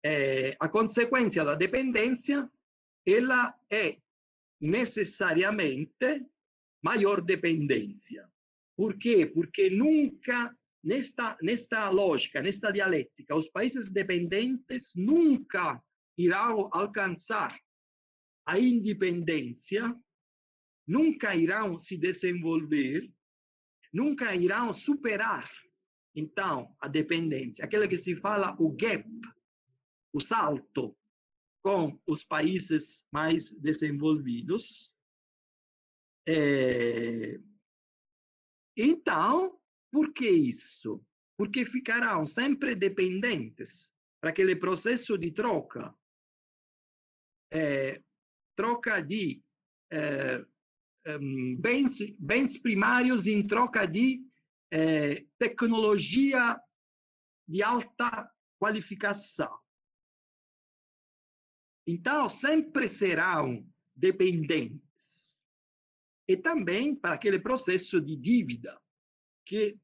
É, 0.04 0.56
a 0.60 0.68
consequência 0.68 1.44
da 1.44 1.54
dependência 1.54 2.48
ela 3.04 3.54
é 3.70 3.98
necessariamente 4.60 6.24
maior 6.82 7.20
dependência. 7.20 8.28
Por 8.76 8.98
quê? 8.98 9.26
Porque 9.26 9.70
nunca, 9.70 10.54
nesta, 10.82 11.36
nesta 11.40 11.88
lógica, 11.88 12.42
nesta 12.42 12.70
dialética, 12.70 13.34
os 13.34 13.48
países 13.48 13.90
dependentes 13.90 14.92
nunca 14.94 15.82
irão 16.18 16.68
alcançar 16.72 17.58
a 18.46 18.58
independência, 18.58 19.94
nunca 20.86 21.34
irão 21.34 21.78
se 21.78 21.96
desenvolver, 21.96 23.10
nunca 23.92 24.34
irão 24.34 24.72
superar, 24.72 25.50
então, 26.14 26.74
a 26.80 26.88
dependência. 26.88 27.64
Aquela 27.64 27.86
que 27.86 27.98
se 27.98 28.16
fala 28.16 28.56
o 28.58 28.70
gap, 28.70 29.04
o 30.16 30.20
salto 30.20 30.96
com 31.62 32.00
os 32.06 32.24
países 32.24 33.04
mais 33.12 33.50
desenvolvidos. 33.50 34.96
É... 36.26 37.38
Então, 38.74 39.60
por 39.92 40.14
que 40.14 40.26
isso? 40.26 41.04
Porque 41.36 41.66
ficarão 41.66 42.24
sempre 42.24 42.74
dependentes 42.74 43.92
para 44.18 44.30
aquele 44.30 44.56
processo 44.56 45.18
de 45.18 45.30
troca. 45.32 45.94
É, 47.52 48.02
troca 48.56 49.02
de 49.02 49.42
é, 49.92 50.44
bens, 51.58 51.98
bens 52.18 52.58
primários 52.58 53.26
em 53.26 53.46
troca 53.46 53.86
de 53.86 54.24
é, 54.72 55.26
tecnologia 55.38 56.58
de 57.46 57.62
alta 57.62 58.30
qualificação. 58.58 59.65
Então, 61.86 62.28
sempre 62.28 62.88
serão 62.88 63.64
dependentes. 63.94 65.40
E 66.28 66.36
também 66.36 66.94
para 66.94 67.14
aquele 67.14 67.38
processo 67.38 68.00
de 68.00 68.16
dívida, 68.16 68.80
que 69.44 69.78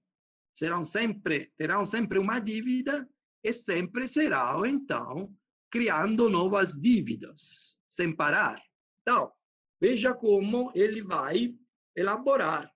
serão 0.53 0.85
sempre, 0.85 1.53
terão 1.57 1.87
sempre 1.87 2.19
uma 2.19 2.41
dívida 2.41 3.09
e 3.45 3.53
sempre 3.53 4.09
serão, 4.09 4.67
então, 4.67 5.33
criando 5.71 6.29
novas 6.29 6.73
dívidas 6.73 7.79
sem 7.89 8.15
parar. 8.15 8.61
Então, 9.03 9.33
veja 9.81 10.13
como 10.13 10.73
ele 10.75 11.03
vai 11.03 11.55
elaborar 11.95 12.73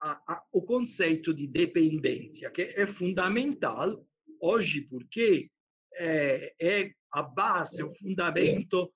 a, 0.00 0.34
a, 0.34 0.44
o 0.52 0.62
conceito 0.62 1.32
de 1.32 1.46
dependência, 1.46 2.50
que 2.50 2.62
é 2.62 2.86
fundamental 2.86 4.06
hoje, 4.40 4.82
porque 4.82 5.50
é, 5.94 6.54
é 6.60 6.94
a 7.14 7.22
base, 7.22 7.82
o 7.82 7.94
fundamento 7.94 8.92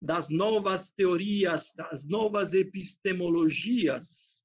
das 0.00 0.30
novas 0.30 0.90
teorias, 0.90 1.72
das 1.74 2.06
novas 2.06 2.54
epistemologias. 2.54 4.44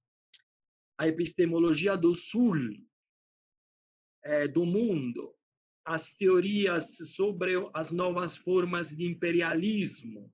A 0.97 1.07
epistemologia 1.07 1.97
do 1.97 2.15
Sul, 2.15 2.55
é, 4.23 4.47
do 4.47 4.65
mundo, 4.65 5.35
as 5.83 6.13
teorias 6.13 6.97
sobre 7.15 7.53
as 7.73 7.91
novas 7.91 8.37
formas 8.37 8.95
de 8.95 9.05
imperialismo, 9.05 10.31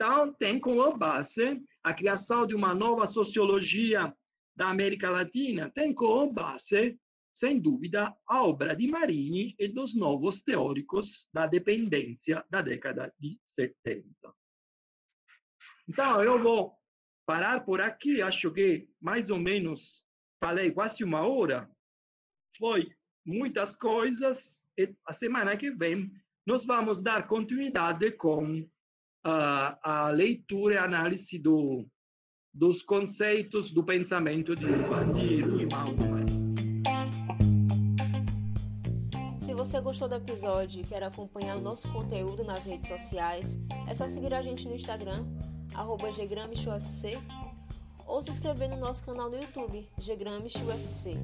então, 0.00 0.32
tem 0.32 0.60
como 0.60 0.96
base 0.96 1.60
a 1.82 1.92
criação 1.92 2.46
de 2.46 2.54
uma 2.54 2.72
nova 2.72 3.04
sociologia 3.04 4.14
da 4.54 4.68
América 4.68 5.10
Latina, 5.10 5.72
tem 5.74 5.92
como 5.92 6.32
base, 6.32 6.96
sem 7.38 7.60
dúvida, 7.60 8.12
a 8.26 8.42
obra 8.42 8.74
de 8.74 8.88
Marini 8.88 9.54
e 9.58 9.68
dos 9.68 9.94
novos 9.94 10.42
teóricos 10.42 11.28
da 11.32 11.46
dependência 11.46 12.44
da 12.50 12.60
década 12.60 13.14
de 13.16 13.38
70. 13.46 14.04
Então, 15.88 16.20
eu 16.22 16.38
vou 16.42 16.76
parar 17.24 17.60
por 17.64 17.80
aqui, 17.80 18.20
acho 18.20 18.50
que 18.50 18.88
mais 19.00 19.30
ou 19.30 19.38
menos 19.38 20.04
falei 20.42 20.72
quase 20.72 21.04
uma 21.04 21.26
hora, 21.26 21.70
foi 22.56 22.90
muitas 23.24 23.76
coisas, 23.76 24.66
e 24.76 24.92
a 25.06 25.12
semana 25.12 25.56
que 25.56 25.70
vem 25.70 26.10
nós 26.44 26.64
vamos 26.64 27.00
dar 27.00 27.28
continuidade 27.28 28.10
com 28.12 28.68
a, 29.24 30.06
a 30.06 30.10
leitura 30.10 30.74
e 30.74 30.78
análise 30.78 31.38
do, 31.38 31.86
dos 32.52 32.82
conceitos 32.82 33.70
do 33.70 33.84
pensamento 33.84 34.56
de, 34.56 34.66
de 34.66 35.42
Louis 35.42 36.07
você 39.68 39.82
gostou 39.82 40.08
do 40.08 40.14
episódio 40.14 40.80
e 40.80 40.84
quer 40.84 41.02
acompanhar 41.02 41.54
o 41.58 41.60
nosso 41.60 41.92
conteúdo 41.92 42.42
nas 42.42 42.64
redes 42.64 42.88
sociais, 42.88 43.58
é 43.86 43.92
só 43.92 44.08
seguir 44.08 44.32
a 44.32 44.40
gente 44.40 44.66
no 44.66 44.74
Instagram, 44.74 45.22
arroba 45.74 46.08
ou 48.06 48.22
se 48.22 48.30
inscrever 48.30 48.70
no 48.70 48.78
nosso 48.78 49.04
canal 49.04 49.28
no 49.28 49.36
YouTube, 49.36 49.86
GramishUFC. 49.98 51.18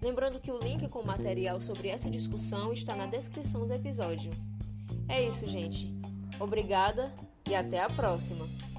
Lembrando 0.00 0.40
que 0.40 0.50
o 0.50 0.58
link 0.58 0.88
com 0.88 1.00
o 1.00 1.06
material 1.06 1.60
sobre 1.60 1.88
essa 1.88 2.10
discussão 2.10 2.72
está 2.72 2.96
na 2.96 3.04
descrição 3.04 3.66
do 3.66 3.74
episódio. 3.74 4.32
É 5.06 5.22
isso, 5.22 5.46
gente. 5.46 5.86
Obrigada 6.40 7.12
e 7.46 7.54
até 7.54 7.82
a 7.82 7.90
próxima! 7.90 8.73